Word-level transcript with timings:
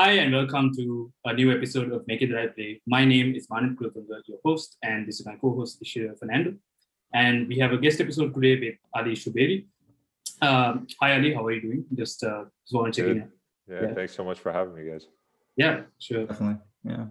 Hi, 0.00 0.12
and 0.12 0.32
welcome 0.32 0.72
to 0.76 1.12
a 1.24 1.32
new 1.32 1.50
episode 1.50 1.90
of 1.90 2.06
Make 2.06 2.22
It 2.22 2.28
the 2.28 2.36
Right 2.36 2.54
Play. 2.54 2.80
My 2.86 3.04
name 3.04 3.34
is 3.34 3.50
Manan 3.50 3.74
Kulothunga, 3.74 4.20
your 4.28 4.38
host, 4.44 4.76
and 4.80 5.08
this 5.08 5.18
is 5.18 5.26
my 5.26 5.34
co-host, 5.34 5.82
Ishira 5.82 6.16
Fernando. 6.16 6.54
And 7.12 7.48
we 7.48 7.58
have 7.58 7.72
a 7.72 7.78
guest 7.78 8.00
episode 8.00 8.32
today 8.32 8.60
with 8.60 8.76
Ali 8.94 9.14
Shuberi. 9.14 9.66
Um, 10.40 10.86
hi, 11.00 11.16
Ali, 11.16 11.34
how 11.34 11.44
are 11.46 11.50
you 11.50 11.60
doing? 11.60 11.84
Just, 11.96 12.22
uh, 12.22 12.44
just 12.64 12.74
want 12.74 12.94
to 12.94 13.00
check 13.00 13.10
in. 13.10 13.28
Yeah, 13.68 13.88
yeah, 13.88 13.94
thanks 13.94 14.14
so 14.14 14.22
much 14.22 14.38
for 14.38 14.52
having 14.52 14.76
me, 14.76 14.88
guys. 14.88 15.08
Yeah, 15.56 15.80
sure. 15.98 16.26
Definitely. 16.26 16.60
Yeah. 16.84 17.06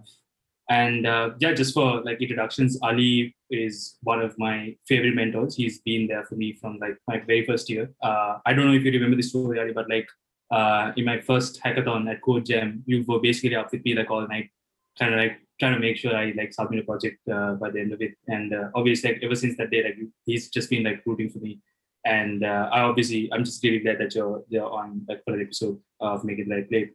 And 0.70 1.06
uh, 1.06 1.32
yeah, 1.40 1.52
just 1.52 1.74
for 1.74 2.00
like 2.00 2.22
introductions, 2.22 2.78
Ali 2.80 3.36
is 3.50 3.98
one 4.02 4.22
of 4.22 4.34
my 4.38 4.74
favorite 4.86 5.14
mentors. 5.14 5.56
He's 5.56 5.78
been 5.82 6.06
there 6.06 6.24
for 6.24 6.36
me 6.36 6.54
from 6.54 6.78
like 6.78 6.96
my 7.06 7.20
very 7.20 7.44
first 7.44 7.68
year. 7.68 7.90
Uh, 8.02 8.38
I 8.46 8.54
don't 8.54 8.66
know 8.66 8.72
if 8.72 8.82
you 8.82 8.92
remember 8.92 9.16
this 9.16 9.28
story, 9.28 9.60
Ali, 9.60 9.74
but 9.74 9.90
like 9.90 10.08
uh, 10.50 10.92
in 10.96 11.04
my 11.04 11.20
first 11.20 11.60
hackathon 11.62 12.10
at 12.10 12.22
Code 12.22 12.46
Jam, 12.46 12.82
you 12.86 13.04
were 13.06 13.20
basically 13.20 13.56
up 13.56 13.70
with 13.72 13.84
me 13.84 13.94
like 13.94 14.10
all 14.10 14.26
night, 14.26 14.50
kind 14.98 15.14
of 15.14 15.20
like 15.20 15.38
trying 15.60 15.74
to 15.74 15.80
make 15.80 15.96
sure 15.96 16.14
I 16.14 16.32
like 16.36 16.52
submit 16.52 16.80
a 16.80 16.84
project 16.84 17.18
uh, 17.28 17.54
by 17.54 17.70
the 17.70 17.80
end 17.80 17.92
of 17.92 18.00
it. 18.00 18.12
And 18.28 18.54
uh, 18.54 18.68
obviously, 18.74 19.12
like 19.12 19.22
ever 19.22 19.34
since 19.34 19.56
that 19.58 19.70
day, 19.70 19.82
like 19.84 19.96
he's 20.24 20.48
just 20.48 20.70
been 20.70 20.84
like 20.84 21.02
rooting 21.04 21.30
for 21.30 21.38
me. 21.38 21.60
And 22.04 22.44
uh, 22.44 22.70
I 22.72 22.80
obviously, 22.80 23.28
I'm 23.32 23.44
just 23.44 23.62
really 23.62 23.80
glad 23.80 23.98
that 23.98 24.14
you're 24.14 24.42
you're 24.48 24.70
on 24.70 25.04
like 25.08 25.22
for 25.24 25.38
episode 25.38 25.78
of 26.00 26.24
Make 26.24 26.38
It 26.38 26.48
Like 26.48 26.68
Play. 26.68 26.90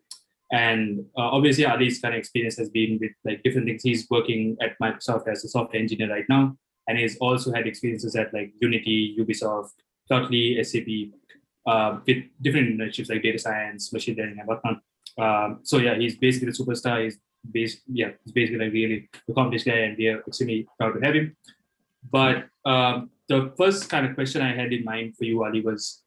And 0.52 1.06
uh, 1.18 1.30
obviously, 1.30 1.66
Ali's 1.66 2.00
kind 2.00 2.16
of 2.16 2.20
experience 2.20 2.58
has 2.58 2.70
been 2.70 2.98
with 3.00 3.12
like 3.26 3.44
different 3.44 3.68
things. 3.68 3.84
He's 3.84 4.08
working 4.10 4.58
at 4.62 4.78
Microsoft 4.82 5.28
as 5.28 5.44
a 5.44 5.50
software 5.50 5.82
engineer 5.82 6.10
right 6.10 6.26
now, 6.30 6.58
and 6.88 6.98
he's 6.98 7.18
also 7.18 7.52
had 7.52 7.68
experiences 7.68 8.16
at 8.16 8.34
like 8.34 8.54
Unity, 8.62 9.16
Ubisoft, 9.20 9.72
Totally, 10.10 10.62
SAP, 10.64 11.14
uh, 11.66 12.00
with 12.06 12.24
different 12.42 12.70
internships 12.70 13.10
like 13.10 13.24
data 13.24 13.40
science, 13.40 13.92
machine 13.94 14.16
learning, 14.18 14.40
and 14.40 14.48
whatnot. 14.48 14.82
Um, 15.18 15.60
so 15.64 15.78
yeah, 15.78 15.96
he's 15.96 16.18
basically 16.18 16.50
a 16.50 16.52
superstar. 16.52 17.04
He's 17.04 17.18
based, 17.50 17.82
yeah, 17.88 18.12
he's 18.24 18.34
basically 18.34 18.66
like 18.66 18.74
really 18.74 19.10
accomplished 19.30 19.66
guy, 19.66 19.80
and 19.88 19.98
we 19.98 20.08
are 20.08 20.20
extremely 20.28 20.68
proud 20.78 20.94
to 20.94 21.06
have 21.06 21.16
him. 21.16 21.36
But 22.12 22.48
um, 22.66 23.12
the 23.28 23.54
first 23.58 23.90
kind 23.90 24.06
of 24.06 24.16
question 24.16 24.42
I 24.42 24.54
had 24.54 24.74
in 24.74 24.84
mind 24.84 25.16
for 25.18 25.26
you, 25.26 25.44
Ali, 25.44 25.62
was 25.62 26.02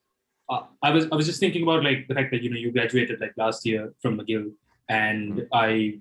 uh, 0.48 0.62
I 0.82 0.90
was 0.90 1.06
I 1.10 1.16
was 1.16 1.26
just 1.26 1.40
thinking 1.40 1.62
about 1.62 1.82
like 1.82 2.06
the 2.08 2.14
fact 2.14 2.30
that 2.32 2.42
you 2.42 2.50
know 2.50 2.56
you 2.56 2.72
graduated 2.72 3.20
like 3.20 3.32
last 3.36 3.66
year 3.66 3.92
from 4.00 4.18
McGill, 4.18 4.52
and 4.88 5.46
I 5.52 6.00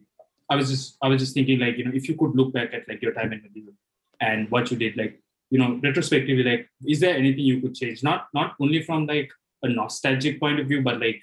I 0.49 0.55
was 0.55 0.69
just 0.69 0.97
I 1.01 1.07
was 1.07 1.21
just 1.21 1.33
thinking 1.33 1.59
like 1.59 1.77
you 1.77 1.85
know 1.85 1.91
if 1.93 2.07
you 2.07 2.15
could 2.15 2.35
look 2.35 2.53
back 2.53 2.73
at 2.73 2.87
like 2.87 3.01
your 3.01 3.13
time 3.13 3.33
at 3.33 3.43
McGill 3.43 3.73
and 4.21 4.49
what 4.49 4.71
you 4.71 4.77
did 4.77 4.95
like 4.97 5.19
you 5.49 5.59
know 5.59 5.79
retrospectively 5.83 6.43
like 6.43 6.69
is 6.87 6.99
there 6.99 7.15
anything 7.15 7.45
you 7.45 7.61
could 7.61 7.75
change 7.75 8.03
not 8.03 8.27
not 8.33 8.55
only 8.59 8.81
from 8.81 9.05
like 9.05 9.29
a 9.65 9.69
nostalgic 9.69 10.39
point 10.39 10.59
of 10.59 10.67
view, 10.67 10.81
but 10.81 10.99
like 10.99 11.21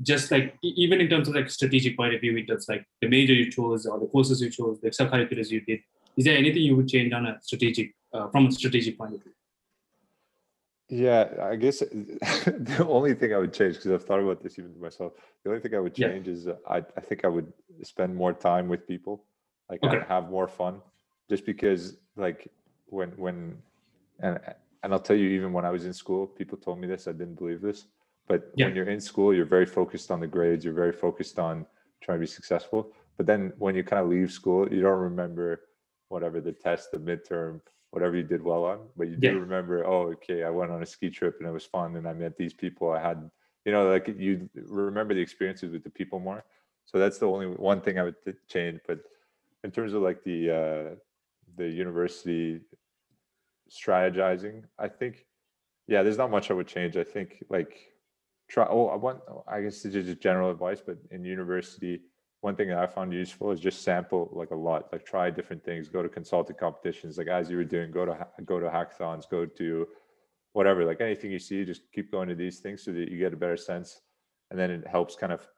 just 0.00 0.30
like 0.30 0.56
even 0.62 1.00
in 1.00 1.08
terms 1.08 1.28
of 1.28 1.34
like 1.34 1.50
strategic 1.50 1.96
point 1.96 2.14
of 2.14 2.20
view, 2.20 2.36
in 2.36 2.46
terms 2.46 2.66
like 2.68 2.84
the 3.00 3.08
major 3.08 3.32
you 3.32 3.50
chose 3.50 3.86
or 3.86 3.98
the 3.98 4.06
courses 4.06 4.40
you 4.40 4.50
chose, 4.50 4.80
the 4.80 4.90
extracurriculars 4.90 5.50
you 5.50 5.60
did, 5.60 5.80
is 6.16 6.24
there 6.24 6.36
anything 6.36 6.62
you 6.62 6.76
would 6.76 6.88
change 6.88 7.12
on 7.12 7.26
a 7.26 7.38
strategic 7.40 7.94
uh, 8.12 8.28
from 8.28 8.46
a 8.46 8.52
strategic 8.52 8.98
point 8.98 9.14
of 9.14 9.22
view? 9.22 9.32
Yeah, 10.88 11.28
I 11.40 11.56
guess 11.56 11.78
the 11.80 12.86
only 12.86 13.14
thing 13.14 13.32
I 13.32 13.38
would 13.38 13.54
change 13.54 13.76
because 13.76 13.92
I've 13.92 14.04
thought 14.04 14.20
about 14.20 14.42
this 14.42 14.58
even 14.58 14.74
to 14.74 14.80
myself. 14.80 15.14
The 15.42 15.50
only 15.50 15.62
thing 15.62 15.74
I 15.74 15.78
would 15.78 15.94
change 15.94 16.26
yeah. 16.26 16.32
is 16.34 16.48
uh, 16.48 16.56
I 16.68 16.78
I 16.78 17.00
think 17.00 17.24
I 17.24 17.28
would 17.28 17.50
spend 17.82 18.14
more 18.14 18.34
time 18.34 18.68
with 18.68 18.86
people, 18.86 19.24
like 19.70 19.82
okay. 19.82 20.04
have 20.06 20.28
more 20.28 20.48
fun, 20.48 20.82
just 21.30 21.46
because 21.46 21.96
like 22.16 22.48
when 22.86 23.10
when 23.16 23.62
and 24.20 24.38
and 24.82 24.92
I'll 24.92 25.00
tell 25.00 25.16
you, 25.16 25.28
even 25.30 25.52
when 25.52 25.64
I 25.64 25.70
was 25.70 25.86
in 25.86 25.92
school, 25.92 26.26
people 26.26 26.58
told 26.58 26.80
me 26.80 26.86
this. 26.86 27.06
I 27.06 27.12
didn't 27.12 27.38
believe 27.38 27.60
this. 27.60 27.86
But 28.26 28.50
yeah. 28.56 28.66
when 28.66 28.76
you're 28.76 28.88
in 28.88 29.00
school, 29.00 29.34
you're 29.34 29.44
very 29.46 29.66
focused 29.66 30.10
on 30.10 30.20
the 30.20 30.26
grades. 30.26 30.64
You're 30.64 30.74
very 30.74 30.92
focused 30.92 31.38
on 31.38 31.66
trying 32.02 32.18
to 32.18 32.20
be 32.20 32.26
successful. 32.26 32.92
But 33.16 33.26
then 33.26 33.52
when 33.58 33.74
you 33.74 33.84
kind 33.84 34.02
of 34.02 34.08
leave 34.08 34.32
school, 34.32 34.72
you 34.72 34.80
don't 34.80 34.98
remember 34.98 35.62
whatever 36.08 36.40
the 36.40 36.52
test, 36.52 36.90
the 36.92 36.98
midterm, 36.98 37.60
whatever 37.90 38.16
you 38.16 38.22
did 38.22 38.42
well 38.42 38.64
on. 38.64 38.80
But 38.96 39.08
you 39.08 39.16
do 39.16 39.28
yeah. 39.28 39.32
remember, 39.34 39.86
oh, 39.86 40.12
okay, 40.12 40.44
I 40.44 40.50
went 40.50 40.70
on 40.70 40.82
a 40.82 40.86
ski 40.86 41.10
trip 41.10 41.36
and 41.38 41.48
it 41.48 41.52
was 41.52 41.64
fun, 41.64 41.96
and 41.96 42.08
I 42.08 42.12
met 42.12 42.36
these 42.36 42.54
people. 42.54 42.90
I 42.90 43.00
had, 43.00 43.30
you 43.64 43.72
know, 43.72 43.88
like 43.88 44.08
you 44.08 44.48
remember 44.54 45.14
the 45.14 45.20
experiences 45.20 45.72
with 45.72 45.84
the 45.84 45.90
people 45.90 46.18
more. 46.18 46.44
So 46.86 46.98
that's 46.98 47.18
the 47.18 47.28
only 47.28 47.46
one 47.46 47.80
thing 47.80 47.98
I 47.98 48.04
would 48.04 48.16
change. 48.48 48.80
But 48.86 49.00
in 49.62 49.70
terms 49.70 49.92
of 49.92 50.02
like 50.02 50.24
the 50.24 50.50
uh, 50.50 50.94
the 51.56 51.68
university 51.68 52.60
strategizing. 53.72 54.64
I 54.78 54.88
think, 54.88 55.24
yeah, 55.88 56.02
there's 56.02 56.18
not 56.18 56.30
much 56.30 56.50
I 56.50 56.54
would 56.54 56.68
change. 56.68 56.96
I 56.96 57.04
think 57.04 57.42
like 57.48 57.78
try. 58.48 58.66
Oh, 58.68 58.88
I 58.88 58.96
want. 58.96 59.20
I 59.48 59.62
guess 59.62 59.84
it's 59.84 59.94
just 59.94 60.20
general 60.20 60.50
advice, 60.50 60.82
but 60.84 60.98
in 61.10 61.24
university, 61.24 62.00
one 62.42 62.56
thing 62.56 62.68
that 62.68 62.78
I 62.78 62.86
found 62.86 63.12
useful 63.12 63.50
is 63.50 63.60
just 63.60 63.82
sample 63.82 64.28
like 64.32 64.50
a 64.50 64.56
lot. 64.56 64.92
Like 64.92 65.04
try 65.04 65.30
different 65.30 65.64
things. 65.64 65.88
Go 65.88 66.02
to 66.02 66.08
consulting 66.08 66.56
competitions, 66.56 67.18
like 67.18 67.28
as 67.28 67.50
you 67.50 67.56
were 67.56 67.64
doing. 67.64 67.90
Go 67.90 68.04
to 68.04 68.26
go 68.44 68.60
to 68.60 68.66
hackathons. 68.66 69.28
Go 69.30 69.46
to 69.46 69.86
whatever. 70.52 70.84
Like 70.84 71.00
anything 71.00 71.30
you 71.32 71.38
see, 71.38 71.64
just 71.64 71.82
keep 71.92 72.12
going 72.12 72.28
to 72.28 72.34
these 72.34 72.60
things 72.60 72.84
so 72.84 72.92
that 72.92 73.10
you 73.10 73.18
get 73.18 73.32
a 73.32 73.36
better 73.36 73.56
sense, 73.56 74.00
and 74.50 74.58
then 74.58 74.70
it 74.70 74.86
helps 74.86 75.16
kind 75.16 75.32
of 75.32 75.48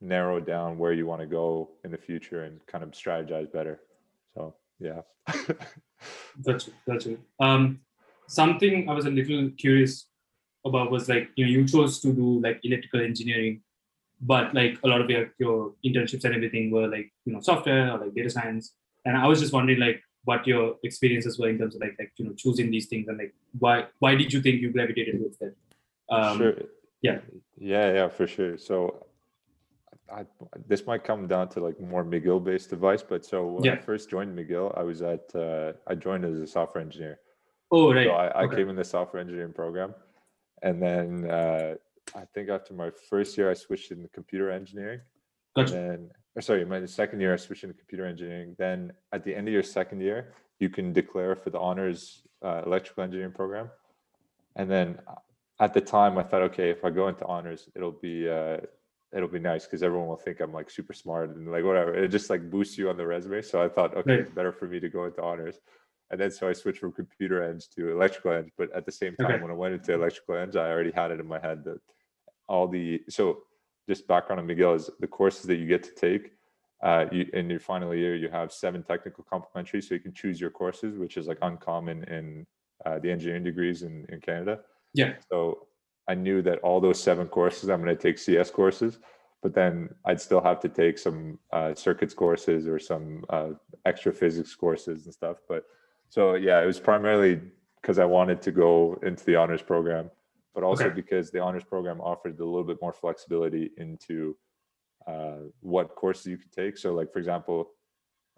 narrow 0.00 0.40
down 0.40 0.78
where 0.78 0.92
you 0.92 1.06
want 1.06 1.20
to 1.20 1.26
go 1.26 1.70
in 1.84 1.90
the 1.90 1.96
future 1.96 2.44
and 2.44 2.60
kind 2.66 2.82
of 2.84 2.90
strategize 2.90 3.50
better. 3.52 3.80
Yeah. 4.78 5.02
That's 6.44 6.68
it. 6.68 6.74
That's 6.86 7.06
it. 7.06 7.20
Um, 7.40 7.80
something 8.26 8.88
I 8.88 8.94
was 8.94 9.06
a 9.06 9.10
little 9.10 9.50
curious 9.56 10.06
about 10.64 10.90
was 10.90 11.08
like 11.08 11.28
you 11.36 11.44
know 11.44 11.50
you 11.50 11.66
chose 11.66 12.00
to 12.00 12.12
do 12.12 12.40
like 12.40 12.60
electrical 12.64 13.00
engineering, 13.00 13.62
but 14.20 14.54
like 14.54 14.78
a 14.84 14.88
lot 14.88 15.00
of 15.00 15.10
your 15.10 15.32
your 15.38 15.74
internships 15.84 16.24
and 16.24 16.34
everything 16.34 16.70
were 16.70 16.88
like 16.88 17.12
you 17.24 17.32
know 17.32 17.40
software 17.40 17.92
or 17.92 17.98
like 17.98 18.14
data 18.14 18.30
science, 18.30 18.74
and 19.04 19.16
I 19.16 19.26
was 19.26 19.40
just 19.40 19.52
wondering 19.52 19.78
like 19.78 20.02
what 20.24 20.46
your 20.46 20.76
experiences 20.84 21.38
were 21.38 21.48
in 21.48 21.58
terms 21.58 21.74
of 21.74 21.80
like 21.80 21.96
like 21.98 22.12
you 22.16 22.26
know 22.26 22.32
choosing 22.36 22.70
these 22.70 22.86
things 22.86 23.08
and 23.08 23.18
like 23.18 23.34
why 23.58 23.86
why 23.98 24.14
did 24.14 24.32
you 24.32 24.40
think 24.40 24.60
you 24.60 24.70
gravitated 24.72 25.18
towards 25.18 25.38
that? 25.38 25.54
Um, 26.10 26.38
sure. 26.38 26.54
Yeah. 27.00 27.18
Yeah, 27.58 27.92
yeah, 27.92 28.08
for 28.08 28.26
sure. 28.26 28.56
So 28.58 29.06
I, 30.12 30.24
this 30.66 30.86
might 30.86 31.04
come 31.04 31.26
down 31.26 31.48
to 31.50 31.60
like 31.60 31.80
more 31.80 32.04
McGill 32.04 32.42
based 32.42 32.72
advice, 32.72 33.02
but 33.02 33.24
so 33.24 33.46
when 33.46 33.64
yeah. 33.64 33.72
I 33.72 33.78
first 33.78 34.10
joined 34.10 34.36
McGill, 34.36 34.76
I 34.78 34.82
was 34.82 35.02
at 35.02 35.34
uh, 35.34 35.72
I 35.86 35.94
joined 35.94 36.24
as 36.24 36.38
a 36.38 36.46
software 36.46 36.82
engineer. 36.82 37.18
Oh 37.70 37.92
right. 37.92 38.06
So 38.06 38.12
I, 38.12 38.42
okay. 38.44 38.54
I 38.54 38.56
came 38.56 38.68
in 38.68 38.76
the 38.76 38.84
software 38.84 39.20
engineering 39.20 39.52
program, 39.52 39.94
and 40.62 40.82
then 40.82 41.30
uh, 41.30 41.74
I 42.14 42.24
think 42.34 42.50
after 42.50 42.74
my 42.74 42.90
first 43.08 43.36
year, 43.36 43.50
I 43.50 43.54
switched 43.54 43.90
into 43.90 44.08
computer 44.08 44.50
engineering. 44.50 45.00
Gotcha. 45.56 45.76
And 45.76 45.90
then, 45.90 46.10
or 46.36 46.42
sorry, 46.42 46.64
my 46.64 46.84
second 46.86 47.20
year, 47.20 47.32
I 47.32 47.36
switched 47.36 47.64
into 47.64 47.76
computer 47.76 48.06
engineering. 48.06 48.54
Then 48.58 48.92
at 49.12 49.24
the 49.24 49.34
end 49.34 49.48
of 49.48 49.54
your 49.54 49.62
second 49.62 50.00
year, 50.00 50.34
you 50.58 50.68
can 50.68 50.92
declare 50.92 51.34
for 51.36 51.50
the 51.50 51.58
honors 51.58 52.22
uh, 52.44 52.62
electrical 52.66 53.04
engineering 53.04 53.32
program. 53.32 53.70
And 54.56 54.70
then 54.70 54.98
uh, 55.08 55.14
at 55.60 55.72
the 55.72 55.80
time, 55.80 56.18
I 56.18 56.22
thought, 56.22 56.42
okay, 56.42 56.70
if 56.70 56.84
I 56.84 56.90
go 56.90 57.08
into 57.08 57.24
honors, 57.26 57.68
it'll 57.74 57.92
be 57.92 58.28
uh, 58.28 58.58
it'll 59.14 59.28
be 59.28 59.38
nice 59.38 59.64
because 59.64 59.82
everyone 59.82 60.08
will 60.08 60.16
think 60.16 60.40
I'm 60.40 60.52
like 60.52 60.70
super 60.70 60.92
smart 60.92 61.36
and 61.36 61.50
like 61.50 61.64
whatever. 61.64 61.94
It 61.94 62.08
just 62.08 62.30
like 62.30 62.50
boosts 62.50 62.78
you 62.78 62.88
on 62.88 62.96
the 62.96 63.06
resume. 63.06 63.42
So 63.42 63.62
I 63.62 63.68
thought, 63.68 63.94
okay, 63.96 64.12
right. 64.12 64.20
it's 64.20 64.34
better 64.34 64.52
for 64.52 64.66
me 64.66 64.80
to 64.80 64.88
go 64.88 65.04
into 65.04 65.22
honors. 65.22 65.56
And 66.10 66.20
then 66.20 66.30
so 66.30 66.48
I 66.48 66.52
switched 66.52 66.80
from 66.80 66.92
computer 66.92 67.42
eng 67.42 67.60
to 67.76 67.90
electrical 67.90 68.32
eng. 68.32 68.50
But 68.56 68.74
at 68.74 68.86
the 68.86 68.92
same 68.92 69.16
time, 69.16 69.32
okay. 69.32 69.42
when 69.42 69.50
I 69.50 69.54
went 69.54 69.74
into 69.74 69.94
electrical 69.94 70.36
eng, 70.36 70.56
I 70.56 70.70
already 70.70 70.92
had 70.92 71.10
it 71.10 71.20
in 71.20 71.26
my 71.26 71.40
head 71.40 71.64
that 71.64 71.78
all 72.48 72.68
the 72.68 73.02
so 73.08 73.42
just 73.88 74.06
background 74.06 74.40
on 74.40 74.46
McGill 74.46 74.76
is 74.76 74.90
the 75.00 75.06
courses 75.06 75.42
that 75.44 75.56
you 75.56 75.66
get 75.66 75.82
to 75.82 75.94
take. 75.94 76.32
Uh, 76.82 77.06
you, 77.12 77.26
in 77.32 77.48
your 77.48 77.60
final 77.60 77.94
year, 77.94 78.16
you 78.16 78.28
have 78.28 78.52
seven 78.52 78.82
technical 78.82 79.24
complementary, 79.24 79.80
so 79.80 79.94
you 79.94 80.00
can 80.00 80.12
choose 80.12 80.40
your 80.40 80.50
courses, 80.50 80.98
which 80.98 81.16
is 81.16 81.28
like 81.28 81.38
uncommon 81.42 82.02
in 82.04 82.44
uh, 82.84 82.98
the 82.98 83.10
engineering 83.10 83.44
degrees 83.44 83.82
in, 83.82 84.04
in 84.08 84.20
Canada. 84.20 84.60
Yeah. 84.92 85.14
So 85.30 85.68
I 86.08 86.14
knew 86.14 86.42
that 86.42 86.58
all 86.60 86.80
those 86.80 87.02
seven 87.02 87.28
courses, 87.28 87.70
I'm 87.70 87.82
going 87.82 87.96
to 87.96 88.02
take 88.02 88.18
CS 88.18 88.50
courses, 88.50 88.98
but 89.42 89.54
then 89.54 89.88
I'd 90.04 90.20
still 90.20 90.40
have 90.40 90.60
to 90.60 90.68
take 90.68 90.98
some 90.98 91.38
uh, 91.52 91.74
circuits 91.74 92.14
courses 92.14 92.66
or 92.66 92.78
some 92.78 93.24
uh, 93.30 93.50
extra 93.84 94.12
physics 94.12 94.54
courses 94.54 95.04
and 95.04 95.14
stuff. 95.14 95.38
But 95.48 95.64
so 96.08 96.34
yeah, 96.34 96.60
it 96.60 96.66
was 96.66 96.80
primarily 96.80 97.40
because 97.80 97.98
I 97.98 98.04
wanted 98.04 98.42
to 98.42 98.52
go 98.52 98.98
into 99.02 99.24
the 99.24 99.36
honors 99.36 99.62
program, 99.62 100.10
but 100.54 100.62
also 100.62 100.86
okay. 100.86 100.94
because 100.94 101.30
the 101.30 101.40
honors 101.40 101.64
program 101.64 102.00
offered 102.00 102.38
a 102.38 102.44
little 102.44 102.64
bit 102.64 102.78
more 102.80 102.92
flexibility 102.92 103.70
into 103.76 104.36
uh, 105.06 105.38
what 105.60 105.94
courses 105.94 106.26
you 106.26 106.38
could 106.38 106.52
take. 106.52 106.78
So, 106.78 106.94
like 106.94 107.12
for 107.12 107.18
example, 107.18 107.70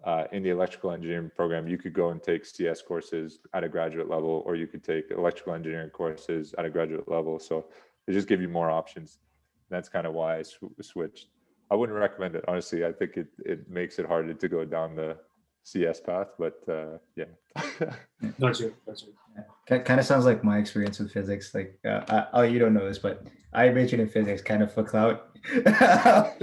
uh, 0.05 0.25
in 0.31 0.43
the 0.43 0.49
electrical 0.49 0.91
engineering 0.91 1.31
program, 1.35 1.67
you 1.67 1.77
could 1.77 1.93
go 1.93 2.09
and 2.09 2.21
take 2.21 2.45
CS 2.45 2.81
courses 2.81 3.39
at 3.53 3.63
a 3.63 3.69
graduate 3.69 4.07
level, 4.07 4.43
or 4.45 4.55
you 4.55 4.67
could 4.67 4.83
take 4.83 5.09
electrical 5.09 5.53
engineering 5.53 5.89
courses 5.89 6.53
at 6.57 6.65
a 6.65 6.69
graduate 6.69 7.09
level. 7.09 7.39
So 7.39 7.65
they 8.05 8.13
just 8.13 8.27
give 8.27 8.39
you 8.39 8.47
more 8.47 8.69
options. 8.69 9.17
That's 9.69 9.89
kind 9.89 10.05
of 10.05 10.13
why 10.13 10.37
I 10.37 10.41
sw- 10.43 10.75
switched. 10.81 11.27
I 11.71 11.75
wouldn't 11.75 11.97
recommend 11.97 12.35
it 12.35 12.45
honestly. 12.47 12.85
I 12.85 12.91
think 12.91 13.17
it 13.17 13.27
it 13.39 13.67
makes 13.67 13.97
it 13.97 14.05
harder 14.05 14.35
to 14.35 14.47
go 14.47 14.63
down 14.63 14.95
the 14.95 15.17
CS 15.65 15.99
path, 15.99 16.27
but 16.37 16.61
uh, 16.69 16.99
yeah. 17.15 17.25
gotcha, 18.39 18.71
gotcha. 18.85 19.07
Yeah. 19.67 19.79
Kind 19.79 19.99
of 19.99 20.05
sounds 20.05 20.23
like 20.23 20.43
my 20.43 20.59
experience 20.59 20.99
with 20.99 21.11
physics. 21.11 21.55
Like, 21.55 21.79
uh, 21.83 22.01
I, 22.07 22.27
oh, 22.33 22.41
you 22.43 22.59
don't 22.59 22.73
know 22.73 22.87
this, 22.87 22.99
but 22.99 23.25
I 23.51 23.69
majored 23.69 23.99
in 23.99 24.07
physics 24.07 24.43
kind 24.43 24.61
of 24.61 24.71
for 24.71 24.83
clout. 24.83 25.35
not 25.55 26.37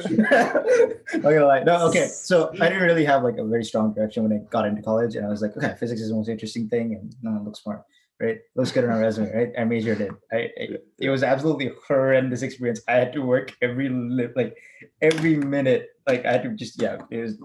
gonna 1.22 1.46
lie. 1.46 1.62
No, 1.62 1.86
okay. 1.88 2.08
So 2.08 2.50
I 2.60 2.68
didn't 2.68 2.82
really 2.82 3.04
have 3.04 3.22
like 3.22 3.38
a 3.38 3.44
very 3.44 3.64
strong 3.64 3.94
direction 3.94 4.24
when 4.24 4.32
I 4.32 4.42
got 4.50 4.66
into 4.66 4.82
college, 4.82 5.14
and 5.14 5.24
I 5.24 5.28
was 5.28 5.40
like, 5.40 5.56
okay, 5.56 5.76
physics 5.78 6.00
is 6.00 6.08
the 6.08 6.16
most 6.16 6.28
interesting 6.28 6.68
thing, 6.68 6.94
and 6.94 7.14
no 7.22 7.30
one 7.30 7.44
looks 7.44 7.62
smart, 7.62 7.84
right? 8.20 8.38
Looks 8.56 8.72
good 8.72 8.84
on 8.84 8.90
our 8.90 9.00
resume, 9.00 9.32
right? 9.32 9.52
I 9.56 9.62
majored 9.62 10.00
in. 10.00 10.16
I, 10.32 10.50
I, 10.60 10.68
it 10.98 11.10
was 11.10 11.22
absolutely 11.22 11.70
horrendous 11.86 12.42
experience. 12.42 12.80
I 12.88 12.94
had 12.94 13.12
to 13.12 13.20
work 13.20 13.52
every 13.62 13.88
like 14.34 14.56
every 15.00 15.36
minute. 15.36 15.90
Like 16.08 16.26
I 16.26 16.32
had 16.32 16.42
to 16.42 16.50
just 16.50 16.82
yeah. 16.82 16.98
It 17.10 17.18
was 17.18 17.38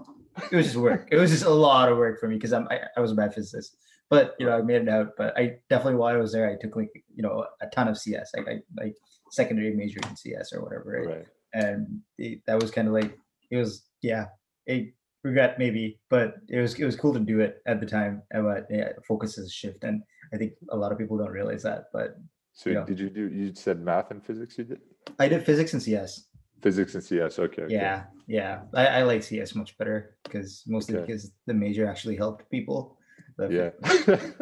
it 0.50 0.56
was 0.56 0.66
just 0.66 0.76
work. 0.76 1.08
It 1.10 1.16
was 1.16 1.30
just 1.30 1.44
a 1.44 1.50
lot 1.50 1.90
of 1.90 1.98
work 1.98 2.20
for 2.20 2.28
me 2.28 2.36
because 2.36 2.52
I'm 2.52 2.66
I, 2.70 2.80
I 2.96 3.00
was 3.00 3.12
a 3.12 3.14
bad 3.14 3.34
physicist. 3.34 3.76
But 4.10 4.34
you 4.38 4.46
know, 4.46 4.56
I 4.56 4.62
made 4.62 4.82
it 4.82 4.88
out. 4.88 5.08
But 5.16 5.36
I 5.36 5.56
definitely 5.68 5.96
while 5.96 6.14
I 6.14 6.18
was 6.18 6.32
there, 6.32 6.48
I 6.48 6.56
took 6.60 6.76
like 6.76 6.90
you 7.14 7.22
know 7.22 7.46
a 7.60 7.66
ton 7.68 7.88
of 7.88 7.98
CS. 7.98 8.30
Like 8.36 8.48
I 8.48 8.82
like 8.82 8.94
secondary 9.30 9.74
major 9.74 10.00
in 10.08 10.16
CS 10.16 10.52
or 10.52 10.62
whatever, 10.62 11.02
right? 11.04 11.16
right. 11.16 11.26
And 11.52 12.00
it, 12.18 12.40
that 12.46 12.60
was 12.60 12.70
kind 12.70 12.88
of 12.88 12.94
like 12.94 13.16
it 13.50 13.56
was 13.56 13.84
yeah, 14.02 14.26
a 14.68 14.92
regret 15.24 15.58
maybe, 15.58 15.98
but 16.10 16.36
it 16.48 16.60
was 16.60 16.74
it 16.74 16.84
was 16.84 16.96
cool 16.96 17.12
to 17.12 17.20
do 17.20 17.40
it 17.40 17.62
at 17.66 17.80
the 17.80 17.86
time. 17.86 18.22
But 18.32 18.66
yeah, 18.70 18.92
focus 19.06 19.38
is 19.38 19.48
a 19.48 19.52
shift, 19.52 19.84
and 19.84 20.02
I 20.32 20.36
think 20.36 20.52
a 20.70 20.76
lot 20.76 20.92
of 20.92 20.98
people 20.98 21.18
don't 21.18 21.30
realize 21.30 21.62
that. 21.64 21.84
But 21.92 22.16
so 22.52 22.70
you 22.70 22.76
know, 22.76 22.84
did 22.84 22.98
you 22.98 23.10
do? 23.10 23.28
You 23.28 23.54
said 23.54 23.80
math 23.80 24.10
and 24.10 24.24
physics. 24.24 24.58
You 24.58 24.64
did. 24.64 24.80
I 25.18 25.28
did 25.28 25.44
physics 25.44 25.72
and 25.72 25.82
CS. 25.82 26.27
Physics 26.60 26.94
and 26.94 27.04
CS. 27.04 27.38
Okay. 27.38 27.66
Yeah, 27.68 27.94
okay. 27.94 28.04
yeah. 28.26 28.60
I, 28.74 28.86
I 28.86 29.02
like 29.02 29.22
CS 29.22 29.54
much 29.54 29.76
better 29.78 30.16
because 30.24 30.62
mostly 30.66 30.96
okay. 30.96 31.06
because 31.06 31.32
the 31.46 31.54
major 31.54 31.88
actually 31.88 32.16
helped 32.16 32.50
people. 32.50 32.98
But 33.38 33.52
yeah. 33.52 33.70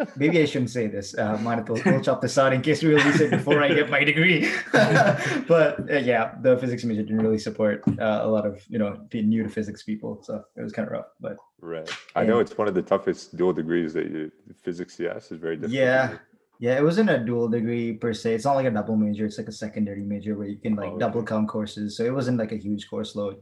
maybe 0.16 0.40
I 0.40 0.46
shouldn't 0.46 0.70
say 0.70 0.86
this. 0.86 1.16
Uh, 1.16 1.36
mind 1.42 1.68
we'll, 1.68 1.82
we'll 1.84 2.00
chop 2.00 2.22
this 2.22 2.38
out 2.38 2.54
in 2.54 2.62
case 2.62 2.82
we 2.82 2.94
release 2.94 3.20
it 3.20 3.30
before 3.30 3.62
I 3.62 3.68
get 3.68 3.90
my 3.90 4.02
degree. 4.02 4.50
but 4.72 5.90
uh, 5.90 5.98
yeah, 5.98 6.34
the 6.40 6.56
physics 6.56 6.82
major 6.82 7.02
didn't 7.02 7.20
really 7.20 7.38
support 7.38 7.84
uh, 8.00 8.20
a 8.22 8.26
lot 8.26 8.46
of 8.46 8.64
you 8.68 8.78
know 8.78 8.98
being 9.10 9.28
new 9.28 9.42
to 9.42 9.50
physics 9.50 9.82
people, 9.82 10.22
so 10.22 10.42
it 10.56 10.62
was 10.62 10.72
kind 10.72 10.88
of 10.88 10.92
rough. 10.92 11.08
But 11.20 11.36
right, 11.60 11.88
I 12.14 12.24
know 12.24 12.38
it's 12.38 12.56
one 12.56 12.68
of 12.68 12.74
the 12.74 12.80
toughest 12.80 13.36
dual 13.36 13.52
degrees 13.52 13.92
that 13.92 14.06
you 14.06 14.32
physics 14.62 14.96
CS 14.96 15.30
is 15.30 15.38
very 15.38 15.56
difficult. 15.56 15.78
Yeah, 15.78 16.16
yeah, 16.58 16.76
it 16.76 16.82
wasn't 16.82 17.10
a 17.10 17.18
dual 17.18 17.48
degree 17.48 17.92
per 17.92 18.12
se. 18.12 18.34
It's 18.34 18.44
not 18.44 18.56
like 18.56 18.66
a 18.66 18.70
double 18.70 18.96
major. 18.96 19.26
It's 19.26 19.38
like 19.38 19.48
a 19.48 19.52
secondary 19.52 20.02
major 20.02 20.36
where 20.36 20.48
you 20.48 20.56
can 20.56 20.74
like 20.74 20.88
oh, 20.88 20.92
okay. 20.92 21.00
double 21.00 21.22
count 21.22 21.48
courses. 21.48 21.96
So 21.96 22.04
it 22.04 22.14
wasn't 22.14 22.38
like 22.38 22.52
a 22.52 22.56
huge 22.56 22.88
course 22.88 23.14
load. 23.14 23.36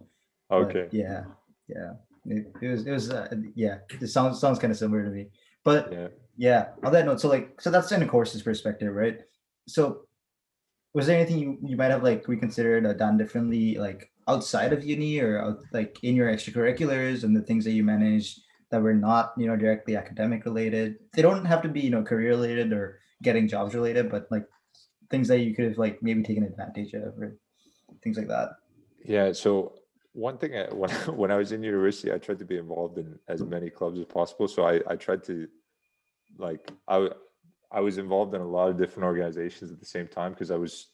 Okay. 0.50 0.88
yeah, 0.90 1.24
yeah. 1.68 1.92
It, 2.26 2.46
it, 2.60 2.68
was 2.68 2.86
it 2.86 2.90
was 2.90 3.10
uh, 3.10 3.28
yeah. 3.54 3.78
It 4.00 4.08
sounds 4.08 4.40
sounds 4.40 4.58
kind 4.58 4.70
of 4.70 4.78
similar 4.78 5.04
to 5.04 5.10
me. 5.10 5.28
But 5.64 5.92
yeah. 5.92 6.08
yeah, 6.36 6.66
on 6.82 6.92
that 6.92 7.06
note, 7.06 7.20
so 7.20 7.28
like 7.28 7.60
so 7.60 7.70
that's 7.70 7.92
in 7.92 8.02
a 8.02 8.06
courses 8.06 8.42
perspective, 8.42 8.94
right? 8.94 9.20
So 9.68 10.06
was 10.94 11.06
there 11.06 11.18
anything 11.18 11.38
you, 11.38 11.58
you 11.62 11.76
might 11.76 11.90
have 11.90 12.02
like 12.02 12.26
reconsidered 12.28 12.86
or 12.86 12.94
done 12.94 13.18
differently 13.18 13.76
like 13.76 14.10
outside 14.28 14.72
of 14.72 14.84
uni 14.84 15.20
or 15.20 15.42
out, 15.42 15.58
like 15.72 15.98
in 16.02 16.14
your 16.16 16.32
extracurriculars 16.32 17.24
and 17.24 17.36
the 17.36 17.42
things 17.42 17.64
that 17.64 17.72
you 17.72 17.84
manage 17.84 18.40
that 18.70 18.80
were 18.80 18.94
not 18.94 19.34
you 19.36 19.46
know 19.46 19.56
directly 19.56 19.96
academic 19.96 20.44
related 20.44 20.96
they 21.12 21.20
don't 21.20 21.44
have 21.44 21.62
to 21.62 21.68
be 21.68 21.80
you 21.80 21.90
know 21.90 22.02
career 22.02 22.30
related 22.30 22.72
or 22.72 23.00
getting 23.24 23.48
jobs 23.48 23.74
related, 23.74 24.10
but 24.10 24.28
like 24.30 24.46
things 25.10 25.28
that 25.28 25.40
you 25.40 25.54
could 25.54 25.64
have 25.64 25.78
like 25.78 26.02
maybe 26.02 26.22
taken 26.22 26.44
advantage 26.44 26.94
of 26.94 27.18
or 27.18 27.36
things 28.02 28.16
like 28.16 28.28
that. 28.28 28.50
Yeah. 29.04 29.32
So 29.32 29.74
one 30.12 30.38
thing 30.38 30.56
I, 30.56 30.64
when 30.74 30.90
when 31.22 31.30
I 31.30 31.36
was 31.36 31.52
in 31.52 31.62
university, 31.62 32.12
I 32.12 32.18
tried 32.18 32.38
to 32.38 32.44
be 32.44 32.58
involved 32.58 32.98
in 32.98 33.18
as 33.28 33.40
mm-hmm. 33.40 33.50
many 33.50 33.70
clubs 33.70 33.98
as 33.98 34.06
possible. 34.06 34.48
So 34.48 34.66
I 34.66 34.80
I 34.86 34.96
tried 34.96 35.24
to 35.24 35.48
like 36.38 36.70
I 36.88 37.08
I 37.72 37.80
was 37.80 37.98
involved 37.98 38.34
in 38.34 38.40
a 38.40 38.48
lot 38.48 38.68
of 38.70 38.78
different 38.78 39.04
organizations 39.04 39.72
at 39.72 39.80
the 39.80 39.86
same 39.86 40.06
time 40.06 40.32
because 40.32 40.50
I 40.50 40.56
was 40.56 40.88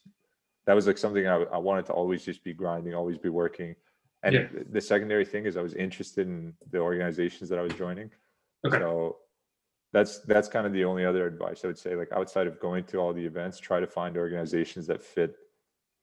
that 0.65 0.73
was 0.73 0.87
like 0.87 0.97
something 0.97 1.27
I, 1.27 1.43
I 1.43 1.57
wanted 1.57 1.85
to 1.87 1.93
always 1.93 2.23
just 2.23 2.43
be 2.43 2.53
grinding, 2.53 2.93
always 2.93 3.17
be 3.17 3.29
working. 3.29 3.75
And 4.23 4.35
yeah. 4.35 4.47
the 4.69 4.81
secondary 4.81 5.25
thing 5.25 5.45
is 5.47 5.57
I 5.57 5.61
was 5.61 5.73
interested 5.73 6.27
in 6.27 6.53
the 6.69 6.77
organizations 6.77 7.49
that 7.49 7.57
I 7.57 7.63
was 7.63 7.73
joining. 7.73 8.11
Okay. 8.65 8.77
So 8.77 9.17
that's 9.93 10.19
that's 10.19 10.47
kind 10.47 10.65
of 10.65 10.73
the 10.73 10.85
only 10.85 11.05
other 11.05 11.27
advice 11.27 11.63
I 11.63 11.67
would 11.67 11.77
say. 11.77 11.95
Like 11.95 12.11
outside 12.13 12.47
of 12.47 12.59
going 12.59 12.85
to 12.85 12.97
all 12.97 13.13
the 13.13 13.25
events, 13.25 13.59
try 13.59 13.79
to 13.79 13.87
find 13.87 14.17
organizations 14.17 14.87
that 14.87 15.03
fit 15.03 15.35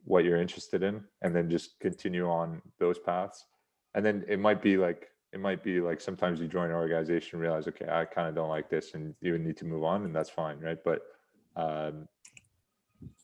what 0.05 0.25
you're 0.25 0.41
interested 0.41 0.83
in, 0.83 1.03
and 1.23 1.35
then 1.35 1.51
just 1.51 1.79
continue 1.81 2.29
on 2.29 2.63
those 2.79 2.99
paths. 2.99 3.47
And 3.95 4.05
then 4.05 4.25
it 4.29 4.39
might 4.39 4.63
be 4.63 4.77
like 4.77 5.11
it 5.33 5.41
might 5.41 5.63
be 5.63 5.81
like 5.81 6.01
sometimes 6.01 6.41
you 6.41 6.49
join 6.49 6.71
an 6.71 6.77
organization, 6.77 7.39
realize 7.39 7.67
okay, 7.69 7.89
I 7.91 8.05
kind 8.05 8.29
of 8.29 8.35
don't 8.35 8.49
like 8.49 8.69
this, 8.69 8.95
and 8.95 9.15
you 9.21 9.37
need 9.39 9.57
to 9.59 9.65
move 9.65 9.85
on, 9.85 10.05
and 10.05 10.15
that's 10.15 10.31
fine, 10.31 10.61
right? 10.61 10.79
But 10.85 11.03
um, 11.57 12.09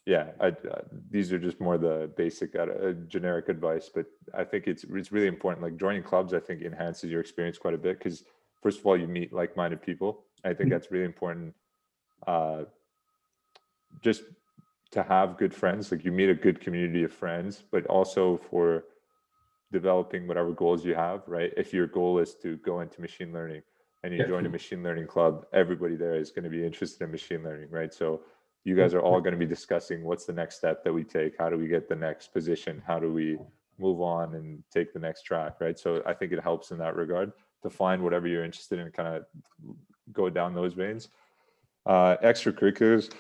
yeah, 0.07 0.31
I, 0.41 0.49
uh, 0.49 0.83
these 1.11 1.33
are 1.33 1.39
just 1.39 1.61
more 1.61 1.79
the 1.79 2.11
basic, 2.17 2.55
uh, 2.57 2.93
generic 3.09 3.49
advice. 3.49 3.91
But 3.95 4.07
I 4.35 4.45
think 4.45 4.67
it's 4.67 4.85
it's 4.85 5.13
really 5.13 5.29
important. 5.29 5.63
Like 5.63 5.77
joining 5.77 6.03
clubs, 6.03 6.33
I 6.35 6.41
think 6.41 6.63
enhances 6.63 7.11
your 7.11 7.21
experience 7.21 7.59
quite 7.59 7.75
a 7.75 7.79
bit 7.79 7.99
because 7.99 8.25
first 8.63 8.81
of 8.81 8.87
all, 8.87 8.99
you 8.99 9.07
meet 9.07 9.33
like-minded 9.33 9.83
people 9.83 10.25
I 10.45 10.49
think 10.49 10.61
mm-hmm. 10.61 10.71
that's 10.71 10.91
really 10.91 11.05
important. 11.05 11.55
Uh, 12.27 12.65
just 14.03 14.23
to 14.91 15.03
have 15.03 15.37
good 15.37 15.55
friends, 15.55 15.91
like 15.91 16.05
you 16.05 16.13
meet 16.13 16.29
a 16.29 16.35
good 16.35 16.61
community 16.61 17.05
of 17.05 17.13
friends, 17.13 17.65
but 17.71 17.87
also 17.87 18.39
for 18.51 18.85
developing 19.73 20.27
whatever 20.27 20.53
goals 20.53 20.85
you 20.85 20.95
have, 20.95 21.23
right? 21.27 21.53
If 21.57 21.73
your 21.73 21.87
goal 21.87 22.19
is 22.19 22.35
to 22.43 22.57
go 22.59 22.81
into 22.81 23.01
machine 23.01 23.33
learning 23.33 23.63
and 24.03 24.13
you 24.13 24.21
yeah. 24.21 24.27
join 24.27 24.47
a 24.47 24.49
machine 24.49 24.83
learning 24.83 25.09
club, 25.09 25.47
everybody 25.53 25.97
there 25.97 26.15
is 26.15 26.31
going 26.31 26.45
to 26.45 26.51
be 26.51 26.65
interested 26.65 27.03
in 27.03 27.11
machine 27.11 27.43
learning, 27.43 27.71
right? 27.71 27.93
So 27.93 28.21
you 28.63 28.77
guys 28.77 28.95
are 28.95 29.01
all 29.01 29.21
going 29.21 29.33
to 29.33 29.39
be 29.39 29.47
discussing 29.47 30.05
what's 30.05 30.27
the 30.27 30.33
next 30.33 30.57
step 30.57 30.85
that 30.85 30.93
we 30.93 31.03
take, 31.03 31.37
how 31.39 31.51
do 31.51 31.59
we 31.59 31.67
get 31.67 31.89
the 31.89 31.97
next 31.97 32.33
position, 32.33 32.83
how 32.87 32.99
do 32.99 33.13
we 33.13 33.39
move 33.79 34.01
on 34.01 34.35
and 34.35 34.63
take 34.73 34.93
the 34.93 34.99
next 34.99 35.23
track, 35.23 35.61
right? 35.61 35.79
So 35.79 36.03
I 36.07 36.15
think 36.15 36.33
it 36.33 36.41
helps 36.41 36.71
in 36.71 36.79
that 36.79 36.95
regard 36.95 37.33
to 37.63 37.71
find 37.71 38.03
whatever 38.03 38.29
you're 38.29 38.45
interested 38.45 38.79
in, 38.79 38.91
kind 38.93 39.17
of 39.17 39.25
go 40.13 40.29
down 40.31 40.55
those 40.55 40.75
veins. 40.75 41.09
Uh, 41.87 42.17
extracurriculars 42.23 43.11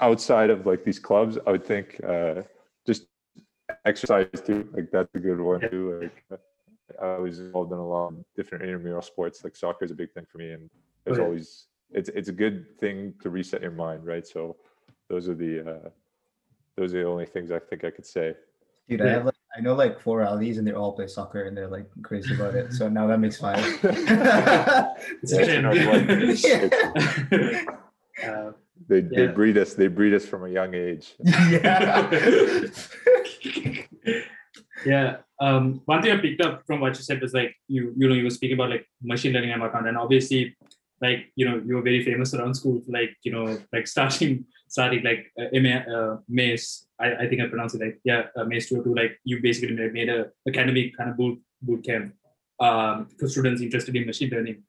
outside 0.00 0.50
of 0.50 0.66
like 0.66 0.84
these 0.84 0.98
clubs, 0.98 1.38
I 1.46 1.52
would 1.52 1.64
think 1.64 2.00
uh, 2.06 2.42
just 2.86 3.06
exercise 3.84 4.28
too. 4.44 4.68
Like 4.72 4.90
that's 4.90 5.14
a 5.14 5.18
good 5.18 5.40
one 5.40 5.60
too. 5.60 6.10
Like 6.30 6.40
I 7.00 7.18
was 7.18 7.40
involved 7.40 7.72
in 7.72 7.78
a 7.78 7.86
lot 7.86 8.08
of 8.08 8.24
different 8.36 8.64
intramural 8.64 9.02
sports. 9.02 9.44
Like 9.44 9.56
soccer 9.56 9.84
is 9.84 9.90
a 9.90 9.94
big 9.94 10.12
thing 10.12 10.26
for 10.30 10.38
me, 10.38 10.52
and 10.52 10.70
there's 11.04 11.18
okay. 11.18 11.26
always 11.26 11.66
it's 11.90 12.08
it's 12.10 12.28
a 12.28 12.32
good 12.32 12.78
thing 12.78 13.14
to 13.20 13.30
reset 13.30 13.62
your 13.62 13.70
mind, 13.70 14.04
right? 14.04 14.26
So 14.26 14.56
those 15.08 15.28
are 15.28 15.34
the 15.34 15.60
uh, 15.60 15.88
those 16.76 16.94
are 16.94 17.02
the 17.02 17.08
only 17.08 17.26
things 17.26 17.50
I 17.50 17.58
think 17.58 17.84
I 17.84 17.90
could 17.90 18.06
say. 18.06 18.34
Dude, 18.88 19.02
I 19.02 19.08
have 19.10 19.31
I 19.56 19.60
know 19.60 19.74
like 19.74 20.00
four 20.00 20.22
Alis 20.22 20.56
and 20.56 20.66
they 20.66 20.72
all 20.72 20.92
play 20.92 21.06
soccer 21.06 21.44
and 21.44 21.56
they're 21.56 21.68
like 21.68 21.86
crazy 22.02 22.34
about 22.34 22.54
it. 22.54 22.72
So 22.72 22.88
now 22.88 23.06
that 23.06 23.18
makes 23.18 23.36
five. 23.36 23.58
uh, 28.24 28.52
they 28.88 29.00
yeah. 29.00 29.08
they 29.10 29.26
breed 29.28 29.58
us. 29.58 29.74
They 29.74 29.88
breed 29.88 30.14
us 30.14 30.24
from 30.24 30.44
a 30.44 30.48
young 30.48 30.74
age. 30.74 31.14
yeah. 31.24 32.70
yeah. 34.86 35.16
Um, 35.40 35.82
one 35.84 36.02
thing 36.02 36.12
I 36.12 36.16
picked 36.18 36.40
up 36.40 36.64
from 36.66 36.80
what 36.80 36.96
you 36.96 37.02
said 37.02 37.20
was 37.20 37.34
like 37.34 37.54
you 37.68 37.92
you 37.96 38.08
know 38.08 38.14
you 38.14 38.24
were 38.24 38.30
speaking 38.30 38.54
about 38.54 38.70
like 38.70 38.86
machine 39.02 39.32
learning 39.32 39.52
and 39.52 39.60
whatnot, 39.60 39.86
and 39.86 39.98
obviously 39.98 40.56
like 41.00 41.32
you 41.36 41.48
know 41.48 41.60
you 41.66 41.74
were 41.74 41.82
very 41.82 42.04
famous 42.04 42.32
around 42.32 42.54
school 42.54 42.80
like 42.86 43.16
you 43.22 43.32
know 43.32 43.58
like 43.72 43.86
starting 43.86 44.46
starting 44.72 45.02
like 45.08 45.22
uh, 45.38 45.94
uh, 45.94 46.16
MAIS 46.28 46.86
I, 46.98 47.08
I 47.22 47.24
think 47.28 47.40
I 47.42 47.46
pronounced 47.52 47.74
it 47.76 47.82
like 47.86 47.98
yeah 48.04 48.22
uh, 48.36 48.44
MAIS 48.44 48.68
202 48.68 48.94
like 49.00 49.12
you 49.24 49.36
basically 49.42 49.76
made 49.98 50.08
a 50.08 50.20
academic 50.48 50.96
kind 50.96 51.10
of 51.10 51.16
boot 51.18 51.38
boot 51.60 51.84
camp 51.84 52.14
um, 52.66 53.08
for 53.18 53.28
students 53.28 53.60
interested 53.60 53.94
in 53.96 54.06
machine 54.06 54.30
learning. 54.30 54.62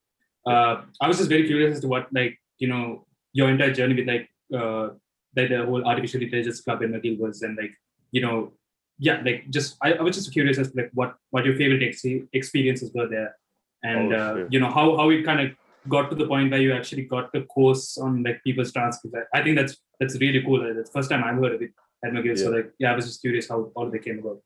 Uh, 0.46 0.82
I 1.00 1.08
was 1.08 1.18
just 1.18 1.30
very 1.30 1.46
curious 1.46 1.76
as 1.76 1.80
to 1.82 1.88
what 1.88 2.08
like 2.12 2.38
you 2.58 2.68
know 2.68 3.06
your 3.32 3.48
entire 3.48 3.72
journey 3.72 3.94
with 3.98 4.08
like 4.14 4.28
uh, 4.58 4.88
like 5.36 5.48
the 5.54 5.64
whole 5.64 5.84
artificial 5.90 6.22
intelligence 6.22 6.60
club 6.60 6.82
in 6.82 6.92
McGill 6.92 7.18
was 7.18 7.40
and 7.42 7.56
like 7.56 7.72
you 8.12 8.20
know 8.20 8.52
yeah 8.98 9.22
like 9.24 9.48
just 9.48 9.76
I, 9.82 9.94
I 9.94 10.02
was 10.02 10.16
just 10.16 10.32
curious 10.32 10.58
as 10.58 10.70
to 10.70 10.82
like 10.82 10.90
what 10.92 11.16
what 11.30 11.46
your 11.46 11.56
favorite 11.56 11.82
ex- 11.82 12.28
experiences 12.40 12.90
were 12.94 13.08
there. 13.08 13.36
And 13.82 14.12
oh, 14.12 14.18
uh, 14.18 14.48
you 14.50 14.60
know 14.60 14.70
how 14.78 14.86
how 14.98 15.08
it 15.10 15.24
kind 15.24 15.40
of 15.40 15.56
got 15.88 16.10
to 16.10 16.16
the 16.16 16.26
point 16.26 16.50
where 16.50 16.60
you 16.60 16.72
actually 16.72 17.04
got 17.04 17.32
the 17.32 17.42
course 17.42 17.98
on 17.98 18.22
like 18.22 18.42
people's 18.44 18.72
transcripts. 18.72 19.16
I 19.32 19.42
think 19.42 19.56
that's 19.56 19.76
that's 20.00 20.18
really 20.20 20.42
cool. 20.42 20.62
That's 20.62 20.90
the 20.90 20.92
first 20.92 21.10
time 21.10 21.24
I've 21.24 21.36
heard 21.36 21.54
of 21.54 21.62
it 21.62 21.72
at 22.04 22.12
McGill. 22.12 22.36
Yeah. 22.36 22.44
So 22.44 22.50
like, 22.50 22.72
yeah, 22.78 22.92
I 22.92 22.96
was 22.96 23.06
just 23.06 23.20
curious 23.20 23.48
how 23.48 23.70
all 23.74 23.90
they 23.90 23.98
came 23.98 24.18
about. 24.18 24.40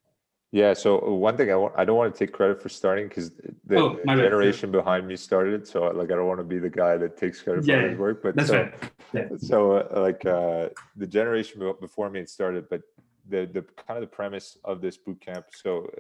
Yeah. 0.51 0.73
So 0.73 1.01
uh, 1.01 1.11
one 1.11 1.37
thing 1.37 1.51
I 1.51 1.57
want, 1.57 1.75
I 1.77 1.85
don't 1.85 1.97
want 1.97 2.15
to 2.15 2.19
take 2.19 2.33
credit 2.33 2.63
for 2.63 2.69
starting 2.69 3.09
because 3.09 3.31
the 3.67 3.77
oh, 3.77 4.01
generation 4.07 4.71
bad. 4.71 4.79
behind 4.79 5.07
me 5.07 5.17
started 5.17 5.55
it. 5.55 5.69
So 5.69 5.85
like, 5.85 6.11
I 6.11 6.15
don't 6.17 6.27
want 6.27 6.41
to 6.41 6.45
be 6.45 6.59
the 6.59 6.71
guy 6.71 6.97
that 6.97 7.17
takes 7.17 7.43
credit 7.43 7.67
yeah, 7.67 7.83
for 7.83 7.89
his 7.89 7.99
work. 7.99 8.23
But 8.23 8.37
that's 8.37 8.49
so, 8.49 8.63
right. 8.63 8.75
Yeah. 9.13 9.29
So 9.39 9.73
uh, 9.73 10.01
like 10.01 10.25
uh, 10.25 10.69
the 10.97 11.07
generation 11.07 11.61
before 11.81 12.09
me 12.11 12.21
it 12.21 12.31
started, 12.31 12.69
but 12.69 12.83
the 13.29 13.49
the 13.53 13.63
kind 13.87 13.99
of 13.99 14.01
the 14.03 14.15
premise 14.15 14.57
of 14.65 14.81
this 14.81 14.97
boot 14.97 15.21
camp. 15.21 15.47
So 15.53 15.91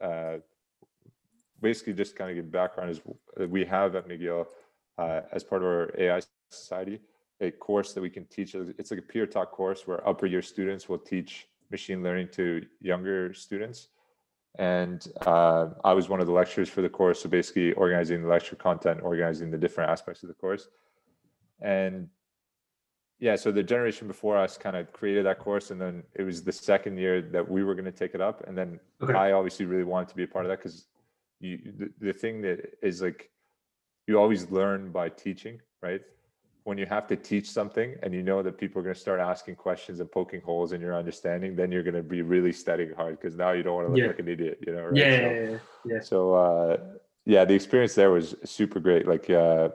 uh, 0.00 0.38
basically 1.60 1.92
just 1.92 2.16
kind 2.16 2.30
of 2.30 2.36
give 2.36 2.50
background 2.50 2.90
is 2.90 3.00
we 3.48 3.64
have 3.64 3.94
at 3.94 4.08
McGill 4.08 4.46
uh, 5.00 5.22
as 5.32 5.42
part 5.42 5.62
of 5.62 5.68
our 5.68 5.94
AI 5.98 6.20
society 6.50 7.00
a 7.40 7.50
course 7.50 7.92
that 7.94 8.02
we 8.02 8.10
can 8.10 8.24
teach. 8.26 8.54
It's 8.54 8.90
like 8.90 9.00
a 9.00 9.02
peer 9.02 9.26
talk 9.26 9.50
course 9.50 9.86
where 9.86 10.06
upper 10.06 10.26
year 10.26 10.42
students 10.42 10.88
will 10.88 10.98
teach 10.98 11.48
machine 11.70 12.02
learning 12.02 12.28
to 12.32 12.66
younger 12.80 13.32
students. 13.32 13.88
And 14.58 15.06
uh, 15.24 15.68
I 15.84 15.92
was 15.92 16.08
one 16.08 16.20
of 16.20 16.26
the 16.26 16.32
lecturers 16.32 16.68
for 16.68 16.82
the 16.82 16.88
course. 16.88 17.22
So 17.22 17.28
basically 17.28 17.72
organizing 17.74 18.22
the 18.22 18.28
lecture 18.28 18.56
content, 18.56 19.00
organizing 19.02 19.50
the 19.50 19.56
different 19.56 19.90
aspects 19.90 20.22
of 20.22 20.28
the 20.28 20.34
course. 20.34 20.68
And 21.62 22.08
yeah, 23.20 23.36
so 23.36 23.52
the 23.52 23.62
generation 23.62 24.06
before 24.08 24.36
us 24.36 24.58
kind 24.58 24.76
of 24.76 24.92
created 24.92 25.24
that 25.26 25.38
course. 25.38 25.70
And 25.70 25.80
then 25.80 26.02
it 26.14 26.22
was 26.22 26.42
the 26.42 26.52
second 26.52 26.98
year 26.98 27.22
that 27.22 27.48
we 27.48 27.62
were 27.62 27.74
going 27.74 27.84
to 27.84 27.92
take 27.92 28.14
it 28.14 28.20
up. 28.20 28.46
And 28.46 28.58
then 28.58 28.80
okay. 29.00 29.14
I 29.14 29.32
obviously 29.32 29.66
really 29.66 29.84
wanted 29.84 30.08
to 30.08 30.16
be 30.16 30.24
a 30.24 30.28
part 30.28 30.44
of 30.44 30.50
that 30.50 30.58
because 30.58 30.86
you, 31.38 31.58
the, 31.78 31.90
the 32.00 32.12
thing 32.12 32.42
that 32.42 32.74
is 32.82 33.00
like, 33.00 33.30
you 34.10 34.18
always 34.18 34.50
learn 34.50 34.90
by 34.92 35.08
teaching, 35.08 35.60
right? 35.82 36.02
when 36.64 36.78
you 36.78 36.86
have 36.86 37.06
to 37.06 37.16
teach 37.16 37.48
something 37.50 37.96
and 38.02 38.12
you 38.14 38.22
know 38.22 38.42
that 38.42 38.58
people 38.58 38.80
are 38.80 38.82
going 38.82 38.94
to 38.94 39.00
start 39.00 39.20
asking 39.20 39.56
questions 39.56 40.00
and 40.00 40.10
poking 40.10 40.40
holes 40.40 40.72
in 40.72 40.80
your 40.80 40.94
understanding, 40.94 41.56
then 41.56 41.72
you're 41.72 41.82
going 41.82 41.94
to 41.94 42.02
be 42.02 42.22
really 42.22 42.52
studying 42.52 42.92
hard 42.94 43.18
because 43.18 43.36
now 43.36 43.52
you 43.52 43.62
don't 43.62 43.74
want 43.74 43.86
to 43.88 43.92
look 43.92 44.00
yeah. 44.00 44.06
like 44.06 44.18
an 44.18 44.28
idiot, 44.28 44.58
you 44.66 44.72
know? 44.74 44.84
Right? 44.84 44.96
Yeah, 44.96 45.16
so, 45.16 45.22
yeah, 45.22 45.50
yeah, 45.50 45.58
yeah. 45.86 46.00
So, 46.00 46.34
uh, 46.34 46.76
yeah, 47.24 47.44
the 47.44 47.54
experience 47.54 47.94
there 47.94 48.10
was 48.10 48.34
super 48.44 48.78
great. 48.78 49.08
Like, 49.08 49.30
uh, 49.30 49.70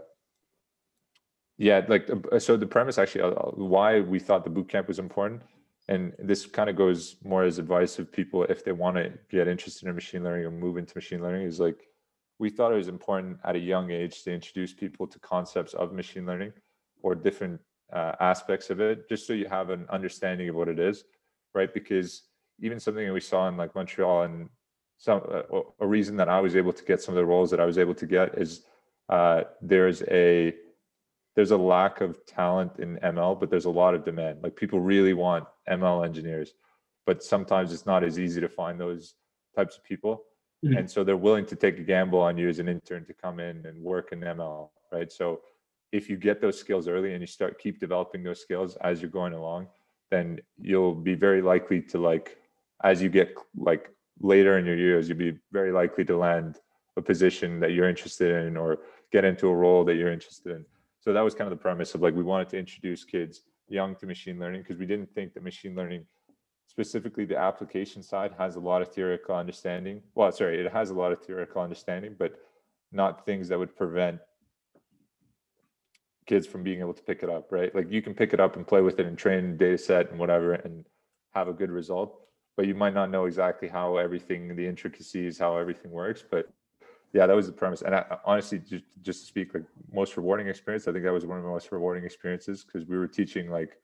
yeah, 1.58 1.82
like, 1.88 2.10
uh, 2.32 2.39
so 2.39 2.56
the 2.56 2.68
premise 2.68 2.98
actually, 2.98 3.22
uh, 3.22 3.30
why 3.30 4.01
we 4.01 4.20
thought 4.20 4.44
the 4.44 4.50
boot 4.50 4.70
camp 4.70 4.88
was 4.88 5.00
important, 5.00 5.42
and 5.88 6.13
this 6.20 6.46
kind 6.46 6.70
of 6.70 6.75
goes 6.75 7.15
more 7.24 7.44
as 7.44 7.60
advice 7.60 8.00
of 8.00 8.12
people 8.12 8.44
if 8.44 8.63
they 8.63 8.72
want 8.72 8.98
to 8.98 9.12
get 9.30 9.48
interested 9.48 9.88
in 9.88 9.96
machine 9.96 10.24
learning 10.24 10.46
or 10.46 10.51
move 10.51 10.77
into 10.77 10.96
machine 10.96 11.22
learning, 11.22 11.48
is 11.48 11.60
like, 11.60 11.88
we 12.39 12.50
thought 12.50 12.72
it 12.72 12.75
was 12.75 12.88
important 12.88 13.39
at 13.44 13.56
a 13.56 13.60
young 13.60 13.92
age 13.92 14.24
to 14.24 14.34
introduce 14.34 14.74
people 14.74 15.08
to 15.08 15.20
concepts 15.20 15.74
of 15.74 15.94
machine 15.94 16.25
learning 16.25 16.54
or 17.01 17.15
different 17.15 17.60
uh, 17.94 18.13
aspects 18.20 18.70
of 18.70 18.80
it, 18.80 19.08
just 19.08 19.25
so 19.27 19.34
you 19.34 19.48
have 19.48 19.70
an 19.70 19.86
understanding 19.89 20.50
of 20.50 20.56
what 20.56 20.68
it 20.68 20.80
is, 20.80 21.04
right? 21.54 21.74
Because 21.74 22.24
even 22.60 22.80
something 22.80 23.06
that 23.06 23.13
we 23.13 23.20
saw 23.20 23.48
in 23.48 23.58
like 23.58 23.75
Montreal 23.75 24.24
and 24.24 24.50
some 24.98 25.22
uh, 25.30 25.60
a 25.80 25.88
reason 25.88 26.15
that 26.18 26.30
I 26.30 26.39
was 26.39 26.56
able 26.56 26.74
to 26.74 26.84
get 26.84 27.01
some 27.01 27.13
of 27.13 27.18
the 27.18 27.25
roles 27.25 27.51
that 27.51 27.60
I 27.60 27.65
was 27.65 27.77
able 27.77 27.96
to 27.96 28.06
get 28.06 28.38
is 28.38 28.63
uh, 29.10 29.44
there's 29.62 30.01
a 30.04 30.54
there's 31.36 31.51
a 31.51 31.58
lack 31.58 32.00
of 32.00 32.25
talent 32.25 32.80
in 32.80 32.98
ML, 32.98 33.39
but 33.39 33.50
there's 33.50 33.65
a 33.65 33.70
lot 33.70 33.94
of 33.94 34.06
demand. 34.06 34.42
Like 34.42 34.56
people 34.56 34.80
really 34.80 35.13
want 35.13 35.46
ML 35.70 36.06
engineers, 36.06 36.54
but 37.06 37.24
sometimes 37.24 37.74
it's 37.74 37.86
not 37.86 38.04
as 38.04 38.18
easy 38.18 38.39
to 38.39 38.48
find 38.48 38.80
those 38.80 39.15
types 39.56 39.77
of 39.77 39.84
people. 39.84 40.24
Mm-hmm. 40.65 40.77
And 40.77 40.91
so 40.91 41.03
they're 41.03 41.17
willing 41.17 41.45
to 41.48 41.55
take 41.55 41.77
a 41.77 41.84
gamble 41.84 42.19
on 42.19 42.38
you 42.38 42.50
as 42.50 42.60
an 42.60 42.67
intern 42.67 43.05
to 43.05 43.13
come 43.13 43.39
in 43.39 43.65
and 43.65 43.81
work 43.81 44.12
in 44.12 44.22
ML, 44.22 44.69
right? 44.91 45.12
So 45.12 45.41
if 45.91 46.10
you 46.10 46.17
get 46.17 46.41
those 46.41 46.60
skills 46.60 46.88
early 46.88 47.13
and 47.13 47.22
you 47.22 47.27
start 47.27 47.60
keep 47.60 47.79
developing 47.79 48.24
those 48.24 48.41
skills 48.41 48.75
as 48.81 49.01
you're 49.01 49.10
going 49.10 49.34
along 49.34 49.67
then 50.12 50.39
you'll 50.60 50.93
be 50.93 51.15
very 51.15 51.41
likely 51.41 51.81
to 51.81 51.98
like 51.98 52.38
as 52.84 53.01
you 53.01 53.10
get 53.10 53.34
like 53.57 53.89
later 54.19 54.57
in 54.57 54.65
your 54.65 54.75
years 54.75 55.07
you'll 55.07 55.17
be 55.17 55.38
very 55.51 55.72
likely 55.72 56.03
to 56.05 56.17
land 56.17 56.60
a 56.98 57.01
position 57.01 57.60
that 57.60 57.72
you're 57.72 57.89
interested 57.89 58.45
in 58.45 58.57
or 58.57 58.79
get 59.12 59.25
into 59.25 59.48
a 59.48 59.55
role 59.55 59.84
that 59.84 59.95
you're 59.95 60.12
interested 60.12 60.51
in 60.55 60.65
so 61.00 61.13
that 61.13 61.22
was 61.22 61.34
kind 61.34 61.51
of 61.51 61.57
the 61.57 61.62
premise 61.62 61.95
of 61.95 62.01
like 62.01 62.13
we 62.13 62.24
wanted 62.24 62.50
to 62.50 62.57
introduce 62.57 63.03
kids 63.03 63.41
young 63.67 63.95
to 63.95 64.05
machine 64.05 64.39
learning 64.39 64.62
because 64.62 64.77
we 64.77 64.86
didn't 64.86 65.12
think 65.13 65.34
that 65.34 65.43
machine 65.43 65.75
learning 65.75 66.05
specifically 66.75 67.25
the 67.25 67.38
application 67.38 68.03
side 68.03 68.34
has 68.38 68.55
a 68.55 68.60
lot 68.60 68.82
of 68.82 68.89
theoretical 68.94 69.36
understanding 69.36 70.01
well 70.13 70.32
sorry 70.32 70.60
it 70.60 70.72
has 70.72 70.89
a 70.89 70.94
lot 70.94 71.12
of 71.12 71.20
theoretical 71.24 71.62
understanding 71.62 72.15
but 72.17 72.32
not 72.91 73.25
things 73.25 73.48
that 73.48 73.58
would 73.58 73.75
prevent 73.75 74.20
kids 76.25 76.48
from 76.48 76.63
being 76.63 76.79
able 76.79 76.94
to 76.94 77.03
pick 77.03 77.24
it 77.24 77.29
up, 77.29 77.51
right? 77.51 77.74
Like 77.75 77.91
you 77.91 78.01
can 78.01 78.13
pick 78.13 78.34
it 78.34 78.39
up 78.39 78.55
and 78.55 78.65
play 78.65 78.82
with 78.82 79.00
it 79.00 79.05
and 79.05 79.17
train 79.17 79.58
data 79.58 79.77
set 79.77 80.10
and 80.10 80.20
whatever 80.20 80.53
and 80.53 80.86
have 81.34 81.48
a 81.48 81.53
good 81.53 81.70
result, 81.70 82.20
but 82.58 82.65
you 82.65 82.75
might 82.75 82.94
not 82.94 83.12
know 83.12 83.25
exactly 83.25 83.67
how 83.67 83.98
everything, 83.98 84.55
the 84.55 84.65
intricacies, 84.65 85.38
how 85.38 85.58
everything 85.58 85.91
works. 85.91 86.24
But 86.29 86.50
yeah, 87.13 87.27
that 87.27 87.36
was 87.36 87.48
the 87.48 87.53
premise. 87.53 87.82
And 87.82 87.96
I, 87.96 88.17
honestly, 88.25 88.60
just, 88.60 88.84
just 89.01 89.22
to 89.22 89.25
speak, 89.27 89.53
like 89.53 89.63
most 89.94 90.17
rewarding 90.17 90.48
experience, 90.48 90.88
I 90.88 90.91
think 90.91 91.03
that 91.03 91.13
was 91.13 91.25
one 91.25 91.38
of 91.38 91.44
the 91.44 91.50
most 91.50 91.72
rewarding 91.72 92.03
experiences 92.03 92.63
because 92.63 92.88
we 92.88 92.98
were 92.98 93.08
teaching 93.08 93.50
like 93.51 93.77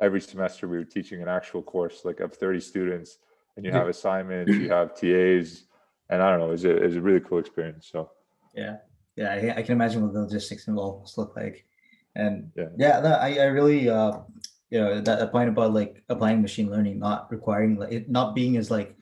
every 0.00 0.20
semester, 0.20 0.66
we 0.68 0.78
were 0.78 0.84
teaching 0.84 1.22
an 1.22 1.28
actual 1.28 1.62
course 1.62 2.04
like 2.04 2.20
of 2.20 2.34
30 2.34 2.60
students 2.60 3.18
and 3.56 3.64
you 3.64 3.72
have 3.72 3.88
assignments, 3.88 4.52
you 4.52 4.70
have 4.70 4.94
TAs, 4.94 5.64
and 6.08 6.22
I 6.22 6.30
don't 6.30 6.40
know, 6.40 6.48
it 6.48 6.52
was 6.52 6.64
a, 6.64 6.76
it 6.76 6.96
a 6.96 7.00
really 7.00 7.20
cool 7.20 7.38
experience. 7.38 7.88
So 7.90 8.10
yeah, 8.54 8.76
yeah, 9.16 9.32
I, 9.32 9.58
I 9.58 9.62
can 9.62 9.72
imagine 9.72 10.02
what 10.02 10.12
the 10.12 10.20
logistics 10.20 10.68
involved 10.68 11.12
look 11.16 11.36
like. 11.36 11.66
And 12.16 12.50
yeah, 12.56 12.68
yeah 12.76 13.00
no, 13.00 13.12
I, 13.12 13.34
I 13.34 13.44
really 13.44 13.88
uh 13.88 14.18
you 14.70 14.80
know 14.80 15.00
that 15.00 15.32
point 15.32 15.48
about 15.48 15.74
like 15.74 16.02
applying 16.08 16.40
machine 16.40 16.70
learning 16.70 16.98
not 16.98 17.30
requiring 17.30 17.76
like 17.76 17.92
it 17.92 18.08
not 18.08 18.34
being 18.34 18.56
as 18.56 18.70
like 18.70 18.96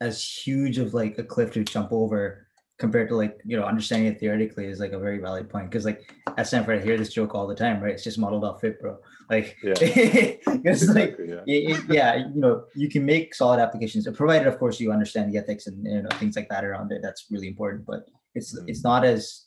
as 0.00 0.22
huge 0.22 0.78
of 0.78 0.94
like 0.94 1.18
a 1.18 1.24
cliff 1.24 1.52
to 1.52 1.64
jump 1.64 1.92
over 1.92 2.45
compared 2.78 3.08
to 3.08 3.16
like 3.16 3.40
you 3.44 3.56
know 3.56 3.64
understanding 3.64 4.12
it 4.12 4.20
theoretically 4.20 4.66
is 4.66 4.80
like 4.80 4.92
a 4.92 4.98
very 4.98 5.18
valid 5.18 5.48
point 5.48 5.70
because 5.70 5.84
like 5.84 6.12
at 6.36 6.46
Stanford 6.46 6.80
I 6.80 6.84
hear 6.84 6.98
this 6.98 7.12
joke 7.12 7.34
all 7.34 7.46
the 7.46 7.54
time 7.54 7.82
right 7.82 7.94
it's 7.94 8.04
just 8.04 8.18
model.fit 8.18 8.80
bro 8.80 8.98
like 9.30 9.56
yeah. 9.62 9.74
it's 9.80 10.86
like 10.88 11.16
yeah. 11.18 11.40
It, 11.46 11.84
yeah 11.88 12.14
you 12.16 12.40
know 12.40 12.64
you 12.74 12.88
can 12.88 13.04
make 13.04 13.34
solid 13.34 13.60
applications 13.60 14.06
provided 14.14 14.46
of 14.46 14.58
course 14.58 14.78
you 14.78 14.92
understand 14.92 15.32
the 15.32 15.38
ethics 15.38 15.66
and 15.66 15.84
you 15.86 16.02
know 16.02 16.08
things 16.18 16.36
like 16.36 16.48
that 16.50 16.64
around 16.64 16.92
it 16.92 17.00
that's 17.02 17.26
really 17.30 17.48
important 17.48 17.86
but 17.86 18.06
it's 18.34 18.54
mm-hmm. 18.54 18.68
it's 18.68 18.84
not 18.84 19.04
as 19.04 19.46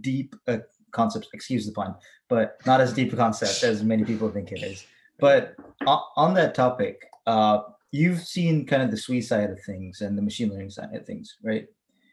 deep 0.00 0.34
a 0.46 0.60
concept 0.92 1.28
excuse 1.32 1.66
the 1.66 1.72
pun 1.72 1.94
but 2.30 2.56
not 2.64 2.80
as 2.80 2.94
deep 2.94 3.12
a 3.12 3.16
concept 3.16 3.62
as 3.64 3.82
many 3.82 4.04
people 4.04 4.30
think 4.30 4.52
it 4.52 4.62
is. 4.62 4.86
But 5.18 5.54
on 6.16 6.32
that 6.34 6.54
topic, 6.54 7.02
uh, 7.26 7.58
you've 7.90 8.20
seen 8.20 8.64
kind 8.64 8.82
of 8.82 8.90
the 8.90 8.96
SWE 8.96 9.20
side 9.20 9.50
of 9.50 9.60
things 9.64 10.00
and 10.00 10.16
the 10.16 10.22
machine 10.22 10.48
learning 10.48 10.70
side 10.70 10.94
of 10.94 11.04
things, 11.04 11.36
right? 11.42 11.66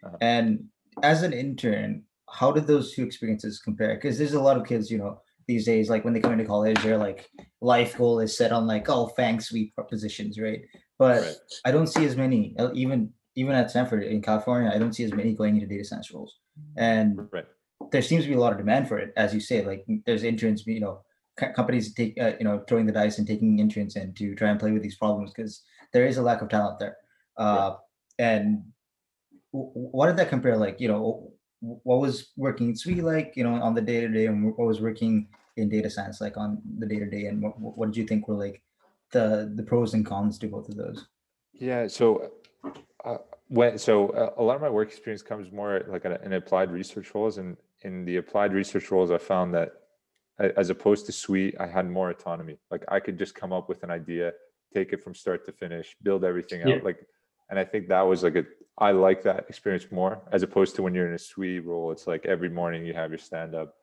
Uh-huh. 0.07 0.17
And 0.21 0.65
as 1.03 1.23
an 1.23 1.33
intern, 1.33 2.03
how 2.29 2.51
did 2.51 2.67
those 2.67 2.93
two 2.93 3.03
experiences 3.03 3.59
compare? 3.59 3.95
Because 3.95 4.17
there's 4.17 4.33
a 4.33 4.41
lot 4.41 4.57
of 4.57 4.65
kids, 4.65 4.91
you 4.91 4.97
know, 4.97 5.21
these 5.47 5.65
days, 5.65 5.89
like 5.89 6.03
when 6.03 6.13
they 6.13 6.19
come 6.19 6.33
into 6.33 6.45
college, 6.45 6.81
their 6.83 6.97
like 6.97 7.29
life 7.61 7.97
goal 7.97 8.19
is 8.19 8.37
set 8.37 8.51
on 8.51 8.67
like, 8.67 8.89
oh, 8.89 9.07
FANG 9.07 9.39
SWE 9.39 9.71
positions, 9.89 10.39
right? 10.39 10.61
But 10.99 11.21
right. 11.21 11.35
I 11.63 11.71
don't 11.71 11.87
see 11.87 12.05
as 12.05 12.17
many, 12.17 12.55
uh, 12.59 12.69
even 12.73 13.11
even 13.35 13.53
at 13.53 13.69
Stanford 13.69 14.03
in 14.03 14.21
California, 14.21 14.71
I 14.73 14.79
don't 14.79 14.93
see 14.93 15.03
as 15.03 15.13
many 15.13 15.33
going 15.33 15.55
into 15.55 15.67
data 15.67 15.85
science 15.85 16.11
roles. 16.11 16.35
And 16.75 17.29
right 17.31 17.45
there 17.91 18.01
seems 18.01 18.23
to 18.23 18.29
be 18.29 18.35
a 18.35 18.39
lot 18.39 18.51
of 18.51 18.57
demand 18.57 18.87
for 18.87 18.97
it, 18.97 19.13
as 19.15 19.33
you 19.33 19.39
say. 19.39 19.65
Like 19.65 19.85
there's 20.05 20.23
interns, 20.23 20.65
you 20.65 20.79
know, 20.79 21.01
companies 21.35 21.93
take, 21.93 22.19
uh, 22.19 22.33
you 22.39 22.43
know, 22.43 22.63
throwing 22.67 22.85
the 22.85 22.91
dice 22.91 23.17
and 23.17 23.27
taking 23.27 23.59
interns 23.59 23.95
in 23.95 24.13
to 24.15 24.35
try 24.35 24.49
and 24.49 24.59
play 24.59 24.71
with 24.71 24.81
these 24.81 24.97
problems 24.97 25.31
because 25.35 25.63
there 25.93 26.05
is 26.05 26.17
a 26.17 26.21
lack 26.21 26.41
of 26.41 26.49
talent 26.49 26.79
there. 26.79 26.97
Uh, 27.37 27.75
yeah. 28.19 28.25
And 28.25 28.63
what 29.73 30.07
did 30.07 30.17
that 30.17 30.29
compare? 30.29 30.57
Like, 30.57 30.79
you 30.79 30.87
know, 30.87 31.31
what 31.59 31.99
was 31.99 32.31
working 32.37 32.69
in 32.69 32.75
SWE 32.75 33.01
like, 33.01 33.33
you 33.35 33.43
know, 33.43 33.55
on 33.55 33.73
the 33.73 33.81
day 33.81 34.01
to 34.01 34.07
day, 34.07 34.27
and 34.27 34.45
what 34.45 34.67
was 34.67 34.81
working 34.81 35.27
in 35.55 35.69
data 35.69 35.89
science 35.89 36.21
like 36.21 36.37
on 36.37 36.61
the 36.79 36.85
day 36.85 36.99
to 36.99 37.09
day, 37.09 37.25
and 37.25 37.41
what, 37.41 37.77
what 37.77 37.87
did 37.87 37.97
you 37.97 38.05
think 38.05 38.27
were 38.27 38.35
like 38.35 38.61
the 39.11 39.51
the 39.55 39.63
pros 39.63 39.93
and 39.93 40.05
cons 40.05 40.37
to 40.39 40.47
both 40.47 40.69
of 40.69 40.75
those? 40.75 41.07
Yeah. 41.53 41.87
So. 41.87 42.31
Uh, 43.05 43.17
when 43.49 43.77
so 43.77 44.09
uh, 44.09 44.33
a 44.37 44.43
lot 44.43 44.55
of 44.55 44.61
my 44.61 44.69
work 44.69 44.89
experience 44.89 45.21
comes 45.21 45.51
more 45.51 45.83
like 45.87 46.05
in 46.05 46.33
applied 46.33 46.71
research 46.71 47.13
roles 47.15 47.37
and 47.37 47.55
in 47.81 48.03
the 48.05 48.17
applied 48.17 48.53
research 48.53 48.91
roles 48.91 49.11
i 49.11 49.17
found 49.17 49.53
that 49.53 49.73
as 50.39 50.69
opposed 50.69 51.05
to 51.05 51.11
SWE 51.11 51.53
i 51.59 51.65
had 51.65 51.89
more 51.89 52.09
autonomy 52.09 52.57
like 52.71 52.83
i 52.89 52.99
could 52.99 53.17
just 53.17 53.35
come 53.35 53.53
up 53.53 53.69
with 53.69 53.83
an 53.83 53.91
idea 53.91 54.33
take 54.73 54.91
it 54.91 55.01
from 55.01 55.15
start 55.15 55.45
to 55.45 55.51
finish 55.51 55.95
build 56.03 56.25
everything 56.25 56.61
out 56.63 56.67
yeah. 56.67 56.79
like 56.83 56.99
and 57.49 57.57
i 57.57 57.63
think 57.63 57.87
that 57.87 58.01
was 58.01 58.23
like 58.23 58.35
a 58.35 58.45
i 58.77 58.91
like 58.91 59.23
that 59.23 59.45
experience 59.49 59.87
more 59.91 60.21
as 60.31 60.43
opposed 60.43 60.75
to 60.75 60.83
when 60.83 60.93
you're 60.93 61.07
in 61.07 61.13
a 61.13 61.19
SWE 61.19 61.59
role 61.65 61.91
it's 61.91 62.07
like 62.07 62.25
every 62.25 62.49
morning 62.49 62.85
you 62.85 62.93
have 62.93 63.11
your 63.11 63.17
stand 63.17 63.55
up 63.55 63.75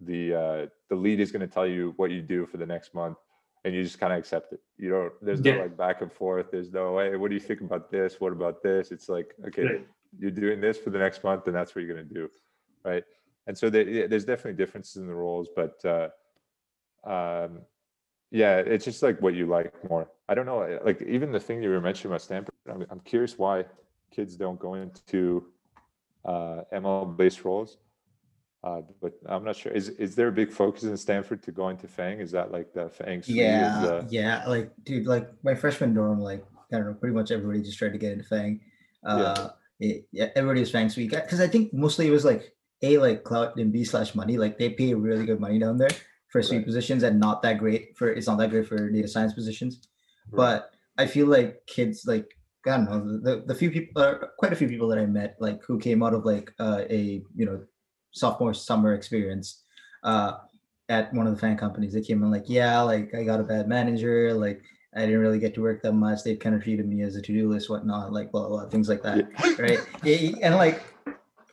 the 0.00 0.34
uh 0.34 0.66
the 0.88 0.96
lead 0.96 1.20
is 1.20 1.30
going 1.30 1.46
to 1.46 1.52
tell 1.52 1.66
you 1.66 1.92
what 1.96 2.10
you 2.10 2.22
do 2.22 2.46
for 2.46 2.56
the 2.56 2.66
next 2.66 2.94
month 2.94 3.18
and 3.64 3.74
you 3.74 3.82
just 3.82 3.98
kind 3.98 4.12
of 4.12 4.18
accept 4.18 4.52
it. 4.52 4.60
You 4.78 4.90
don't. 4.90 5.12
There's 5.22 5.40
no 5.40 5.52
yeah. 5.52 5.62
like 5.62 5.76
back 5.76 6.00
and 6.00 6.12
forth. 6.12 6.50
There's 6.50 6.72
no 6.72 6.98
hey, 6.98 7.16
what 7.16 7.28
do 7.28 7.34
you 7.34 7.40
think 7.40 7.60
about 7.60 7.90
this? 7.90 8.20
What 8.20 8.32
about 8.32 8.62
this? 8.62 8.90
It's 8.90 9.08
like 9.08 9.34
okay, 9.48 9.64
right. 9.64 9.86
you're 10.18 10.30
doing 10.30 10.60
this 10.60 10.78
for 10.78 10.90
the 10.90 10.98
next 10.98 11.22
month, 11.22 11.46
and 11.46 11.54
that's 11.54 11.74
what 11.74 11.84
you're 11.84 11.94
gonna 11.94 12.08
do, 12.08 12.30
right? 12.84 13.04
And 13.46 13.56
so 13.56 13.68
there, 13.68 14.08
there's 14.08 14.24
definitely 14.24 14.54
differences 14.54 14.96
in 14.96 15.06
the 15.06 15.14
roles, 15.14 15.48
but 15.54 15.84
uh, 15.84 16.08
um, 17.04 17.60
yeah, 18.30 18.58
it's 18.58 18.84
just 18.84 19.02
like 19.02 19.20
what 19.20 19.34
you 19.34 19.46
like 19.46 19.72
more. 19.88 20.08
I 20.28 20.34
don't 20.34 20.46
know. 20.46 20.78
Like 20.84 21.02
even 21.02 21.32
the 21.32 21.40
thing 21.40 21.62
you 21.62 21.70
were 21.70 21.80
mentioning 21.80 22.12
about 22.12 22.22
Stanford, 22.22 22.54
I'm, 22.70 22.86
I'm 22.90 23.00
curious 23.00 23.38
why 23.38 23.64
kids 24.10 24.36
don't 24.36 24.58
go 24.58 24.74
into 24.74 25.46
uh, 26.24 26.62
ML 26.72 27.16
based 27.16 27.44
roles 27.44 27.78
uh, 28.62 28.82
but 29.00 29.14
I'm 29.26 29.44
not 29.44 29.56
sure. 29.56 29.72
Is 29.72 29.88
is 29.90 30.14
there 30.14 30.28
a 30.28 30.32
big 30.32 30.52
focus 30.52 30.82
in 30.82 30.94
Stanford 30.96 31.42
to 31.44 31.52
go 31.52 31.70
into 31.70 31.88
FANG? 31.88 32.20
Is 32.20 32.30
that 32.32 32.52
like 32.52 32.74
the 32.74 32.90
FANG? 32.90 33.22
Yeah, 33.26 33.80
the... 33.80 34.06
yeah. 34.10 34.46
Like, 34.46 34.72
dude, 34.84 35.06
like 35.06 35.30
my 35.42 35.54
freshman 35.54 35.94
dorm, 35.94 36.20
like 36.20 36.44
I 36.70 36.76
don't 36.76 36.86
know, 36.86 36.94
pretty 36.94 37.14
much 37.14 37.30
everybody 37.30 37.62
just 37.62 37.78
tried 37.78 37.92
to 37.92 37.98
get 37.98 38.12
into 38.12 38.24
FANG. 38.24 38.60
Uh, 39.02 39.48
yeah. 39.78 39.88
it, 39.88 40.08
yeah, 40.12 40.26
everybody 40.36 40.60
was 40.60 40.70
FAANG 40.70 40.90
SWE 40.90 41.08
because 41.08 41.40
I 41.40 41.46
think 41.46 41.72
mostly 41.72 42.06
it 42.06 42.10
was 42.10 42.26
like 42.26 42.52
a 42.82 42.98
like 42.98 43.24
cloud 43.24 43.56
and 43.58 43.72
b 43.72 43.82
slash 43.82 44.14
money. 44.14 44.36
Like 44.36 44.58
they 44.58 44.68
pay 44.68 44.92
really 44.92 45.24
good 45.24 45.40
money 45.40 45.58
down 45.58 45.78
there 45.78 45.90
for 46.28 46.42
SWE 46.42 46.56
right. 46.56 46.66
positions 46.66 47.02
and 47.02 47.18
not 47.18 47.40
that 47.42 47.56
great 47.56 47.96
for 47.96 48.12
it's 48.12 48.26
not 48.26 48.36
that 48.38 48.50
great 48.50 48.68
for 48.68 48.90
data 48.90 49.08
science 49.08 49.32
positions. 49.32 49.88
Right. 50.30 50.36
But 50.36 50.70
I 50.98 51.06
feel 51.06 51.28
like 51.28 51.66
kids 51.66 52.04
like 52.04 52.36
I 52.66 52.76
don't 52.76 52.84
know 52.84 53.20
the, 53.22 53.44
the 53.46 53.54
few 53.54 53.70
people, 53.70 54.02
uh, 54.02 54.14
quite 54.38 54.52
a 54.52 54.56
few 54.56 54.68
people 54.68 54.88
that 54.88 54.98
I 54.98 55.06
met, 55.06 55.36
like 55.40 55.62
who 55.64 55.78
came 55.78 56.02
out 56.02 56.14
of 56.14 56.24
like 56.24 56.52
uh, 56.58 56.82
a 56.90 57.22
you 57.34 57.46
know 57.46 57.62
sophomore 58.12 58.54
summer 58.54 58.94
experience 58.94 59.64
uh, 60.02 60.32
at 60.88 61.12
one 61.14 61.26
of 61.26 61.34
the 61.34 61.46
FAANG 61.46 61.58
companies. 61.58 61.92
They 61.92 62.02
came 62.02 62.22
in 62.22 62.30
like, 62.30 62.44
yeah, 62.48 62.80
like 62.82 63.14
I 63.14 63.24
got 63.24 63.40
a 63.40 63.44
bad 63.44 63.68
manager, 63.68 64.34
like 64.34 64.62
I 64.94 65.00
didn't 65.00 65.20
really 65.20 65.38
get 65.38 65.54
to 65.54 65.62
work 65.62 65.82
that 65.82 65.92
much. 65.92 66.24
They 66.24 66.36
kind 66.36 66.54
of 66.54 66.62
treated 66.62 66.88
me 66.88 67.02
as 67.02 67.16
a 67.16 67.22
to-do 67.22 67.48
list, 67.48 67.70
whatnot, 67.70 68.12
like 68.12 68.32
blah, 68.32 68.48
blah, 68.48 68.60
blah 68.60 68.68
things 68.68 68.88
like 68.88 69.02
that, 69.02 69.28
yeah. 69.44 69.54
right? 69.58 70.42
and 70.42 70.56
like, 70.56 70.82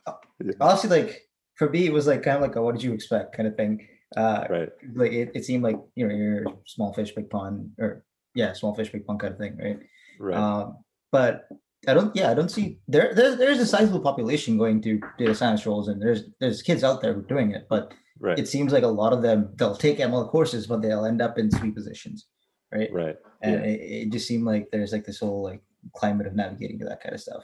yeah. 0.04 0.52
honestly, 0.60 0.90
like 0.90 1.28
for 1.54 1.70
me, 1.70 1.86
it 1.86 1.92
was 1.92 2.06
like 2.06 2.22
kind 2.22 2.36
of 2.36 2.42
like 2.42 2.56
a 2.56 2.62
what 2.62 2.74
did 2.74 2.82
you 2.82 2.92
expect 2.92 3.36
kind 3.36 3.48
of 3.48 3.56
thing. 3.56 3.86
Uh, 4.16 4.44
right. 4.48 4.68
Like 4.94 5.12
it, 5.12 5.30
it 5.34 5.44
seemed 5.44 5.62
like 5.62 5.76
you 5.94 6.06
know 6.06 6.14
you're 6.14 6.44
small 6.66 6.92
fish, 6.92 7.12
big 7.12 7.30
pond, 7.30 7.70
or 7.78 8.04
yeah, 8.34 8.52
small 8.52 8.74
fish, 8.74 8.90
big 8.90 9.06
pond 9.06 9.20
kind 9.20 9.32
of 9.32 9.38
thing, 9.38 9.56
right? 9.56 9.78
Right. 10.18 10.36
Um, 10.36 10.78
but 11.10 11.48
I 11.86 11.94
don't. 11.94 12.14
Yeah, 12.14 12.30
I 12.30 12.34
don't 12.34 12.50
see 12.50 12.78
there. 12.88 13.14
There, 13.14 13.36
there's 13.36 13.60
a 13.60 13.66
sizable 13.66 14.00
population 14.00 14.58
going 14.58 14.80
to 14.82 15.00
data 15.18 15.34
science 15.34 15.64
roles, 15.64 15.88
and 15.88 16.02
there's 16.02 16.24
there's 16.40 16.62
kids 16.62 16.82
out 16.82 17.00
there 17.00 17.14
doing 17.14 17.52
it. 17.52 17.66
But 17.68 17.94
right. 18.18 18.38
it 18.38 18.48
seems 18.48 18.72
like 18.72 18.82
a 18.82 18.88
lot 18.88 19.12
of 19.12 19.22
them 19.22 19.50
they'll 19.56 19.76
take 19.76 19.98
ML 19.98 20.28
courses, 20.28 20.66
but 20.66 20.82
they'll 20.82 21.04
end 21.04 21.22
up 21.22 21.38
in 21.38 21.50
SWE 21.50 21.70
positions, 21.70 22.26
right? 22.72 22.92
Right. 22.92 23.16
And 23.42 23.54
yeah. 23.54 23.70
it, 23.70 23.80
it, 23.80 24.12
just 24.12 24.26
seemed 24.26 24.44
like 24.44 24.68
there's 24.72 24.92
like 24.92 25.04
this 25.04 25.20
whole 25.20 25.44
like 25.44 25.62
climate 25.94 26.26
of 26.26 26.34
navigating 26.34 26.78
to 26.80 26.84
that 26.86 27.02
kind 27.02 27.14
of 27.14 27.20
stuff. 27.20 27.42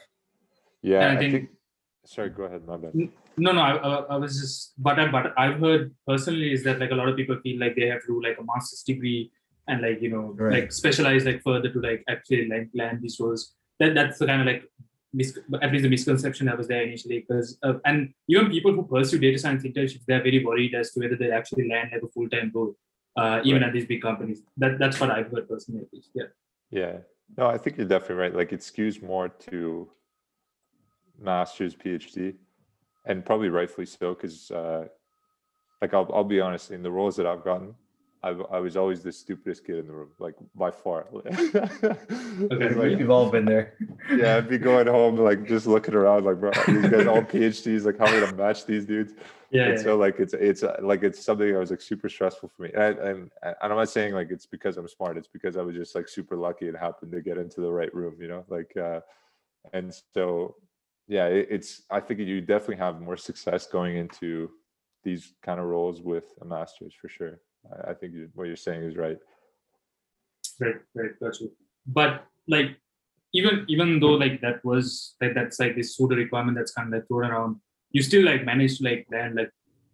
Yeah, 0.81 1.07
I, 1.07 1.13
I 1.13 1.17
think, 1.17 1.33
think. 1.33 1.49
Sorry, 2.05 2.29
go 2.29 2.43
ahead. 2.43 2.65
My 2.67 2.77
bad. 2.77 2.93
Mm, 2.93 3.11
no, 3.37 3.51
no, 3.51 3.61
I, 3.61 3.73
I, 4.13 4.17
was 4.17 4.39
just, 4.39 4.73
but 4.77 4.99
I, 4.99 5.07
but 5.11 5.33
I've 5.37 5.59
heard 5.59 5.93
personally 6.07 6.51
is 6.51 6.63
that 6.63 6.79
like 6.79 6.91
a 6.91 6.95
lot 6.95 7.09
of 7.09 7.15
people 7.15 7.39
feel 7.41 7.59
like 7.59 7.75
they 7.75 7.87
have 7.87 8.01
to 8.01 8.07
do 8.07 8.23
like 8.23 8.37
a 8.37 8.43
master's 8.43 8.83
degree 8.83 9.31
and 9.67 9.81
like 9.81 10.01
you 10.01 10.09
know 10.09 10.33
right. 10.37 10.61
like 10.61 10.71
specialize 10.71 11.25
like 11.25 11.41
further 11.43 11.69
to 11.71 11.79
like 11.79 12.03
actually 12.07 12.47
like 12.47 12.69
land 12.73 13.01
these 13.01 13.19
roles. 13.19 13.53
That 13.79 13.93
that's 13.93 14.19
the 14.19 14.27
kind 14.27 14.41
of 14.41 14.47
like 14.47 14.63
mis- 15.13 15.37
at 15.61 15.71
least 15.71 15.83
the 15.83 15.89
misconception 15.89 16.45
that 16.45 16.57
was 16.57 16.67
there 16.67 16.83
initially 16.83 17.19
because 17.19 17.57
uh, 17.63 17.73
and 17.85 18.13
even 18.27 18.49
people 18.49 18.73
who 18.73 18.83
pursue 18.83 19.19
data 19.19 19.39
science 19.39 19.63
internships 19.63 20.05
they're 20.07 20.23
very 20.23 20.43
worried 20.43 20.75
as 20.75 20.91
to 20.91 20.99
whether 20.99 21.15
they 21.15 21.31
actually 21.31 21.67
land 21.67 21.89
like 21.91 22.03
a 22.03 22.07
full-time 22.07 22.51
role 22.53 22.75
uh, 23.17 23.39
even 23.43 23.61
right. 23.61 23.69
at 23.69 23.73
these 23.73 23.85
big 23.85 24.01
companies. 24.01 24.41
That 24.57 24.77
that's 24.77 24.99
what 24.99 25.09
i've 25.09 25.31
heard 25.31 25.47
personally 25.49 25.81
at 25.81 25.93
least 25.93 26.11
yeah. 26.13 26.29
Yeah. 26.69 26.97
No 27.37 27.47
i 27.47 27.57
think 27.57 27.77
you're 27.77 27.87
definitely 27.87 28.15
right. 28.23 28.35
Like 28.35 28.53
it 28.53 28.59
skews 28.59 29.01
more 29.01 29.29
to 29.49 29.89
master's 31.19 31.73
phd 31.73 32.35
and 33.05 33.23
probably 33.23 33.47
rightfully 33.47 33.85
so 33.85 34.13
because 34.13 34.51
uh, 34.51 34.85
like 35.81 35.93
I'll, 35.93 36.09
I'll 36.13 36.25
be 36.25 36.41
honest 36.41 36.71
in 36.71 36.83
the 36.83 36.91
roles 36.91 37.15
that 37.15 37.25
i've 37.25 37.43
gotten 37.43 37.73
I, 38.25 38.29
I 38.29 38.59
was 38.59 38.75
always 38.75 39.03
the 39.03 39.11
stupidest 39.11 39.63
kid 39.65 39.77
in 39.77 39.87
the 39.87 39.93
room, 39.93 40.09
like 40.17 40.33
by 40.55 40.71
far. 40.71 41.05
okay, 41.15 42.73
like, 42.73 42.97
you've 42.97 43.11
all 43.11 43.29
been 43.29 43.45
there. 43.45 43.75
yeah, 44.11 44.37
I'd 44.37 44.49
be 44.49 44.57
going 44.57 44.87
home, 44.87 45.15
like 45.17 45.47
just 45.47 45.67
looking 45.67 45.93
around, 45.93 46.25
like 46.25 46.39
bro, 46.39 46.49
these 46.65 46.89
guys 46.89 47.05
all 47.05 47.21
PhDs, 47.21 47.85
like 47.85 47.99
how 47.99 48.07
am 48.07 48.15
I 48.15 48.25
gonna 48.25 48.35
match 48.35 48.65
these 48.65 48.83
dudes? 48.83 49.13
Yeah. 49.51 49.65
And 49.65 49.77
yeah. 49.77 49.83
so 49.83 49.95
like 49.95 50.19
it's 50.19 50.33
it's 50.33 50.63
like 50.81 51.03
it's 51.03 51.23
something 51.23 51.53
that 51.53 51.59
was 51.59 51.69
like 51.69 51.81
super 51.81 52.09
stressful 52.09 52.49
for 52.49 52.63
me, 52.63 52.71
and, 52.75 52.97
and 52.97 53.31
and 53.43 53.55
I'm 53.61 53.77
not 53.77 53.89
saying 53.89 54.15
like 54.15 54.31
it's 54.31 54.47
because 54.47 54.77
I'm 54.77 54.87
smart. 54.87 55.17
It's 55.17 55.27
because 55.27 55.55
I 55.55 55.61
was 55.61 55.75
just 55.75 55.93
like 55.93 56.07
super 56.07 56.35
lucky 56.35 56.67
and 56.67 56.75
happened 56.75 57.11
to 57.11 57.21
get 57.21 57.37
into 57.37 57.61
the 57.61 57.71
right 57.71 57.93
room, 57.93 58.15
you 58.19 58.27
know, 58.27 58.43
like, 58.49 58.75
uh, 58.75 59.01
and 59.71 59.93
so 60.15 60.55
yeah, 61.07 61.27
it, 61.27 61.47
it's 61.51 61.83
I 61.91 61.99
think 61.99 62.21
you 62.21 62.41
definitely 62.41 62.77
have 62.77 63.01
more 63.01 63.17
success 63.17 63.67
going 63.67 63.97
into 63.97 64.49
these 65.03 65.33
kind 65.43 65.59
of 65.59 65.67
roles 65.67 66.01
with 66.01 66.33
a 66.41 66.45
master's 66.45 66.95
for 66.99 67.07
sure. 67.07 67.39
I, 67.87 67.93
think 67.93 68.13
what 68.33 68.47
you're 68.47 68.55
saying 68.55 68.83
is 68.83 68.95
right. 68.95 69.17
Right, 70.59 70.75
right, 70.93 71.11
that's 71.19 71.39
true. 71.39 71.51
But 71.87 72.25
like 72.47 72.77
even 73.33 73.65
even 73.67 73.99
though 73.99 74.13
like 74.13 74.41
that 74.41 74.63
was 74.63 75.15
like 75.21 75.33
that's 75.33 75.59
like 75.59 75.75
this 75.75 75.95
pseudo 75.95 76.15
requirement 76.15 76.57
that's 76.57 76.71
kind 76.71 76.87
of 76.87 76.93
like 76.93 77.07
thrown 77.07 77.25
around, 77.25 77.57
you 77.91 78.01
still 78.01 78.25
like 78.25 78.45
managed 78.45 78.77
to 78.77 78.83
like 78.85 79.07
land 79.11 79.35
like 79.35 79.51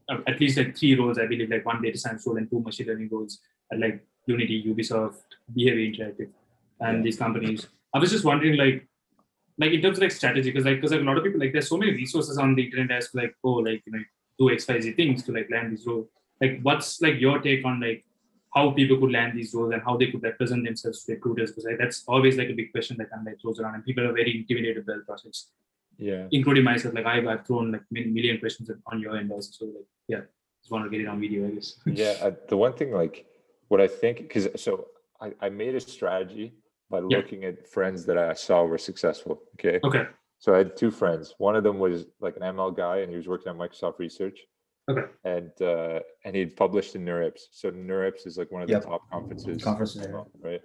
uh, 0.10 0.17
at 0.28 0.39
least 0.39 0.58
like 0.58 0.78
three 0.78 0.96
roles, 0.96 1.17
I 1.17 1.26
believe, 1.26 1.50
like 1.50 1.65
one 1.65 1.82
data 1.82 1.98
science 1.98 2.26
role 2.26 2.38
and 2.38 2.50
two 2.50 2.62
machine 2.62 2.88
learning 2.88 3.10
roles 3.12 3.39
at 3.72 3.80
like 3.80 4.04
Unity, 4.28 4.63
Ubisoft, 4.63 5.15
Behavior 5.54 5.91
Interactive, 5.91 6.30
and 6.80 6.98
yeah. 6.98 7.04
these 7.04 7.17
companies. 7.17 7.67
I 7.93 8.00
was 8.00 8.12
just 8.12 8.26
wondering, 8.26 8.58
like, 8.58 8.88
like 9.58 9.72
in 9.72 9.82
terms 9.82 9.98
of 9.98 10.04
like 10.04 10.12
strategy, 10.12 10.52
because 10.52 10.65
like 10.65 10.78
because 10.78 10.91
like 10.91 11.02
a 11.02 11.04
lot 11.04 11.17
of 11.17 11.24
people 11.24 11.39
like 11.39 11.54
there's 11.54 11.69
so 11.69 11.78
many 11.78 11.91
resources 11.91 12.38
on 12.38 12.56
the 12.56 12.63
internet 12.63 12.98
as 12.98 13.10
to 13.12 13.17
like 13.17 13.36
oh 13.43 13.54
like 13.54 13.82
you 13.86 13.93
know 13.93 14.04
do 14.39 14.52
X 14.52 14.67
Y 14.67 14.80
Z 14.80 14.91
things 14.93 15.24
to 15.24 15.32
like 15.32 15.50
land 15.52 15.72
these 15.72 15.86
role 15.86 16.10
like 16.41 16.60
what's 16.63 16.99
like 17.01 17.19
your 17.19 17.39
take 17.39 17.63
on 17.63 17.80
like 17.80 18.04
how 18.54 18.71
people 18.71 18.97
could 18.97 19.12
land 19.12 19.38
these 19.38 19.54
roles 19.54 19.71
and 19.71 19.82
how 19.82 19.95
they 19.95 20.08
could 20.12 20.23
represent 20.23 20.65
themselves 20.65 21.04
to 21.06 21.13
recruiters? 21.13 21.51
Because 21.51 21.65
like, 21.65 21.77
that's 21.77 22.04
always 22.08 22.38
like 22.38 22.49
a 22.49 22.54
big 22.54 22.71
question 22.71 22.97
that 22.97 23.10
kind 23.10 23.25
of 23.25 23.32
like 23.32 23.41
throws 23.41 23.60
around 23.60 23.75
and 23.75 23.86
people 23.86 24.06
are 24.06 24.13
very 24.13 24.36
intimidated 24.36 24.86
by 24.86 24.95
the 24.95 25.01
process. 25.01 25.47
Yeah. 25.97 26.27
Including 26.32 26.63
myself 26.63 26.93
like 26.93 27.06
I've, 27.06 27.27
I've 27.27 27.45
thrown 27.45 27.71
like 27.71 27.84
many 27.91 28.08
million 28.08 28.39
questions 28.39 28.69
on 28.88 28.99
your 28.99 29.15
end 29.15 29.32
also 29.32 29.51
so 29.51 29.65
like 29.65 29.86
yeah 30.08 30.21
just 30.62 30.71
want 30.71 30.84
to 30.84 30.89
get 30.89 31.01
it 31.01 31.08
on 31.08 31.19
video 31.19 31.47
i 31.47 31.51
guess. 31.51 31.75
Yeah 31.86 32.15
uh, 32.21 32.32
the 32.49 32.58
one 32.58 32.73
thing 32.73 32.91
like 32.91 33.25
what 33.67 33.80
i 33.80 33.88
think 33.88 34.17
because 34.17 34.47
so 34.56 34.88
I, 35.21 35.34
I 35.39 35.49
made 35.49 35.75
a 35.75 35.80
strategy 35.80 36.54
by 36.89 36.97
yeah. 36.97 37.17
looking 37.17 37.43
at 37.45 37.67
friends 37.67 38.06
that 38.06 38.17
i 38.17 38.34
saw 38.34 38.63
were 38.63 38.80
successful 38.80 39.43
okay? 39.56 39.80
Okay. 39.84 40.08
So 40.39 40.56
i 40.56 40.58
had 40.58 40.75
two 40.75 40.89
friends. 40.89 41.36
One 41.38 41.56
of 41.56 41.63
them 41.63 41.77
was 41.77 42.06
like 42.19 42.36
an 42.36 42.41
ml 42.41 42.75
guy 42.75 42.97
and 42.99 43.12
he 43.12 43.15
was 43.15 43.27
working 43.27 43.51
at 43.51 43.58
microsoft 43.58 43.99
research 43.99 44.39
Okay. 44.89 45.04
And 45.24 45.52
uh, 45.62 46.00
and 46.26 46.36
he'd 46.36 46.56
published 46.56 46.96
in 46.96 47.06
NeurIPS. 47.06 47.41
So 47.52 47.72
NeurIPS 47.72 48.26
is 48.26 48.38
like 48.38 48.52
one 48.52 48.62
of 48.62 48.67
the 48.67 48.74
yep. 48.74 48.86
top 48.86 49.10
conferences. 49.12 49.63
Conferences, 49.63 50.08
right? 50.41 50.62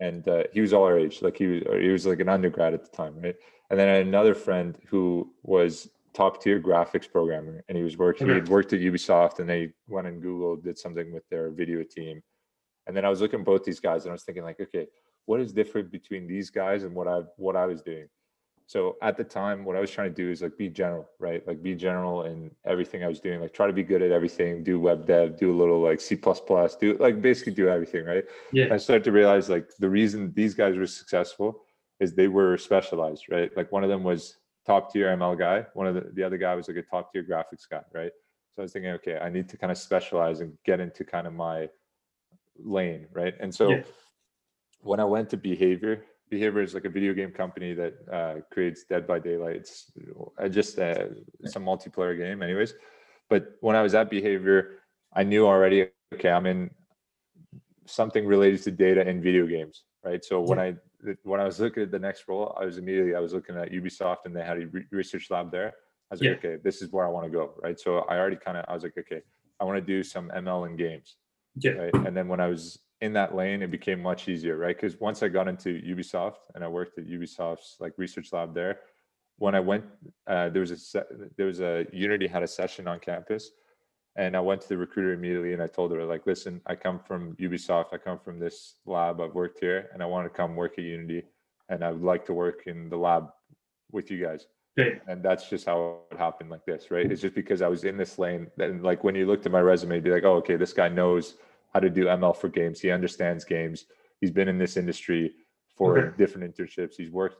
And 0.00 0.26
uh, 0.28 0.44
he 0.52 0.60
was 0.60 0.72
all 0.72 0.84
our 0.84 0.98
age. 0.98 1.22
Like 1.22 1.36
he 1.36 1.46
was 1.46 1.62
he 1.80 1.88
was 1.88 2.06
like 2.06 2.20
an 2.20 2.28
undergrad 2.28 2.74
at 2.74 2.84
the 2.84 2.96
time, 2.96 3.20
right? 3.20 3.36
And 3.70 3.78
then 3.78 3.88
I 3.88 3.92
had 3.92 4.06
another 4.06 4.34
friend 4.34 4.76
who 4.88 5.32
was 5.42 5.88
top 6.12 6.42
tier 6.42 6.60
graphics 6.60 7.10
programmer, 7.10 7.62
and 7.68 7.76
he 7.76 7.84
was 7.84 7.96
working. 7.96 8.28
Okay. 8.28 8.40
He'd 8.40 8.48
worked 8.48 8.72
at 8.72 8.80
Ubisoft, 8.80 9.38
and 9.38 9.48
they 9.48 9.72
went 9.88 10.06
and 10.06 10.20
Google 10.22 10.56
did 10.56 10.78
something 10.78 11.12
with 11.12 11.28
their 11.28 11.50
video 11.50 11.84
team. 11.84 12.22
And 12.86 12.96
then 12.96 13.04
I 13.04 13.08
was 13.08 13.20
looking 13.20 13.40
at 13.40 13.46
both 13.46 13.62
these 13.62 13.78
guys, 13.78 14.04
and 14.04 14.10
I 14.10 14.14
was 14.14 14.24
thinking 14.24 14.42
like, 14.42 14.60
okay, 14.60 14.86
what 15.26 15.40
is 15.40 15.52
different 15.52 15.92
between 15.92 16.26
these 16.26 16.50
guys 16.50 16.82
and 16.82 16.94
what 16.94 17.06
I 17.06 17.20
what 17.36 17.56
I 17.56 17.66
was 17.66 17.82
doing? 17.82 18.08
So 18.70 18.96
at 19.02 19.16
the 19.16 19.24
time 19.24 19.64
what 19.64 19.74
i 19.74 19.80
was 19.80 19.90
trying 19.90 20.08
to 20.08 20.14
do 20.14 20.30
is 20.30 20.42
like 20.42 20.56
be 20.56 20.68
general 20.68 21.08
right? 21.18 21.44
Like 21.44 21.60
be 21.60 21.74
general 21.74 22.22
in 22.30 22.52
everything 22.64 23.02
i 23.02 23.08
was 23.08 23.18
doing. 23.18 23.40
Like 23.40 23.52
try 23.52 23.66
to 23.66 23.72
be 23.72 23.82
good 23.82 24.00
at 24.00 24.12
everything 24.12 24.62
do 24.62 24.78
web 24.78 25.06
dev 25.06 25.36
do 25.36 25.50
a 25.50 25.56
little 25.60 25.80
like 25.82 26.00
c++ 26.00 26.14
do 26.14 26.96
like 27.00 27.20
basically 27.20 27.52
do 27.52 27.68
everything 27.68 28.04
right? 28.04 28.24
Yeah. 28.52 28.72
I 28.72 28.76
started 28.76 29.02
to 29.04 29.12
realize 29.20 29.48
like 29.48 29.66
the 29.80 29.90
reason 29.90 30.32
these 30.36 30.54
guys 30.54 30.76
were 30.76 30.86
successful 30.86 31.64
is 31.98 32.14
they 32.14 32.28
were 32.28 32.56
specialized 32.56 33.24
right? 33.28 33.50
Like 33.56 33.72
one 33.72 33.82
of 33.82 33.90
them 33.90 34.04
was 34.04 34.36
top 34.64 34.92
tier 34.92 35.08
ml 35.16 35.36
guy. 35.36 35.66
One 35.74 35.88
of 35.88 35.96
the, 35.96 36.04
the 36.14 36.22
other 36.22 36.38
guy 36.38 36.54
was 36.54 36.68
like 36.68 36.76
a 36.76 36.82
top 36.82 37.12
tier 37.12 37.24
graphics 37.24 37.68
guy 37.68 37.82
right? 37.92 38.12
So 38.52 38.62
i 38.62 38.64
was 38.66 38.72
thinking 38.72 38.92
okay 38.92 39.18
i 39.18 39.28
need 39.28 39.48
to 39.48 39.56
kind 39.56 39.72
of 39.72 39.78
specialize 39.78 40.38
and 40.42 40.56
get 40.64 40.78
into 40.78 41.02
kind 41.04 41.26
of 41.26 41.32
my 41.32 41.68
lane 42.56 43.08
right? 43.12 43.34
And 43.40 43.52
so 43.52 43.70
yeah. 43.70 43.82
when 44.80 45.00
i 45.00 45.04
went 45.04 45.28
to 45.30 45.36
behavior 45.36 46.04
Behavior 46.30 46.62
is 46.62 46.74
like 46.74 46.84
a 46.84 46.88
video 46.88 47.12
game 47.12 47.32
company 47.32 47.74
that 47.74 47.94
uh, 48.10 48.34
creates 48.52 48.84
Dead 48.84 49.06
by 49.06 49.18
Daylight. 49.18 49.56
It's 49.56 49.90
uh, 50.38 50.48
just 50.48 50.78
uh, 50.78 51.06
a 51.44 51.60
multiplayer 51.60 52.16
game, 52.16 52.42
anyways. 52.42 52.74
But 53.28 53.56
when 53.60 53.76
I 53.76 53.82
was 53.82 53.94
at 53.94 54.08
Behavior, 54.10 54.78
I 55.12 55.24
knew 55.24 55.46
already. 55.46 55.88
Okay, 56.14 56.30
I'm 56.30 56.46
in 56.46 56.70
something 57.86 58.26
related 58.26 58.62
to 58.62 58.70
data 58.70 59.06
in 59.08 59.20
video 59.20 59.46
games, 59.46 59.82
right? 60.04 60.24
So 60.24 60.40
when 60.40 60.58
I 60.58 60.76
when 61.24 61.40
I 61.40 61.44
was 61.44 61.58
looking 61.58 61.82
at 61.82 61.90
the 61.90 61.98
next 61.98 62.28
role, 62.28 62.56
I 62.60 62.64
was 62.64 62.78
immediately 62.78 63.14
I 63.14 63.20
was 63.20 63.32
looking 63.32 63.56
at 63.56 63.72
Ubisoft 63.72 64.24
and 64.26 64.34
they 64.34 64.44
had 64.44 64.58
a 64.58 64.66
re- 64.66 64.86
research 64.92 65.30
lab 65.30 65.50
there. 65.50 65.68
I 66.10 66.14
was 66.14 66.20
like, 66.20 66.30
yeah. 66.42 66.50
okay, 66.50 66.56
this 66.62 66.82
is 66.82 66.90
where 66.92 67.06
I 67.06 67.08
want 67.08 67.26
to 67.26 67.30
go, 67.30 67.54
right? 67.62 67.78
So 67.78 67.98
I 68.08 68.18
already 68.18 68.36
kind 68.36 68.56
of 68.56 68.64
I 68.68 68.74
was 68.74 68.82
like, 68.82 68.98
okay, 68.98 69.22
I 69.58 69.64
want 69.64 69.78
to 69.78 69.84
do 69.84 70.02
some 70.02 70.30
ML 70.34 70.68
in 70.68 70.76
games, 70.76 71.16
yeah. 71.56 71.72
right? 71.72 71.94
And 71.94 72.16
then 72.16 72.28
when 72.28 72.40
I 72.40 72.46
was 72.46 72.78
in 73.00 73.12
that 73.14 73.34
lane, 73.34 73.62
it 73.62 73.70
became 73.70 74.02
much 74.02 74.28
easier, 74.28 74.56
right? 74.56 74.76
Because 74.76 75.00
once 75.00 75.22
I 75.22 75.28
got 75.28 75.48
into 75.48 75.80
Ubisoft 75.80 76.36
and 76.54 76.62
I 76.62 76.68
worked 76.68 76.98
at 76.98 77.06
Ubisoft's 77.06 77.76
like 77.80 77.92
research 77.96 78.32
lab 78.32 78.54
there, 78.54 78.80
when 79.38 79.54
I 79.54 79.60
went, 79.60 79.84
uh, 80.26 80.50
there 80.50 80.60
was 80.60 80.70
a 80.70 80.76
se- 80.76 81.10
there 81.36 81.46
was 81.46 81.60
a 81.60 81.86
Unity 81.92 82.26
had 82.26 82.42
a 82.42 82.46
session 82.46 82.86
on 82.86 83.00
campus, 83.00 83.50
and 84.16 84.36
I 84.36 84.40
went 84.40 84.60
to 84.62 84.68
the 84.68 84.76
recruiter 84.76 85.12
immediately 85.14 85.54
and 85.54 85.62
I 85.62 85.66
told 85.66 85.92
her 85.92 86.04
like, 86.04 86.26
listen, 86.26 86.60
I 86.66 86.74
come 86.74 86.98
from 86.98 87.36
Ubisoft, 87.36 87.94
I 87.94 87.98
come 87.98 88.18
from 88.18 88.38
this 88.38 88.74
lab, 88.84 89.20
I've 89.20 89.34
worked 89.34 89.60
here, 89.60 89.88
and 89.94 90.02
I 90.02 90.06
want 90.06 90.26
to 90.26 90.30
come 90.30 90.56
work 90.56 90.72
at 90.78 90.84
Unity, 90.84 91.22
and 91.70 91.82
I 91.82 91.92
would 91.92 92.02
like 92.02 92.26
to 92.26 92.34
work 92.34 92.66
in 92.66 92.90
the 92.90 92.98
lab 92.98 93.30
with 93.90 94.10
you 94.10 94.22
guys. 94.22 94.46
Okay. 94.78 95.00
And 95.08 95.22
that's 95.22 95.48
just 95.48 95.66
how 95.66 96.00
it 96.10 96.18
happened 96.18 96.50
like 96.50 96.64
this, 96.64 96.90
right? 96.90 97.10
It's 97.10 97.20
just 97.20 97.34
because 97.34 97.60
I 97.60 97.68
was 97.68 97.84
in 97.84 97.96
this 97.96 98.18
lane. 98.18 98.46
And 98.58 98.82
like 98.82 99.02
when 99.02 99.14
you 99.14 99.26
looked 99.26 99.46
at 99.46 99.52
my 99.52 99.60
resume, 99.60 99.96
you'd 99.96 100.04
be 100.04 100.10
like, 100.10 100.24
oh, 100.24 100.36
okay, 100.36 100.56
this 100.56 100.72
guy 100.72 100.88
knows 100.88 101.34
how 101.72 101.80
to 101.80 101.90
do 101.90 102.04
ML 102.06 102.36
for 102.36 102.48
games. 102.48 102.80
He 102.80 102.90
understands 102.90 103.44
games. 103.44 103.86
He's 104.20 104.30
been 104.30 104.48
in 104.48 104.58
this 104.58 104.76
industry 104.76 105.32
for 105.76 105.98
okay. 105.98 106.16
different 106.16 106.54
internships. 106.54 106.94
He's 106.96 107.10
worked 107.10 107.38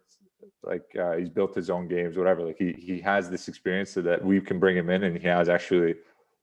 like 0.62 0.84
uh, 0.98 1.16
he's 1.16 1.28
built 1.28 1.54
his 1.54 1.70
own 1.70 1.88
games, 1.88 2.16
whatever. 2.16 2.42
Like 2.42 2.56
he 2.58 2.72
he 2.72 3.00
has 3.00 3.30
this 3.30 3.48
experience 3.48 3.90
so 3.90 4.02
that 4.02 4.24
we 4.24 4.40
can 4.40 4.58
bring 4.58 4.76
him 4.76 4.90
in, 4.90 5.04
and 5.04 5.18
he 5.18 5.26
has 5.26 5.48
actually 5.48 5.94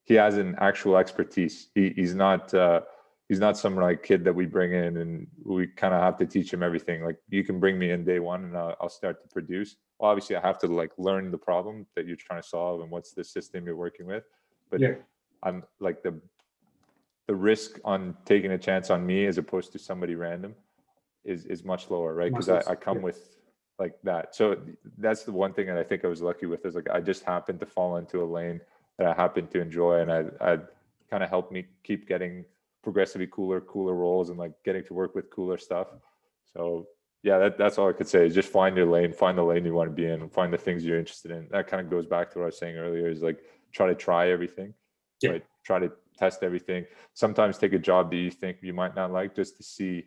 he 0.04 0.14
has 0.14 0.38
an 0.38 0.56
actual 0.60 0.98
expertise. 0.98 1.70
He, 1.76 1.90
he's 1.90 2.14
not 2.14 2.54
uh, 2.54 2.82
he's 3.28 3.40
not 3.40 3.58
some 3.58 3.76
like 3.76 4.04
kid 4.04 4.24
that 4.24 4.34
we 4.34 4.46
bring 4.46 4.74
in 4.74 4.98
and 4.98 5.28
we 5.44 5.68
kind 5.68 5.94
of 5.94 6.02
have 6.02 6.18
to 6.18 6.26
teach 6.26 6.52
him 6.54 6.64
everything. 6.64 7.04
Like 7.04 7.18
you 7.30 7.44
can 7.44 7.60
bring 7.60 7.78
me 7.78 7.92
in 7.92 8.06
day 8.06 8.20
one 8.20 8.46
and 8.46 8.58
I'll, 8.58 8.76
I'll 8.82 8.90
start 8.90 9.22
to 9.22 9.28
produce. 9.28 9.76
Well, 10.00 10.12
obviously, 10.12 10.36
I 10.36 10.42
have 10.42 10.60
to 10.60 10.68
like 10.68 10.92
learn 10.98 11.32
the 11.32 11.38
problem 11.38 11.86
that 11.96 12.08
you're 12.08 12.16
trying 12.16 12.42
to 12.42 12.48
solve 12.48 12.82
and 12.82 12.90
what's 12.90 13.12
the 13.12 13.24
system 13.24 13.66
you're 13.66 13.76
working 13.76 14.06
with. 14.06 14.24
But 14.70 14.80
Yeah. 14.80 14.96
I'm 15.44 15.64
like 15.80 16.02
the 16.02 16.20
the 17.28 17.36
risk 17.36 17.80
on 17.84 18.16
taking 18.26 18.52
a 18.52 18.58
chance 18.58 18.90
on 18.90 19.06
me 19.06 19.26
as 19.26 19.38
opposed 19.38 19.72
to 19.74 19.80
somebody 19.80 20.16
random 20.16 20.56
is 21.26 21.46
is 21.46 21.64
much 21.64 21.90
lower, 21.90 22.14
right? 22.14 22.32
Because 22.32 22.50
I, 22.50 22.72
I 22.72 22.76
come 22.76 22.98
yeah. 22.98 23.04
with 23.04 23.38
like 23.80 23.96
that. 24.04 24.34
So 24.34 24.58
that's 24.98 25.24
the 25.24 25.32
one 25.32 25.54
thing 25.54 25.68
that 25.68 25.78
I 25.78 25.84
think 25.84 26.04
I 26.04 26.08
was 26.08 26.22
lucky 26.22 26.46
with 26.46 26.66
is 26.66 26.76
like 26.76 26.90
I 26.90 27.02
just 27.02 27.24
happened 27.24 27.60
to 27.60 27.66
fall 27.66 27.98
into 27.98 28.24
a 28.24 28.26
lane 28.26 28.62
that 28.98 29.08
I 29.08 29.14
happened 29.14 29.52
to 29.52 29.62
enjoy, 29.62 30.00
and 30.00 30.12
I 30.12 30.24
I 30.42 30.58
kind 31.10 31.24
of 31.24 31.30
helped 31.30 31.52
me 31.52 31.66
keep 31.84 32.08
getting 32.08 32.46
progressively 32.82 33.28
cooler, 33.28 33.60
cooler 33.62 33.94
roles, 33.94 34.30
and 34.30 34.40
like 34.40 34.54
getting 34.64 34.84
to 34.86 34.94
work 34.94 35.14
with 35.14 35.30
cooler 35.30 35.58
stuff. 35.58 35.88
So 36.54 36.88
yeah, 37.24 37.38
that, 37.40 37.58
that's 37.58 37.78
all 37.78 37.90
I 37.90 37.94
could 37.94 38.08
say 38.08 38.26
is 38.26 38.34
just 38.34 38.50
find 38.50 38.78
your 38.78 38.86
lane, 38.86 39.12
find 39.12 39.38
the 39.38 39.44
lane 39.44 39.66
you 39.66 39.74
want 39.74 39.90
to 39.90 39.96
be 39.96 40.06
in, 40.06 40.30
find 40.30 40.54
the 40.54 40.58
things 40.58 40.86
you're 40.86 40.98
interested 40.98 41.32
in. 41.32 41.48
That 41.52 41.68
kind 41.68 41.82
of 41.82 41.90
goes 41.90 42.06
back 42.06 42.32
to 42.32 42.40
what 42.40 42.44
I 42.44 42.48
was 42.48 42.58
saying 42.58 42.78
earlier 42.78 43.10
is 43.10 43.22
like 43.22 43.40
try 43.74 43.88
to 43.88 43.96
try 43.96 44.30
everything, 44.30 44.74
Yeah. 45.22 45.32
right? 45.32 45.46
Try 45.66 45.80
to 45.80 45.92
test 46.18 46.44
everything. 46.44 46.86
Sometimes 47.14 47.58
take 47.58 47.74
a 47.74 47.80
job 47.80 48.10
that 48.12 48.18
you 48.18 48.32
think 48.32 48.58
you 48.62 48.74
might 48.74 48.96
not 48.96 49.12
like 49.12 49.36
just 49.36 49.58
to 49.58 49.64
see. 49.64 50.06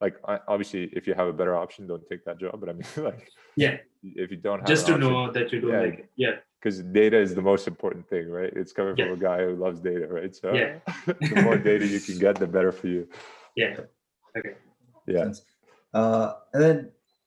Like 0.00 0.16
I- 0.26 0.40
obviously, 0.48 0.84
if 0.94 1.06
you 1.06 1.14
have 1.14 1.28
a 1.28 1.32
better 1.32 1.54
option, 1.56 1.86
don't 1.86 2.06
take 2.08 2.24
that 2.24 2.38
job. 2.40 2.58
But 2.60 2.68
I 2.70 2.72
mean, 2.72 2.86
like 3.08 3.28
Yeah. 3.56 3.76
if 4.02 4.30
you 4.30 4.38
don't 4.38 4.60
have 4.60 4.68
Just 4.68 4.86
to 4.86 4.94
option- 4.94 5.10
know 5.12 5.30
that 5.32 5.52
you 5.52 5.60
don't 5.60 5.70
Yeah. 5.72 5.80
like 5.80 5.98
it. 6.04 6.10
Yeah. 6.16 6.36
because 6.60 6.82
data 6.82 7.16
is 7.18 7.34
the 7.34 7.40
most 7.52 7.66
important 7.66 8.06
thing, 8.12 8.28
right? 8.28 8.52
It's 8.60 8.72
coming 8.72 8.94
from 8.94 9.06
Yeah. 9.08 9.12
a 9.14 9.16
guy 9.16 9.38
who 9.46 9.56
loves 9.56 9.80
data, 9.80 10.06
right? 10.08 10.34
So 10.40 10.52
Yeah. 10.52 10.72
the 11.06 11.40
more 11.42 11.56
data 11.70 11.86
you 11.86 12.00
can 12.00 12.18
get, 12.18 12.36
the 12.36 12.46
better 12.46 12.72
for 12.72 12.86
you. 12.94 13.08
Yeah. 13.56 13.80
Okay. 14.36 14.54
Yeah. 15.06 15.32
Uh, 15.94 16.34
and 16.52 16.62
then 16.62 16.76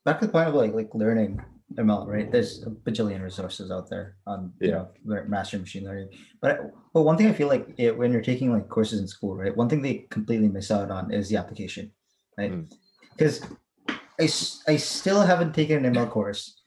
back 0.05 0.19
to 0.19 0.25
the 0.27 0.31
point 0.31 0.47
of 0.49 0.55
like 0.55 0.73
like 0.73 0.91
learning 0.93 1.41
ML, 1.75 2.07
right? 2.07 2.31
There's 2.31 2.63
a 2.63 2.69
bajillion 2.69 3.21
resources 3.23 3.71
out 3.71 3.89
there 3.89 4.15
on 4.27 4.53
you 4.59 4.69
Yeah. 4.69 4.85
know 5.07 5.23
mastering 5.27 5.63
machine 5.63 5.85
learning. 5.85 6.09
But 6.41 6.71
but 6.93 7.01
one 7.03 7.17
thing 7.17 7.27
I 7.27 7.33
feel 7.33 7.47
like 7.47 7.73
it, 7.77 7.97
when 7.97 8.11
you're 8.11 8.21
taking 8.21 8.51
like 8.51 8.69
courses 8.69 8.99
in 8.99 9.07
school, 9.07 9.35
right? 9.35 9.55
One 9.55 9.69
thing 9.69 9.81
they 9.81 10.05
completely 10.09 10.49
miss 10.49 10.71
out 10.71 10.91
on 10.91 11.11
is 11.11 11.29
the 11.29 11.37
application, 11.37 11.91
right? 12.37 12.51
Mm. 12.51 12.71
Because 13.17 13.45
I 14.19 14.77
still 14.77 15.21
haven't 15.21 15.53
taken 15.53 15.85
an 15.85 15.93
ML 15.93 16.09
course 16.09 16.61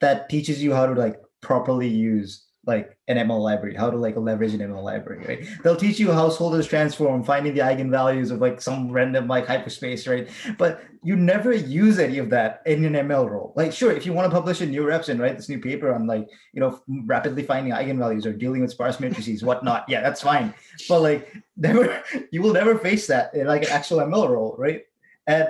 that 0.00 0.28
teaches 0.28 0.62
you 0.62 0.74
how 0.74 0.86
to 0.86 0.94
like 0.94 1.16
properly 1.40 1.88
use 1.88 2.46
like 2.70 2.96
an 3.08 3.16
ML 3.16 3.40
library, 3.40 3.74
how 3.74 3.90
to 3.90 3.96
like 3.96 4.16
leverage 4.16 4.54
an 4.54 4.60
ML 4.60 4.84
library, 4.84 5.24
right? 5.26 5.48
They'll 5.64 5.74
teach 5.74 5.98
you 5.98 6.12
Householder's 6.12 6.68
transform, 6.68 7.24
finding 7.24 7.52
the 7.52 7.62
eigenvalues 7.62 8.30
of 8.30 8.40
like 8.40 8.62
some 8.62 8.92
random 8.92 9.26
like 9.26 9.44
hyperspace, 9.44 10.06
right? 10.06 10.28
But 10.56 10.84
you 11.02 11.16
never 11.16 11.52
use 11.52 11.98
any 11.98 12.18
of 12.18 12.30
that 12.30 12.62
in 12.66 12.84
an 12.84 12.92
ML 12.92 13.28
role. 13.28 13.52
Like, 13.56 13.72
sure, 13.72 13.90
if 13.90 14.06
you 14.06 14.12
want 14.12 14.30
to 14.30 14.34
publish 14.34 14.60
a 14.60 14.66
NeurIPS 14.68 15.08
and 15.08 15.18
write 15.18 15.36
this 15.36 15.48
new 15.48 15.58
paper 15.58 15.92
on 15.92 16.06
like, 16.06 16.28
you 16.52 16.60
know, 16.60 16.80
rapidly 17.06 17.42
finding 17.42 17.72
eigenvalues 17.72 18.24
or 18.24 18.32
dealing 18.32 18.60
with 18.60 18.70
sparse 18.70 19.00
matrices, 19.00 19.42
whatnot, 19.42 19.84
yeah, 19.88 20.00
that's 20.00 20.22
fine. 20.22 20.54
But 20.88 21.00
like, 21.00 21.34
never, 21.56 22.04
you 22.30 22.40
will 22.40 22.52
never 22.52 22.78
face 22.78 23.08
that 23.08 23.34
in 23.34 23.48
like 23.48 23.62
an 23.62 23.70
actual 23.70 23.98
ML 23.98 24.28
role, 24.30 24.54
right? 24.56 24.82
And 25.26 25.48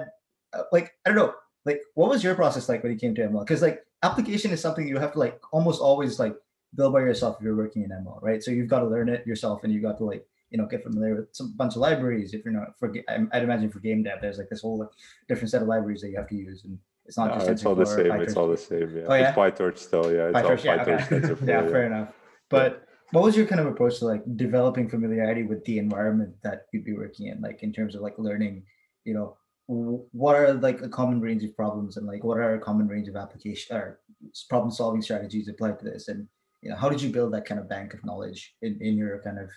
uh, 0.55 0.63
like, 0.73 0.95
I 1.05 1.11
don't 1.11 1.19
know, 1.19 1.35
like, 1.67 1.83
what 1.93 2.09
was 2.09 2.25
your 2.25 2.35
process 2.35 2.71
like 2.71 2.83
when 2.83 2.93
you 2.93 2.99
came 2.99 3.15
to 3.17 3.29
ML? 3.29 3.41
Because 3.41 3.61
like, 3.61 3.85
application 4.03 4.51
is 4.51 4.61
something 4.61 4.89
you 4.89 4.99
have 4.99 5.13
to 5.13 5.19
like 5.19 5.39
almost 5.53 5.81
always 5.81 6.19
like 6.19 6.35
build 6.75 6.93
by 6.93 7.01
yourself 7.01 7.37
if 7.39 7.45
you're 7.45 7.57
working 7.57 7.83
in 7.83 7.91
ML, 7.91 8.23
right? 8.23 8.43
So 8.43 8.51
you've 8.51 8.69
got 8.69 8.81
to 8.81 8.87
learn 8.87 9.09
it 9.09 9.27
yourself, 9.27 9.65
and 9.65 9.73
you've 9.73 9.83
got 9.83 9.99
to 9.99 10.05
like 10.05 10.27
you 10.51 10.59
know 10.59 10.67
get 10.67 10.83
familiar 10.83 11.15
with 11.17 11.29
some 11.33 11.55
bunch 11.57 11.75
of 11.75 11.81
libraries. 11.81 12.35
If 12.35 12.45
you're 12.45 12.55
not 12.55 12.79
for, 12.79 12.93
I'd 13.09 13.43
imagine 13.43 13.71
for 13.71 13.81
game 13.81 14.03
dev, 14.03 14.19
there's 14.21 14.39
like 14.39 14.49
this 14.49 14.63
whole 14.63 14.79
like, 14.79 14.89
different 15.29 15.51
set 15.51 15.63
of 15.63 15.69
libraries 15.69 16.01
that 16.03 16.11
you 16.11 16.17
have 16.17 16.29
to 16.29 16.37
use, 16.37 16.65
and 16.65 16.79
it's 17.07 17.19
not 17.19 17.29
No, 17.29 17.35
just 17.35 17.49
it's 17.49 17.67
all 17.67 17.75
the 17.75 17.87
same. 17.87 18.13
It's 18.21 18.37
all 18.37 18.49
the 18.49 18.57
same. 18.57 18.97
Yeah. 18.97 19.03
Oh, 19.09 19.15
yeah? 19.15 19.29
It's 19.29 19.37
PyTorch 19.37 19.79
still. 19.79 20.13
Yeah. 20.13 20.29
It's 20.29 20.37
all 20.37 20.43
PyTorch, 20.43 20.65
yeah, 20.65 20.85
PyTorch. 20.85 21.13
okay. 21.13 21.47
Yeah, 21.47 21.63
yeah. 21.63 21.69
fair 21.69 21.87
enough. 21.87 22.09
But 22.49 22.87
what 23.11 23.25
was 23.25 23.37
your 23.37 23.47
kind 23.47 23.61
of 23.61 23.67
approach 23.67 23.99
to 23.99 24.05
like 24.05 24.23
developing 24.37 24.89
familiarity 24.89 25.43
with 25.43 25.65
the 25.65 25.79
environment 25.79 26.35
that 26.45 26.67
you'd 26.73 26.85
be 26.85 26.95
working 26.95 27.27
in, 27.27 27.41
like 27.41 27.63
in 27.63 27.73
terms 27.73 27.95
of 27.95 28.03
like 28.03 28.15
learning, 28.19 28.63
you 29.05 29.15
know, 29.15 29.37
what 29.67 30.37
are 30.37 30.55
like 30.55 30.83
a 30.83 30.89
common 30.89 31.21
range 31.21 31.45
of 31.45 31.57
problems 31.57 31.97
and 31.97 32.07
like 32.07 32.25
what 32.25 32.39
are 32.39 32.55
a 32.55 32.61
common 32.61 32.89
range 32.89 33.09
of 33.09 33.17
application 33.17 33.77
or 33.77 34.01
problem 34.49 34.71
solving 34.71 35.03
strategies 35.03 35.49
applied 35.49 35.79
to 35.79 35.85
this, 35.85 36.09
and 36.09 36.29
you 36.63 36.71
know, 36.71 36.77
how 36.77 36.89
did 36.89 37.01
you 37.01 37.11
build 37.11 37.33
that 37.35 37.45
kind 37.45 37.61
of 37.61 37.69
bank 37.69 37.95
of 37.95 38.05
knowledge 38.05 38.55
in 38.63 38.79
in 38.81 38.97
your 38.97 39.21
kind 39.23 39.39
of 39.39 39.51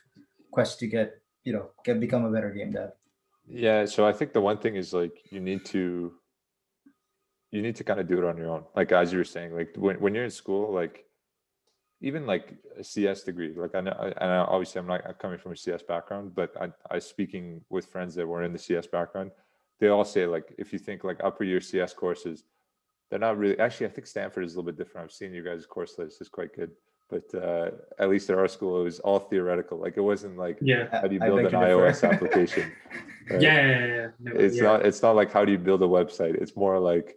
quest 0.51 0.79
to 0.79 0.87
get 0.87 1.21
you 1.43 1.53
know 1.53 1.69
get 1.83 1.99
become 1.99 2.25
a 2.25 2.31
better 2.31 2.51
game 2.51 2.71
dev? 2.71 2.91
Yeah, 3.47 3.85
so 3.85 4.05
I 4.07 4.13
think 4.13 4.33
the 4.33 4.41
one 4.41 4.57
thing 4.57 4.75
is 4.75 4.93
like 4.93 5.19
you 5.29 5.39
need 5.39 5.65
to 5.65 6.13
you 7.51 7.61
need 7.61 7.75
to 7.75 7.83
kind 7.83 7.99
of 7.99 8.07
do 8.07 8.17
it 8.17 8.23
on 8.23 8.37
your 8.37 8.49
own. 8.49 8.63
Like 8.75 8.91
as 8.91 9.11
you 9.11 9.17
were 9.19 9.23
saying, 9.23 9.53
like 9.53 9.75
when, 9.75 9.99
when 9.99 10.15
you're 10.15 10.23
in 10.23 10.31
school, 10.31 10.73
like 10.73 11.05
even 12.01 12.25
like 12.25 12.55
a 12.77 12.83
CS 12.83 13.23
degree, 13.23 13.53
like 13.55 13.75
I 13.75 13.81
know, 13.81 13.95
and 13.99 14.31
I- 14.31 14.37
obviously 14.37 14.79
I'm 14.79 14.87
not 14.87 15.19
coming 15.19 15.37
from 15.37 15.51
a 15.51 15.57
CS 15.57 15.83
background, 15.83 16.33
but 16.35 16.51
I, 16.59 16.71
I 16.89 16.99
speaking 16.99 17.61
with 17.69 17.85
friends 17.85 18.15
that 18.15 18.27
were 18.27 18.43
in 18.43 18.53
the 18.53 18.59
CS 18.59 18.87
background, 18.87 19.31
they 19.79 19.89
all 19.89 20.05
say 20.05 20.25
like 20.25 20.53
if 20.57 20.71
you 20.73 20.79
think 20.79 21.03
like 21.03 21.19
upper 21.23 21.43
year 21.43 21.61
CS 21.61 21.93
courses, 21.93 22.43
they're 23.09 23.19
not 23.19 23.37
really. 23.37 23.59
Actually, 23.59 23.87
I 23.87 23.89
think 23.89 24.07
Stanford 24.07 24.45
is 24.45 24.53
a 24.53 24.57
little 24.57 24.71
bit 24.71 24.77
different. 24.77 25.05
I've 25.05 25.11
seen 25.11 25.33
you 25.33 25.43
guys' 25.43 25.65
course 25.65 25.95
list; 25.97 26.21
it's 26.21 26.29
quite 26.29 26.55
good. 26.55 26.71
But 27.13 27.43
uh, 27.47 27.69
at 27.99 28.10
least 28.10 28.30
at 28.32 28.38
our 28.38 28.47
school, 28.47 28.82
it 28.82 28.86
was 28.86 28.99
all 28.99 29.19
theoretical. 29.19 29.78
Like 29.86 29.95
it 29.97 30.06
wasn't 30.12 30.36
like 30.45 30.58
Yeah. 30.62 30.88
how 30.91 31.08
do 31.08 31.13
you 31.15 31.19
build 31.19 31.39
an 31.39 31.45
beg 31.45 31.52
differ. 31.52 31.65
iOS 31.67 31.99
application. 32.12 32.65
Yeah. 33.30 33.34
right? 33.36 33.41
Yeah. 33.41 33.62
yeah, 33.69 33.86
yeah. 33.97 34.08
No, 34.19 34.32
it's 34.45 34.58
yeah. 34.58 34.63
not 34.63 34.86
it's 34.88 35.02
not 35.06 35.15
like 35.19 35.32
how 35.32 35.45
do 35.45 35.52
you 35.56 35.58
build 35.69 35.82
a 35.84 35.91
website 35.99 36.36
it's 36.43 36.56
more 36.63 36.78
like 36.91 37.15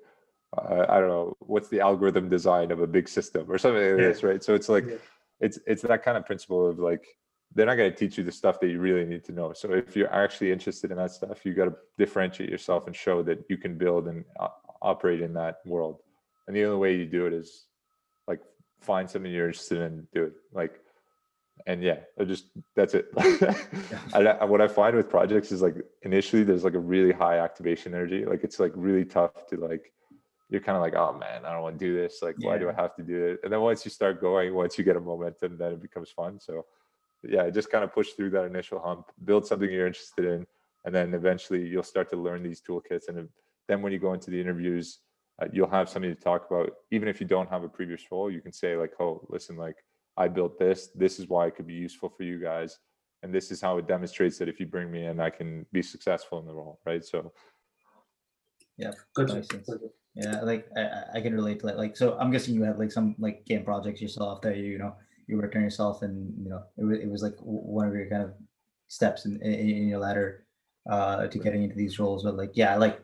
uh, 0.57 0.85
i 0.95 0.97
don't 1.01 1.09
know 1.17 1.29
what's 1.53 1.69
the 1.75 1.81
algorithm 1.89 2.29
design 2.29 2.69
of 2.71 2.79
a 2.81 2.87
big 2.97 3.07
system 3.19 3.43
or 3.53 3.59
something 3.59 3.83
like 3.91 4.01
Yeah. 4.01 4.09
this 4.09 4.23
right 4.23 4.41
so 4.47 4.55
it's 4.59 4.69
like 4.77 4.87
Yeah. 4.87 5.03
it's 5.47 5.59
it's 5.67 5.83
that 5.91 6.01
kind 6.07 6.17
of 6.19 6.25
principle 6.31 6.63
of 6.71 6.79
like 6.91 7.05
they're 7.55 7.67
not 7.71 7.75
going 7.81 7.91
to 7.91 7.99
teach 8.03 8.15
you 8.19 8.25
the 8.31 8.37
stuff 8.43 8.57
that 8.61 8.69
you 8.73 8.79
really 8.89 9.05
need 9.13 9.25
to 9.29 9.33
know 9.39 9.49
so 9.61 9.67
if 9.73 9.97
you're 9.97 10.15
actually 10.25 10.51
interested 10.57 10.89
in 10.93 10.97
that 11.03 11.11
stuff 11.19 11.37
you 11.45 11.53
got 11.61 11.69
to 11.71 11.77
differentiate 12.03 12.51
yourself 12.55 12.87
and 12.87 12.95
show 12.95 13.17
that 13.29 13.39
you 13.51 13.57
can 13.65 13.73
build 13.85 14.03
and 14.11 14.19
uh, 14.39 14.49
operate 14.93 15.21
in 15.29 15.33
that 15.43 15.55
world 15.75 15.97
and 16.47 16.53
the 16.57 16.65
only 16.67 16.79
way 16.85 16.91
you 17.01 17.07
do 17.19 17.23
it 17.29 17.33
is 17.43 17.49
like 17.51 17.76
find 18.87 19.11
something 19.11 19.31
you're 19.33 19.49
interested 19.49 19.81
in 19.81 20.07
do 20.13 20.25
it 20.25 20.33
like 20.53 20.81
and 21.67 21.83
yeah 21.83 21.99
I 22.19 22.25
just 22.25 22.47
that's 22.75 22.95
it. 22.95 23.07
I, 24.15 24.45
what 24.45 24.61
i 24.61 24.69
find 24.69 24.95
with 24.95 25.09
projects 25.09 25.51
is 25.53 25.63
like 25.63 25.77
initially 26.03 26.45
there's 26.45 26.65
like 26.65 26.75
a 26.75 26.79
really 26.79 27.13
high 27.13 27.39
activation 27.39 27.95
energy. 27.95 28.25
Like 28.25 28.45
it's 28.45 28.61
like 28.61 28.73
really 28.75 29.05
tough 29.05 29.47
to 29.51 29.57
like 29.57 29.93
you're 30.51 30.61
kind 30.61 30.77
of 30.77 30.83
like 30.83 30.95
oh 30.95 31.13
man 31.13 31.45
i 31.45 31.53
don't 31.53 31.63
want 31.63 31.79
to 31.79 31.85
do 31.85 31.97
this. 31.97 32.23
Like 32.23 32.37
why 32.41 32.59
do 32.59 32.69
i 32.69 32.73
have 32.73 32.95
to 32.97 33.03
do 33.03 33.27
it? 33.27 33.41
And 33.43 33.53
then 33.53 33.61
once 33.61 33.85
you 33.85 33.91
start 33.91 34.21
going 34.21 34.55
once 34.55 34.77
you 34.79 34.85
get 34.85 34.97
a 34.97 35.01
momentum 35.01 35.57
then 35.57 35.73
it 35.73 35.83
becomes 35.83 36.11
fun. 36.11 36.39
So 36.41 36.67
yeah 37.23 37.49
just 37.51 37.71
kind 37.71 37.83
of 37.83 37.93
push 37.93 38.11
through 38.11 38.31
that 38.31 38.45
initial 38.45 38.79
hump 38.79 39.07
build 39.25 39.47
something 39.47 39.71
you're 39.71 39.87
interested 39.87 40.25
in 40.27 40.47
and 40.85 40.95
then 40.95 41.15
eventually 41.15 41.67
you'll 41.67 41.83
start 41.83 42.11
to 42.11 42.17
learn 42.17 42.43
these 42.43 42.61
toolkits. 42.61 43.09
And 43.09 43.29
then 43.67 43.83
when 43.83 43.93
you 43.93 43.99
go 43.99 44.13
into 44.13 44.31
the 44.31 44.41
interviews 44.41 44.99
uh, 45.43 45.47
you'll 45.53 45.69
have 45.71 45.89
something 45.89 46.15
to 46.15 46.21
talk 46.21 46.47
about 46.51 46.71
even 46.91 47.09
if 47.09 47.21
you 47.21 47.27
don't 47.27 47.49
have 47.51 47.63
a 47.65 47.69
previous 47.69 48.03
role 48.11 48.31
you 48.31 48.41
can 48.41 48.53
say 48.53 48.77
like 48.77 48.93
oh 49.01 49.27
listen 49.29 49.57
like 49.57 49.77
i 50.17 50.29
built 50.29 50.59
this 50.59 50.89
this 50.95 51.19
is 51.19 51.29
why 51.29 51.47
it 51.47 51.55
could 51.57 51.67
be 51.67 51.75
useful 51.75 52.09
for 52.09 52.23
you 52.23 52.41
guys 52.41 52.79
and 53.23 53.35
this 53.35 53.51
is 53.51 53.61
how 53.61 53.79
it 53.79 53.87
demonstrates 53.87 54.39
that 54.39 54.49
if 54.49 54.59
you 54.61 54.67
bring 54.67 54.91
me 54.91 55.07
in 55.07 55.21
i 55.21 55.31
can 55.31 55.67
be 55.73 55.83
successful 55.83 56.39
in 56.39 56.47
the 56.47 56.53
role 56.53 56.81
right 56.87 57.05
so. 57.05 57.33
Makes 59.17 59.33
sense. 59.33 59.71
Yeah, 60.15 60.41
like 60.43 60.67
I, 60.77 61.19
I- 61.19 61.21
can 61.21 61.35
relate 61.35 61.61
to 61.61 61.67
that. 61.67 61.79
Like, 61.79 61.97
so 61.97 62.17
I'm 62.19 62.31
guessing 62.31 62.55
you 62.55 62.63
had 62.63 62.79
like 62.79 62.93
some 62.93 63.15
like 63.19 63.45
game 63.45 63.65
projects 63.65 64.01
yourself 64.01 64.41
that 64.43 64.57
you, 64.57 64.65
you 64.65 64.79
know, 64.79 64.95
you 65.27 65.37
worked 65.37 65.57
on 65.57 65.63
yourself 65.63 66.03
and, 66.03 66.33
you 66.43 66.51
know, 66.51 66.63
it 66.79 66.85
was, 66.85 66.99
it 66.99 67.11
was 67.11 67.23
like 67.23 67.35
one 67.41 67.89
of 67.89 67.95
your 67.95 68.09
kind 68.09 68.23
of 68.23 68.35
steps 68.89 69.27
in, 69.27 69.41
in, 69.43 69.53
in 69.53 69.89
your 69.89 69.99
ladder 69.99 70.47
uh, 70.91 71.27
to 71.27 71.39
getting 71.39 71.65
into 71.65 71.77
these 71.77 71.99
roles. 71.99 72.25
But 72.25 72.37
like, 72.37 72.53
yeah, 72.55 72.77
like 72.77 73.01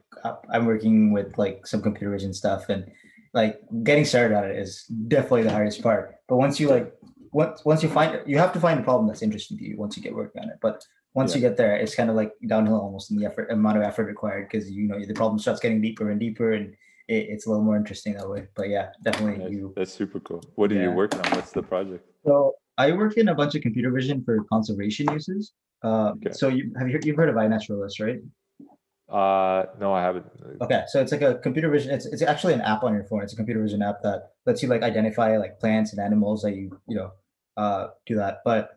I'm 0.51 0.67
working 0.67 1.13
with 1.13 1.37
like 1.39 1.67
some 1.67 1.83
computer 1.83 2.11
vision 2.11 2.33
stuff 2.33 2.69
and 2.69 2.91
like 3.35 3.61
getting 3.83 4.05
started 4.05 4.37
on 4.37 4.45
it 4.45 4.57
is 4.57 4.85
definitely 5.09 5.43
the 5.45 5.51
hardest 5.53 5.83
part. 5.83 6.17
But 6.29 6.37
once 6.37 6.61
you 6.61 6.69
like, 6.69 6.93
once, 7.33 7.65
once 7.65 7.83
you 7.83 7.89
find, 7.89 8.21
you 8.27 8.39
have 8.39 8.53
to 8.53 8.61
find 8.61 8.79
a 8.81 8.83
problem 8.83 9.07
that's 9.09 9.23
interesting 9.23 9.57
to 9.59 9.65
you 9.65 9.77
once 9.79 9.97
you 9.97 10.03
get 10.03 10.15
working 10.15 10.43
on 10.43 10.49
it. 10.51 10.59
But 10.61 10.85
once 11.15 11.35
you 11.35 11.41
get 11.41 11.57
there, 11.57 11.77
it's 11.77 11.95
kind 11.95 12.09
of 12.11 12.17
like 12.17 12.33
downhill 12.47 12.81
almost 12.81 13.11
in 13.11 13.19
the 13.19 13.27
effort 13.27 13.51
amount 13.51 13.77
of 13.77 13.83
effort 13.83 14.05
required 14.05 14.49
because 14.51 14.71
you 14.71 14.89
know 14.89 14.99
the 15.05 15.15
problem 15.15 15.39
starts 15.39 15.61
getting 15.61 15.81
deeper 15.81 16.11
and 16.11 16.19
deeper 16.19 16.53
and 16.53 16.73
it, 17.09 17.27
it's 17.33 17.47
a 17.47 17.51
little 17.51 17.65
more 17.65 17.77
interesting 17.77 18.15
that 18.15 18.29
way. 18.29 18.47
But 18.55 18.69
yeah, 18.71 18.89
definitely 19.05 19.39
that's, 19.39 19.53
you. 19.53 19.73
that's 19.77 19.93
super 19.93 20.21
cool 20.21 20.43
what 20.55 20.73
are 20.73 20.77
you 20.77 20.91
Yeah. 20.91 20.95
working 20.95 21.21
on 21.21 21.31
what's 21.33 21.53
the 21.53 21.63
project 21.63 22.07
So 22.25 22.55
I 22.79 22.93
work 22.93 23.19
in 23.19 23.29
a 23.29 23.35
bunch 23.35 23.55
of 23.55 23.61
computer 23.63 23.91
vision 23.91 24.23
for 24.25 24.45
conservation 24.45 25.07
uses. 25.13 25.53
Uh, 25.85 26.13
Okay. 26.17 26.33
So 26.33 26.49
you 26.49 26.73
have 26.79 26.87
you 26.89 26.95
heard, 26.95 27.05
you've 27.05 27.17
heard 27.17 27.29
of 27.29 27.35
iNaturalist, 27.37 28.01
right? 28.01 28.21
Uh, 29.09 29.65
no, 29.79 29.93
I 29.93 30.03
haven't. 30.03 30.27
Okay, 30.63 30.85
so 30.87 31.01
it's 31.01 31.13
like 31.13 31.23
a 31.23 31.35
computer 31.37 31.71
vision. 31.71 31.93
It's 31.93 32.07
it's 32.07 32.23
actually 32.23 32.55
an 32.55 32.63
app 32.63 32.83
on 32.83 32.95
your 32.95 33.05
phone. 33.05 33.23
It's 33.23 33.33
a 33.33 33.37
computer 33.37 33.63
vision 33.63 33.83
app 33.83 34.03
that 34.03 34.31
lets 34.47 34.63
you 34.63 34.69
like 34.69 34.83
identify 34.83 35.37
like 35.37 35.61
plants 35.61 35.93
and 35.93 36.01
animals 36.01 36.43
that 36.43 36.55
you 36.55 36.79
you 36.89 36.97
know 36.97 37.13
uh 37.57 37.89
do 38.07 38.15
that. 38.17 38.39
But 38.45 38.77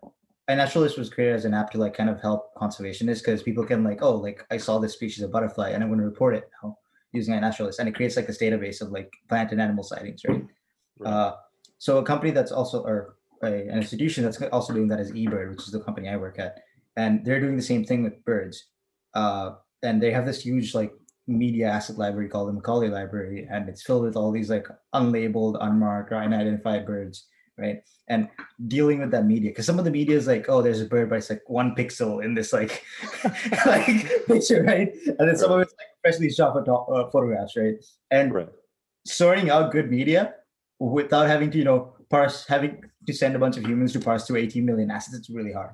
iNaturalist 0.49 0.97
was 0.97 1.09
created 1.09 1.35
as 1.35 1.45
an 1.45 1.53
app 1.53 1.71
to 1.71 1.77
like 1.77 1.95
kind 1.95 2.09
of 2.09 2.21
help 2.21 2.53
conservationists 2.55 3.19
because 3.19 3.41
people 3.41 3.65
can 3.65 3.83
like 3.83 3.99
oh 4.01 4.15
like 4.15 4.45
I 4.51 4.57
saw 4.57 4.77
this 4.77 4.93
species 4.93 5.23
of 5.23 5.31
butterfly 5.31 5.69
and 5.69 5.81
I'm 5.83 5.89
going 5.89 5.99
to 5.99 6.05
report 6.05 6.35
it 6.35 6.49
now 6.61 6.77
using 7.13 7.33
iNaturalist 7.33 7.79
and 7.79 7.87
it 7.87 7.95
creates 7.95 8.15
like 8.15 8.27
this 8.27 8.37
database 8.37 8.81
of 8.81 8.91
like 8.91 9.11
plant 9.29 9.51
and 9.51 9.61
animal 9.61 9.83
sightings, 9.83 10.21
right? 10.27 10.43
right. 10.99 11.09
Uh, 11.09 11.35
so 11.77 11.97
a 11.97 12.03
company 12.03 12.31
that's 12.31 12.51
also 12.51 12.83
or 12.83 13.15
a, 13.41 13.47
an 13.47 13.77
institution 13.77 14.23
that's 14.23 14.41
also 14.41 14.73
doing 14.73 14.87
that 14.89 14.99
is 14.99 15.11
eBird, 15.11 15.51
which 15.51 15.61
is 15.61 15.71
the 15.71 15.79
company 15.79 16.09
I 16.09 16.17
work 16.17 16.39
at, 16.39 16.59
and 16.95 17.25
they're 17.25 17.39
doing 17.39 17.55
the 17.55 17.63
same 17.63 17.83
thing 17.83 18.03
with 18.03 18.23
birds. 18.25 18.67
Uh, 19.13 19.55
and 19.85 20.01
they 20.01 20.11
have 20.11 20.25
this 20.25 20.41
huge 20.41 20.73
like 20.73 20.91
media 21.27 21.67
asset 21.67 21.97
library 21.97 22.29
called 22.29 22.49
the 22.49 22.53
Macaulay 22.53 22.89
Library, 22.89 23.47
and 23.49 23.69
it's 23.69 23.83
filled 23.83 24.03
with 24.03 24.15
all 24.15 24.31
these 24.31 24.49
like 24.49 24.67
unlabeled, 24.93 25.57
unmarked, 25.61 26.11
or 26.11 26.17
unidentified 26.17 26.85
birds, 26.85 27.27
right? 27.57 27.81
And 28.07 28.29
dealing 28.67 28.99
with 28.99 29.11
that 29.11 29.25
media, 29.25 29.49
because 29.49 29.65
some 29.65 29.79
of 29.79 29.85
the 29.85 29.91
media 29.91 30.15
is 30.15 30.27
like, 30.27 30.45
oh, 30.49 30.61
there's 30.61 30.81
a 30.81 30.85
bird, 30.85 31.09
but 31.09 31.17
it's 31.17 31.29
like 31.29 31.41
one 31.47 31.75
pixel 31.75 32.23
in 32.23 32.35
this 32.35 32.53
like 32.53 32.83
like 33.65 34.25
picture, 34.27 34.63
right? 34.63 34.93
And 35.05 35.27
then 35.29 35.37
some 35.37 35.51
of 35.51 35.61
it's 35.61 35.73
like 35.73 35.87
freshly 36.01 36.29
shot 36.29 36.53
photo- 36.53 36.85
uh, 36.85 37.09
photographs, 37.09 37.55
right? 37.55 37.75
And 38.11 38.33
right. 38.33 38.49
sorting 39.05 39.49
out 39.49 39.71
good 39.71 39.89
media 39.89 40.35
without 40.79 41.27
having 41.27 41.49
to, 41.51 41.57
you 41.57 41.63
know, 41.63 41.95
parse, 42.09 42.45
having 42.47 42.83
to 43.07 43.13
send 43.13 43.35
a 43.35 43.39
bunch 43.39 43.57
of 43.57 43.65
humans 43.65 43.93
to 43.93 43.99
parse 43.99 44.27
through 44.27 44.37
18 44.37 44.65
million 44.65 44.91
assets, 44.91 45.17
it's 45.17 45.29
really 45.29 45.53
hard 45.53 45.71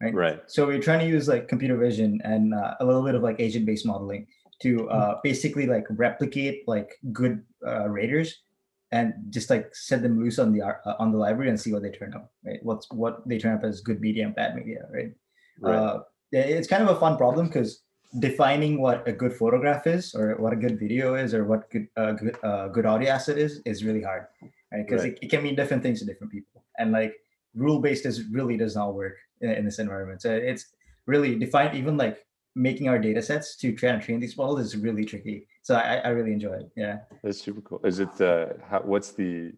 right? 0.00 0.14
Right. 0.14 0.40
So 0.46 0.66
we're 0.66 0.82
trying 0.82 1.00
to 1.00 1.06
use 1.06 1.28
like 1.28 1.48
computer 1.48 1.76
vision 1.76 2.20
and 2.24 2.54
uh, 2.54 2.74
a 2.80 2.84
little 2.84 3.04
bit 3.04 3.14
of 3.14 3.22
like 3.22 3.40
agent-based 3.40 3.86
modeling 3.86 4.26
to 4.62 4.88
uh, 4.90 5.10
mm-hmm. 5.10 5.20
basically 5.22 5.66
like 5.66 5.84
replicate 5.90 6.66
like 6.66 6.90
good 7.12 7.42
uh, 7.66 7.88
raters 7.88 8.42
and 8.90 9.12
just 9.30 9.50
like 9.50 9.74
set 9.74 10.02
them 10.02 10.18
loose 10.18 10.38
on 10.38 10.52
the 10.52 10.62
uh, 10.62 10.94
on 10.98 11.12
the 11.12 11.18
library 11.18 11.50
and 11.50 11.60
see 11.60 11.72
what 11.72 11.82
they 11.82 11.90
turn 11.90 12.14
up, 12.14 12.32
right? 12.44 12.58
What's 12.62 12.86
what 12.90 13.26
they 13.28 13.38
turn 13.38 13.54
up 13.54 13.64
as 13.64 13.80
good 13.80 14.00
media 14.00 14.24
and 14.24 14.34
bad 14.34 14.56
media, 14.56 14.86
right? 14.92 15.12
right. 15.60 15.74
Uh, 15.74 16.02
it's 16.32 16.68
kind 16.68 16.82
of 16.82 16.96
a 16.96 17.00
fun 17.00 17.16
problem 17.16 17.46
because 17.46 17.82
defining 18.20 18.80
what 18.80 19.06
a 19.06 19.12
good 19.12 19.32
photograph 19.32 19.86
is 19.86 20.14
or 20.14 20.36
what 20.38 20.52
a 20.52 20.56
good 20.56 20.78
video 20.78 21.14
is 21.14 21.34
or 21.34 21.44
what 21.44 21.70
good 21.70 21.86
uh, 21.96 22.12
good 22.12 22.36
uh, 22.42 22.68
good 22.68 22.86
audio 22.86 23.10
asset 23.10 23.36
is 23.36 23.60
is 23.66 23.84
really 23.84 24.02
hard 24.02 24.24
right 24.72 24.86
because 24.86 25.02
right. 25.02 25.12
it, 25.12 25.18
it, 25.22 25.30
can 25.30 25.42
mean 25.42 25.54
different 25.54 25.82
things 25.82 25.98
to 25.98 26.06
different 26.06 26.32
people 26.32 26.64
and 26.78 26.90
like 26.90 27.14
rule 27.54 27.80
based 27.80 28.06
is 28.06 28.24
really 28.30 28.56
does 28.56 28.74
not 28.74 28.94
work 28.94 29.16
in, 29.40 29.64
this 29.64 29.78
environment. 29.78 30.22
So 30.22 30.32
it's 30.32 30.66
really 31.06 31.36
defined, 31.36 31.76
even 31.76 31.96
like 31.96 32.24
making 32.54 32.88
our 32.88 32.98
data 32.98 33.22
sets 33.22 33.56
to 33.56 33.72
try 33.72 33.90
and 33.90 34.02
train 34.02 34.20
these 34.20 34.36
models 34.36 34.60
is 34.60 34.76
really 34.76 35.04
tricky. 35.04 35.46
So 35.62 35.76
I, 35.76 35.96
I 35.96 36.08
really 36.08 36.32
enjoy 36.32 36.54
it. 36.54 36.70
Yeah. 36.76 36.98
That's 37.22 37.40
super 37.40 37.60
cool. 37.60 37.80
Is 37.84 38.00
it, 38.00 38.20
uh, 38.20 38.54
how, 38.68 38.80
what's 38.80 39.12
the, 39.12 39.52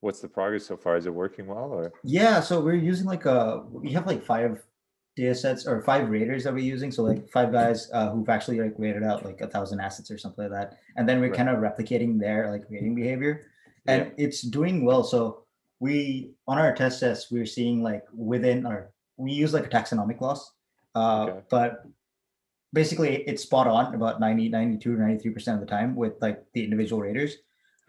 what's 0.00 0.20
the 0.20 0.28
progress 0.28 0.66
so 0.66 0.76
far? 0.76 0.96
Is 0.96 1.06
it 1.06 1.14
working 1.14 1.46
well 1.46 1.70
or? 1.72 1.92
Yeah. 2.02 2.40
So 2.40 2.60
we're 2.60 2.74
using 2.74 3.06
like 3.06 3.24
a, 3.24 3.62
we 3.70 3.92
have 3.92 4.06
like 4.06 4.22
five 4.22 4.62
data 5.16 5.34
sets 5.34 5.66
or 5.66 5.80
five 5.82 6.10
raters 6.10 6.44
that 6.44 6.52
we're 6.52 6.58
using. 6.58 6.90
So 6.90 7.04
like 7.04 7.30
five 7.30 7.52
guys 7.52 7.88
uh, 7.92 8.10
who've 8.10 8.28
actually 8.28 8.60
like 8.60 8.74
rated 8.76 9.04
out 9.04 9.24
like 9.24 9.40
a 9.40 9.46
thousand 9.46 9.80
assets 9.80 10.10
or 10.10 10.18
something 10.18 10.50
like 10.50 10.52
that. 10.52 10.78
And 10.96 11.08
then 11.08 11.20
we're 11.20 11.28
right. 11.28 11.36
kind 11.36 11.48
of 11.48 11.58
replicating 11.58 12.18
their 12.18 12.50
like 12.50 12.64
rating 12.68 12.94
behavior 12.94 13.46
and 13.86 14.06
yeah. 14.06 14.24
it's 14.24 14.42
doing 14.42 14.84
well. 14.84 15.04
So 15.04 15.43
we 15.80 16.30
on 16.46 16.58
our 16.58 16.74
test 16.74 17.00
sets 17.00 17.30
we're 17.30 17.46
seeing 17.46 17.82
like 17.82 18.04
within 18.14 18.66
our 18.66 18.90
we 19.16 19.32
use 19.32 19.52
like 19.52 19.66
a 19.66 19.68
taxonomic 19.68 20.20
loss 20.20 20.52
uh, 20.94 21.24
okay. 21.24 21.40
but 21.50 21.84
basically 22.72 23.22
it's 23.22 23.42
spot 23.42 23.66
on 23.66 23.94
about 23.94 24.20
90 24.20 24.48
92 24.48 24.96
93 24.96 25.32
percent 25.32 25.60
of 25.60 25.66
the 25.66 25.70
time 25.70 25.94
with 25.96 26.14
like 26.20 26.44
the 26.52 26.62
individual 26.62 27.00
raters 27.00 27.36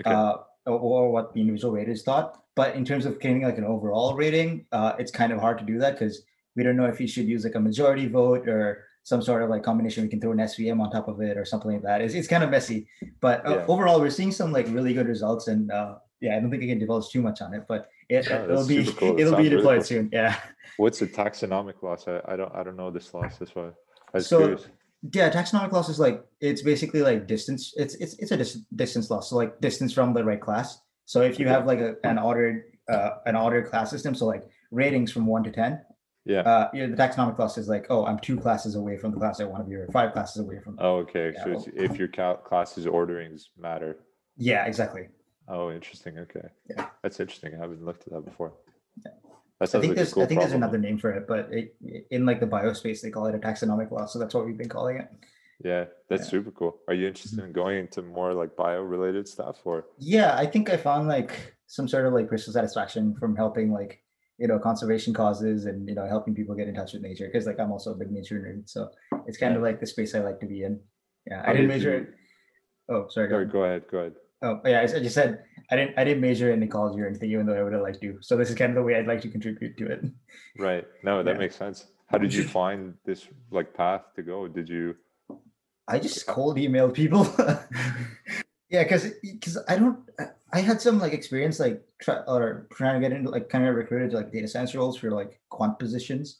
okay. 0.02 0.13
uh, 0.13 0.36
or, 0.65 0.80
or, 0.80 1.12
what 1.12 1.34
the 1.34 1.41
individual 1.41 1.74
raters 1.74 2.04
thought 2.04 2.41
but 2.56 2.76
in 2.76 2.86
terms 2.86 3.06
of 3.06 3.19
getting 3.19 3.43
like 3.43 3.58
an 3.58 3.63
overall 3.63 4.15
rating 4.15 4.65
uh, 4.71 4.93
it's 4.98 5.12
kind 5.12 5.32
of 5.32 5.39
hard 5.39 5.58
to 5.58 5.65
do 5.65 5.78
that 5.80 5.93
because 5.93 6.24
we 6.56 6.63
don't 6.63 6.78
know 6.78 6.86
if 6.86 7.00
you 7.00 7.08
should 7.08 7.28
use 7.28 7.43
like 7.43 7.56
a 7.56 7.60
majority 7.60 8.08
vote 8.08 8.48
or 8.48 8.86
some 9.04 9.21
sort 9.21 9.43
of 9.43 9.50
like 9.50 9.62
combination 9.62 10.04
we 10.04 10.10
can 10.10 10.19
throw 10.19 10.32
an 10.32 10.38
svm 10.39 10.82
on 10.82 10.89
top 10.89 11.08
of 11.08 11.21
it 11.21 11.38
or 11.38 11.45
something 11.45 11.71
like 11.71 11.84
that 11.84 12.02
it's, 12.02 12.13
it's 12.13 12.28
kind 12.28 12.43
of 12.43 12.50
messy 12.50 12.88
but 13.21 13.45
uh, 13.48 13.58
yeah. 13.58 13.65
overall 13.67 14.00
we're 14.00 14.10
seeing 14.10 14.32
some 14.32 14.52
like 14.52 14.67
really 14.69 14.93
good 14.93 15.08
results 15.08 15.48
and 15.48 15.71
uh, 15.71 15.95
yeah, 16.26 16.36
I 16.36 16.40
don't 16.40 16.50
think 16.50 16.64
I 16.64 16.66
can 16.66 16.80
divulge 16.80 17.10
too 17.10 17.22
much 17.22 17.42
on 17.42 17.54
it, 17.54 17.66
but 17.68 17.90
it, 18.10 18.28
oh, 18.32 18.48
will 18.48 18.68
be 18.68 18.84
cool. 18.94 19.20
it'll 19.20 19.38
be 19.38 19.48
deployed 19.48 19.78
cool. 19.78 19.84
soon. 19.84 20.10
Yeah. 20.12 20.36
What's 20.78 21.00
the 21.00 21.08
taxonomic 21.08 21.84
loss? 21.84 22.08
I, 22.08 22.20
I 22.28 22.36
don't 22.36 22.54
I 22.56 22.64
don't 22.64 22.76
know 22.76 22.90
this 22.90 23.14
loss. 23.14 23.38
That's 23.38 23.56
why 23.56 23.68
I 23.68 23.72
was 24.14 24.28
so, 24.28 24.40
curious. 24.40 24.68
Yeah, 25.14 25.30
taxonomic 25.30 25.72
loss 25.72 25.88
is 25.88 26.00
like 26.00 26.26
it's 26.42 26.64
basically 26.64 27.04
like 27.04 27.28
distance. 27.28 27.74
It's 27.78 27.94
it's 27.96 28.16
it's 28.16 28.32
a 28.32 28.38
dis- 28.38 28.66
distance 28.76 29.12
loss. 29.12 29.30
So 29.30 29.36
like 29.36 29.62
distance 29.62 29.94
from 29.94 30.14
the 30.14 30.24
right 30.24 30.42
class. 30.42 30.80
So 31.06 31.22
if 31.22 31.40
you 31.40 31.48
have 31.48 31.68
like 31.68 31.80
a, 31.80 31.96
an 32.04 32.18
ordered 32.18 32.64
uh, 32.90 33.12
an 33.28 33.36
ordered 33.36 33.70
class 33.70 33.92
system, 33.92 34.16
so 34.16 34.26
like 34.26 34.44
ratings 34.72 35.12
from 35.12 35.28
one 35.28 35.44
to 35.44 35.52
ten. 35.52 35.82
Yeah. 36.26 36.40
Uh, 36.40 36.70
you 36.74 36.88
know, 36.88 36.96
the 36.96 37.02
taxonomic 37.02 37.38
loss 37.38 37.56
is 37.60 37.68
like, 37.68 37.86
oh, 37.92 38.04
I'm 38.04 38.18
two 38.18 38.36
classes 38.36 38.74
away 38.74 38.98
from 38.98 39.12
the 39.12 39.18
class 39.18 39.40
I 39.40 39.44
want 39.44 39.64
to 39.64 39.70
be, 39.70 39.76
or 39.76 39.88
five 39.94 40.12
classes 40.12 40.42
away 40.42 40.60
from. 40.60 40.76
Oh, 40.80 40.96
okay. 41.06 41.34
Yeah, 41.36 41.44
so 41.44 41.66
if 41.76 42.00
your 42.00 42.08
classes 42.08 42.88
orderings 42.88 43.52
matter. 43.56 44.00
Yeah, 44.36 44.66
exactly. 44.66 45.10
Oh, 45.48 45.72
interesting. 45.72 46.18
Okay. 46.20 46.48
Yeah. 46.70 46.88
That's 47.04 47.20
interesting. 47.20 47.54
I 47.56 47.60
haven't 47.60 47.86
looked 47.86 48.08
at 48.08 48.14
that 48.14 48.26
before. 48.26 48.54
Yeah. 49.06 49.12
That 49.60 49.76
I 49.76 49.80
think 49.80 49.92
like 49.92 49.96
there's 49.96 50.14
cool 50.14 50.24
I 50.24 50.26
think 50.26 50.40
problem. 50.40 50.62
there's 50.62 50.64
another 50.64 50.78
name 50.78 50.98
for 50.98 51.12
it, 51.12 51.28
but 51.28 51.48
it, 51.52 51.76
in 52.12 52.26
like 52.26 52.40
the 52.40 52.48
biospace 52.48 53.02
they 53.02 53.10
call 53.10 53.28
it 53.28 53.36
a 53.36 53.38
taxonomic 53.38 53.92
loss, 53.92 54.12
so 54.12 54.20
that's 54.20 54.34
what 54.34 54.46
we've 54.46 54.58
been 54.58 54.70
calling 54.70 54.98
it. 54.98 55.10
Yeah, 55.64 55.86
that's 56.10 56.24
yeah. 56.24 56.30
super 56.30 56.52
cool. 56.52 56.78
Are 56.90 56.94
you 56.94 57.08
interested 57.08 57.40
mm-hmm. 57.40 57.48
in 57.48 57.54
going 57.54 57.78
into 57.78 58.02
more 58.02 58.34
like 58.34 58.58
bio 58.58 58.82
related 58.82 59.28
stuff 59.28 59.58
or? 59.64 59.86
Yeah, 59.98 60.36
I 60.36 60.46
think 60.46 60.70
I 60.70 60.76
found 60.76 61.08
like 61.08 61.56
some 61.68 61.88
sort 61.88 62.06
of 62.06 62.14
like 62.14 62.28
personal 62.28 62.54
satisfaction 62.54 63.16
from 63.16 63.36
helping 63.36 63.72
like 63.72 64.02
you 64.38 64.48
know 64.48 64.60
conservation 64.60 65.14
causes 65.14 65.66
and 65.66 65.88
you 65.88 65.96
know 65.96 66.06
helping 66.06 66.36
people 66.36 66.56
get 66.56 66.68
in 66.68 66.76
touch 66.76 66.92
with 66.92 67.02
nature 67.02 67.28
because 67.32 67.48
like 67.48 67.60
I'm 67.60 67.72
also 67.72 67.92
a 67.92 67.96
big 67.96 68.12
nature 68.12 68.36
nerd, 68.36 68.70
so 68.70 68.90
it's 69.26 69.38
kind 69.38 69.54
yeah. 69.54 69.58
of 69.58 69.64
like 69.64 69.80
the 69.80 69.88
space 69.88 70.14
I 70.16 70.20
like 70.20 70.42
to 70.42 70.46
be 70.46 70.64
in. 70.64 70.82
Yeah, 71.28 71.44
How 71.44 71.52
I 71.52 71.54
didn't 71.54 71.70
did 71.70 71.78
major. 71.78 71.98
You... 71.98 72.08
Oh, 72.94 73.08
sorry. 73.10 73.30
Go, 73.30 73.46
go 73.46 73.64
ahead. 73.64 73.84
Go 73.90 74.00
ahead. 74.00 74.16
Oh 74.41 74.62
yeah, 74.65 74.82
I 74.82 74.86
just 74.88 75.15
said 75.15 75.43
I 75.71 75.76
didn't 75.76 75.98
I 75.98 76.04
didn't 76.04 76.21
major 76.21 76.52
in 76.52 76.62
ecology 76.62 77.02
or 77.02 77.08
anything, 77.08 77.32
even 77.32 77.45
though 77.45 77.56
I 77.56 77.63
would 77.63 77.74
have 77.74 77.82
liked 77.82 78.02
to. 78.02 78.17
So 78.21 78.38
this 78.38 78.50
is 78.50 78.56
kind 78.56 78.71
of 78.71 78.76
the 78.76 78.84
way 78.84 78.95
I'd 78.95 79.08
like 79.08 79.21
to 79.21 79.30
contribute 79.30 79.78
to 79.78 79.88
it. 79.88 80.06
Right. 80.58 80.86
No, 81.04 81.24
that 81.24 81.36
yeah. 81.36 81.38
makes 81.38 81.56
sense. 81.56 81.88
How 82.08 82.17
did 82.17 82.34
you 82.34 82.43
find 82.62 82.93
this 83.06 83.28
like 83.52 83.74
path 83.74 84.02
to 84.15 84.24
go? 84.24 84.48
Did 84.48 84.69
you? 84.69 84.95
I 85.88 86.00
just 86.00 86.26
cold 86.28 86.58
emailed 86.58 86.93
people. 86.93 87.28
yeah, 88.69 88.84
because 88.84 89.12
because 89.21 89.58
I 89.67 89.78
don't 89.78 90.00
I 90.52 90.60
had 90.60 90.82
some 90.82 91.00
like 91.00 91.13
experience 91.13 91.60
like 91.60 91.84
try 92.02 92.17
or 92.28 92.67
trying 92.74 93.02
to 93.02 93.08
get 93.08 93.15
into 93.15 93.30
like 93.30 93.50
kind 93.50 93.67
of 93.67 93.76
recruited 93.76 94.12
to 94.12 94.17
like 94.17 94.32
data 94.32 94.48
science 94.48 94.76
roles 94.76 94.98
for 94.98 95.12
like 95.12 95.39
quant 95.50 95.80
positions. 95.80 96.39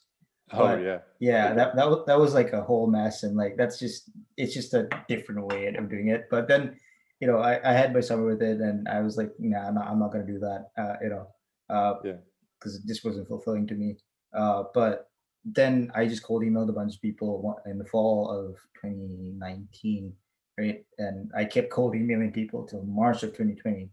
Oh 0.52 0.60
but, 0.60 0.82
yeah. 0.82 1.00
Yeah, 1.20 1.54
that 1.54 1.76
that 1.76 1.90
was 1.90 2.06
that 2.08 2.20
was 2.20 2.34
like 2.34 2.54
a 2.54 2.62
whole 2.62 2.88
mess 2.88 3.24
and 3.24 3.36
like 3.36 3.58
that's 3.58 3.80
just 3.80 4.10
it's 4.38 4.54
just 4.54 4.74
a 4.74 4.88
different 5.08 5.46
way 5.48 5.68
of 5.68 5.90
doing 5.90 6.10
it. 6.10 6.28
But 6.30 6.48
then 6.48 6.78
you 7.20 7.28
know, 7.28 7.40
I, 7.40 7.60
I 7.64 7.74
had 7.74 7.94
my 7.94 8.02
summer 8.02 8.26
with 8.26 8.42
it 8.42 8.60
and 8.60 8.88
I 8.88 9.02
was 9.02 9.18
like, 9.18 9.32
nah, 9.40 9.68
I'm 9.68 9.76
not, 9.76 9.88
I'm 9.88 10.00
not 10.00 10.12
going 10.12 10.26
to 10.26 10.32
do 10.32 10.40
that, 10.40 10.70
uh, 10.78 10.96
you 11.02 11.10
know, 11.10 11.28
uh, 11.70 11.96
yeah, 12.04 12.18
because 12.60 12.76
it 12.76 12.86
just 12.88 13.06
wasn't 13.06 13.28
fulfilling 13.28 13.68
to 13.68 13.76
me. 13.76 13.98
Uh, 14.34 14.64
but 14.74 15.10
then 15.46 15.92
I 15.96 16.08
just 16.08 16.24
cold 16.24 16.44
emailed 16.44 16.70
a 16.70 16.74
bunch 16.74 16.96
of 16.96 17.02
people 17.02 17.62
in 17.66 17.78
the 17.78 17.86
fall 17.86 18.30
of 18.30 18.56
2019, 18.82 20.14
right? 20.60 20.84
And 20.98 21.32
I 21.36 21.46
kept 21.46 21.70
cold 21.70 21.96
emailing 21.96 22.32
people 22.32 22.66
till 22.66 22.84
March 22.84 23.24
of 23.24 23.30
2020. 23.30 23.90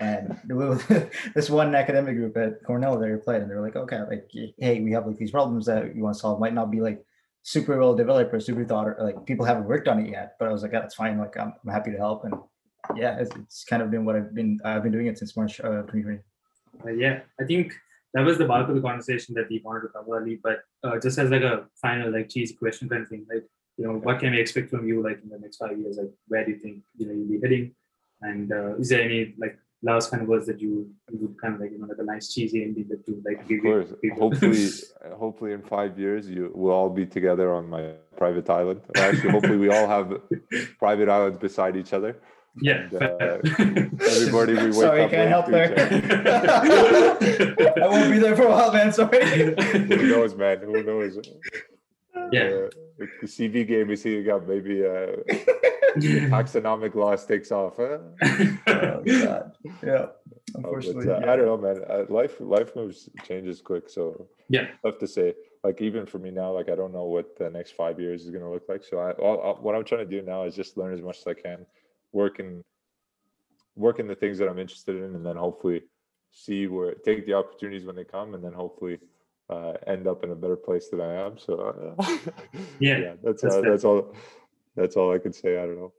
And 0.00 0.38
there 0.44 0.56
was 0.56 0.82
this 1.34 1.50
one 1.50 1.74
academic 1.74 2.16
group 2.16 2.36
at 2.36 2.64
Cornell 2.64 2.98
that 2.98 3.06
replied, 3.06 3.42
and 3.42 3.50
they 3.50 3.54
were 3.54 3.60
like, 3.60 3.76
okay, 3.76 4.00
like, 4.02 4.28
hey, 4.58 4.80
we 4.80 4.92
have 4.92 5.06
like 5.06 5.18
these 5.18 5.30
problems 5.30 5.66
that 5.66 5.94
you 5.94 6.02
want 6.02 6.14
to 6.14 6.20
solve. 6.20 6.40
Might 6.40 6.54
not 6.54 6.70
be 6.70 6.80
like 6.80 7.04
super 7.42 7.78
well 7.78 7.94
developed 7.94 8.34
or 8.34 8.40
super 8.40 8.64
thought, 8.64 8.88
or 8.88 8.96
like 9.00 9.26
people 9.26 9.44
haven't 9.44 9.68
worked 9.68 9.86
on 9.86 10.04
it 10.04 10.10
yet. 10.10 10.36
But 10.38 10.48
I 10.48 10.52
was 10.52 10.62
like, 10.62 10.72
yeah, 10.72 10.80
that's 10.80 10.94
fine. 10.94 11.18
Like, 11.18 11.36
I'm, 11.38 11.52
I'm 11.64 11.72
happy 11.72 11.92
to 11.92 11.98
help. 11.98 12.24
And 12.24 12.34
yeah, 12.96 13.18
it's, 13.18 13.34
it's, 13.36 13.64
kind 13.64 13.82
of 13.82 13.90
been 13.90 14.04
what 14.04 14.16
I've 14.16 14.34
been 14.34 14.60
I've 14.64 14.82
been 14.82 14.92
doing 14.92 15.06
it 15.06 15.18
since 15.18 15.36
March 15.36 15.60
uh, 15.60 15.82
2020. 15.82 16.18
Uh, 16.84 16.90
yeah, 16.90 17.20
I 17.40 17.44
think 17.44 17.72
that 18.12 18.24
was 18.24 18.38
the 18.38 18.44
bulk 18.44 18.68
of 18.68 18.74
the 18.74 18.80
conversation 18.80 19.34
that 19.34 19.48
we 19.48 19.60
wanted 19.64 19.82
to 19.82 19.88
cover 19.88 20.18
early. 20.18 20.38
But 20.42 20.60
uh, 20.82 20.98
just 20.98 21.18
as 21.18 21.30
like 21.30 21.42
a 21.42 21.66
final 21.80 22.12
like 22.12 22.28
cheesy 22.28 22.54
question 22.54 22.88
kind 22.88 23.02
of 23.02 23.08
thing, 23.08 23.26
like 23.32 23.44
you 23.76 23.86
know, 23.86 23.94
what 23.94 24.20
can 24.20 24.32
we 24.32 24.40
expect 24.40 24.70
from 24.70 24.86
you 24.86 25.02
like 25.02 25.20
in 25.22 25.28
the 25.28 25.38
next 25.38 25.56
five 25.56 25.78
years? 25.78 25.96
Like 25.96 26.12
where 26.28 26.44
do 26.44 26.52
you 26.52 26.58
think 26.58 26.82
you 26.96 27.06
know 27.06 27.12
you'll 27.12 27.28
be 27.28 27.40
heading? 27.40 27.74
And 28.22 28.52
uh, 28.52 28.76
is 28.76 28.88
there 28.88 29.02
any 29.02 29.34
like 29.38 29.58
last 29.84 30.10
kind 30.10 30.22
of 30.22 30.28
words 30.28 30.46
that 30.46 30.60
you, 30.60 30.90
you 31.12 31.18
would 31.20 31.40
kind 31.40 31.54
of 31.54 31.60
like 31.60 31.70
you 31.70 31.78
know 31.78 31.86
like 31.86 31.98
a 31.98 32.02
nice 32.02 32.32
cheesy 32.32 32.62
ending 32.62 32.86
that 32.88 33.06
you 33.06 33.22
like 33.24 33.46
give 33.46 33.58
of 33.58 33.64
course. 33.64 33.92
hopefully 34.18 34.68
hopefully 35.24 35.52
in 35.52 35.62
five 35.62 35.98
years 35.98 36.28
you 36.28 36.50
will 36.54 36.72
all 36.72 36.88
be 36.88 37.04
together 37.04 37.52
on 37.52 37.68
my 37.68 37.92
private 38.16 38.48
island 38.48 38.80
actually 38.96 39.30
hopefully 39.30 39.58
we 39.58 39.68
all 39.68 39.86
have 39.86 40.20
private 40.78 41.08
islands 41.08 41.36
beside 41.36 41.76
each 41.76 41.92
other 41.92 42.16
yeah. 42.60 42.88
And, 42.90 43.02
uh, 43.02 43.38
everybody, 44.06 44.54
we 44.54 44.64
wake 44.66 44.72
sorry, 44.74 45.02
up. 45.02 45.10
can't 45.10 45.28
help 45.28 45.46
there. 45.46 45.74
I 47.82 47.86
won't 47.88 48.10
be 48.10 48.18
there 48.18 48.36
for 48.36 48.44
a 48.44 48.50
while, 48.50 48.72
man. 48.72 48.92
Sorry. 48.92 49.54
Who 49.54 50.06
knows, 50.08 50.34
man? 50.34 50.58
Who 50.60 50.82
knows? 50.82 51.18
Yeah. 52.32 52.42
Uh, 52.42 52.68
the 53.20 53.26
CV 53.26 53.66
game 53.66 53.90
is 53.90 54.02
heating 54.02 54.30
up. 54.30 54.46
Maybe 54.46 54.84
uh, 54.84 54.86
taxonomic 55.98 56.94
loss 56.94 57.26
takes 57.26 57.50
off. 57.52 57.74
Huh? 57.76 57.98
oh, 58.68 59.02
God. 59.04 59.52
Yeah. 59.82 60.06
Oh, 60.56 60.56
Unfortunately. 60.56 61.06
but, 61.06 61.16
uh, 61.16 61.20
yeah. 61.26 61.32
I 61.32 61.36
don't 61.36 61.46
know, 61.46 61.58
man. 61.58 61.80
Uh, 61.88 62.04
life 62.08 62.36
life 62.40 62.74
moves 62.76 63.08
changes 63.26 63.60
quick, 63.60 63.88
so 63.90 64.28
Yeah. 64.48 64.66
tough 64.84 64.98
to 64.98 65.06
say. 65.06 65.34
Like 65.64 65.80
even 65.80 66.06
for 66.06 66.18
me 66.18 66.30
now, 66.30 66.52
like 66.52 66.68
I 66.68 66.74
don't 66.74 66.92
know 66.92 67.04
what 67.04 67.36
the 67.38 67.50
next 67.50 67.72
five 67.72 67.98
years 67.98 68.24
is 68.24 68.30
gonna 68.30 68.50
look 68.50 68.64
like. 68.68 68.84
So 68.84 68.98
I, 68.98 69.12
all, 69.12 69.36
all- 69.38 69.58
what 69.62 69.74
I'm 69.74 69.84
trying 69.84 70.08
to 70.08 70.20
do 70.20 70.24
now 70.24 70.44
is 70.44 70.54
just 70.54 70.76
learn 70.76 70.92
as 70.94 71.02
much 71.02 71.18
as 71.18 71.26
I 71.26 71.34
can, 71.34 71.66
work 72.14 72.40
in 72.40 72.62
work 73.76 73.98
in 73.98 74.06
the 74.06 74.14
things 74.14 74.38
that 74.38 74.48
I'm 74.48 74.58
interested 74.58 74.96
in, 74.96 75.14
and 75.16 75.26
then 75.26 75.36
hopefully 75.36 75.82
see 76.30 76.66
where 76.66 76.94
take 76.94 77.26
the 77.26 77.34
opportunities 77.34 77.84
when 77.84 77.96
they 77.96 78.04
come, 78.04 78.34
and 78.34 78.42
then 78.42 78.52
hopefully 78.52 78.98
uh, 79.50 79.74
end 79.86 80.06
up 80.06 80.24
in 80.24 80.30
a 80.30 80.34
better 80.34 80.56
place 80.56 80.88
than 80.88 81.00
I 81.00 81.26
am. 81.26 81.36
So 81.36 81.96
uh, 81.98 82.06
Yeah, 82.78 83.14
that's 83.22 83.42
that's 83.42 83.56
uh, 83.56 83.60
that's 83.60 83.84
all. 83.84 84.14
That's 84.76 84.96
all 84.96 85.12
I 85.14 85.18
can 85.18 85.32
say. 85.32 85.58
I 85.58 85.66
don't 85.66 85.76
know. 85.76 85.92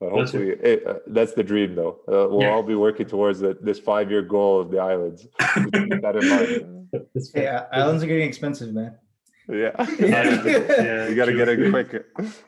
But 0.00 0.10
That's 0.16 0.32
hopefully, 0.32 0.50
it, 0.50 0.86
uh, 0.86 0.94
that's 1.06 1.32
the 1.32 1.44
dream, 1.44 1.76
though. 1.76 2.00
Uh, 2.08 2.26
we'll 2.28 2.42
Yeah. 2.42 2.50
all 2.50 2.62
be 2.64 2.74
working 2.74 3.06
towards 3.06 3.38
the, 3.38 3.56
this 3.62 3.78
five-year 3.78 4.22
goal 4.22 4.60
of 4.60 4.70
the 4.70 4.78
islands. 4.78 5.28
That 6.02 6.16
in 6.16 6.28
mind. 6.28 6.88
Yeah, 7.34 7.66
islands 7.72 8.02
are 8.02 8.06
getting 8.08 8.26
expensive, 8.28 8.74
man. 8.74 8.98
Yeah, 9.48 9.72
Yeah, 9.98 11.08
you 11.08 11.14
got 11.16 11.24
to 11.26 11.34
get 11.36 11.48
it 11.48 11.70
quick. 11.70 12.04
If, 12.20 12.44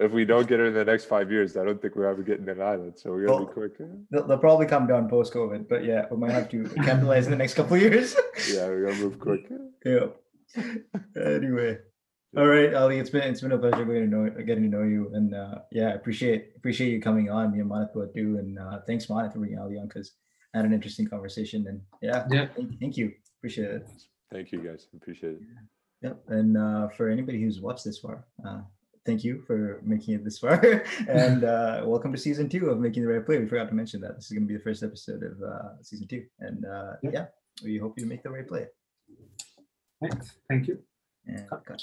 if 0.00 0.10
we 0.12 0.24
don't 0.24 0.48
get 0.48 0.58
it 0.60 0.64
in 0.68 0.74
the 0.74 0.84
next 0.84 1.04
five 1.04 1.30
years, 1.30 1.56
I 1.56 1.64
don't 1.64 1.80
think 1.80 1.96
we're 1.96 2.06
ever 2.08 2.22
getting 2.22 2.48
an 2.48 2.62
island. 2.62 2.94
So 2.96 3.12
we 3.14 3.26
got 3.26 3.32
to 3.38 3.44
Well- 3.44 3.46
be 3.46 3.52
quick. 3.52 3.72
They'll, 4.10 4.26
they'll 4.26 4.38
probably 4.38 4.66
come 4.66 4.86
down 4.86 5.08
post 5.08 5.34
COVID, 5.34 5.68
but 5.68 5.84
yeah, 5.84 6.06
we 6.10 6.16
might 6.16 6.32
have 6.32 6.48
to 6.50 6.64
capitalize 6.76 7.26
in 7.26 7.30
the 7.30 7.36
next 7.36 7.54
couple 7.54 7.76
of 7.76 7.82
years. 7.82 8.16
Yeah, 8.52 8.68
we 8.70 8.82
got 8.82 8.94
to 8.94 9.00
move 9.00 9.18
quick. 9.20 9.50
yeah. 9.84 10.06
Anyway, 11.20 11.78
all 12.36 12.46
right, 12.46 12.72
Ali, 12.74 12.98
it's 12.98 13.10
been 13.10 13.22
it's 13.22 13.40
been 13.40 13.52
a 13.52 13.58
pleasure 13.58 13.84
getting 13.84 14.10
to 14.10 14.16
know 14.16 14.30
getting 14.44 14.70
to 14.70 14.76
know 14.76 14.82
you, 14.84 15.10
and 15.14 15.34
uh, 15.34 15.56
yeah, 15.72 15.88
I 15.88 15.92
appreciate 15.92 16.52
appreciate 16.56 16.90
you 16.90 17.00
coming 17.00 17.28
on. 17.30 17.52
Me 17.52 17.60
and 17.60 17.70
Manat 17.70 17.92
both 17.94 18.12
do, 18.14 18.38
and 18.38 18.58
uh, 18.58 18.80
thanks, 18.86 19.06
Manat, 19.06 19.32
for 19.32 19.38
bringing 19.40 19.58
Ali 19.58 19.78
on 19.78 19.88
because 19.88 20.12
I 20.54 20.58
had 20.58 20.66
an 20.66 20.72
interesting 20.72 21.06
conversation, 21.06 21.66
and 21.68 21.80
yeah, 22.02 22.24
Yeah. 22.30 22.46
thank, 22.54 22.78
thank 22.80 22.96
you, 22.96 23.12
appreciate 23.40 23.70
it. 23.70 23.86
Thank 24.32 24.52
you, 24.52 24.60
guys. 24.62 24.86
Appreciate 24.94 25.32
it. 25.34 25.40
Yep, 26.04 26.22
and 26.28 26.56
uh, 26.58 26.88
for 26.88 27.08
anybody 27.08 27.40
who's 27.40 27.62
watched 27.62 27.82
this 27.82 27.96
far, 27.96 28.26
uh, 28.46 28.60
thank 29.06 29.24
you 29.24 29.42
for 29.46 29.80
making 29.82 30.12
it 30.12 30.22
this 30.22 30.38
far, 30.38 30.84
and 31.08 31.44
uh, 31.56 31.80
welcome 31.86 32.12
to 32.12 32.18
season 32.18 32.46
two 32.46 32.68
of 32.68 32.78
Making 32.78 33.04
the 33.04 33.08
Right 33.08 33.24
Play. 33.24 33.38
We 33.38 33.46
forgot 33.46 33.70
to 33.70 33.74
mention 33.74 34.02
that 34.02 34.16
this 34.16 34.26
is 34.26 34.32
going 34.32 34.42
to 34.42 34.46
be 34.46 34.58
the 34.58 34.62
first 34.62 34.82
episode 34.82 35.22
of 35.22 35.42
uh, 35.42 35.82
season 35.82 36.06
two, 36.06 36.26
and 36.40 36.66
uh, 36.66 36.92
Yep. 37.04 37.12
yeah, 37.14 37.24
we 37.64 37.78
hope 37.78 37.98
you 37.98 38.04
make 38.04 38.22
the 38.22 38.28
right 38.28 38.46
play. 38.46 38.66
Thanks. 40.02 40.32
Thank 40.50 40.68
you. 40.68 40.78
And 41.26 41.48
cut. 41.48 41.80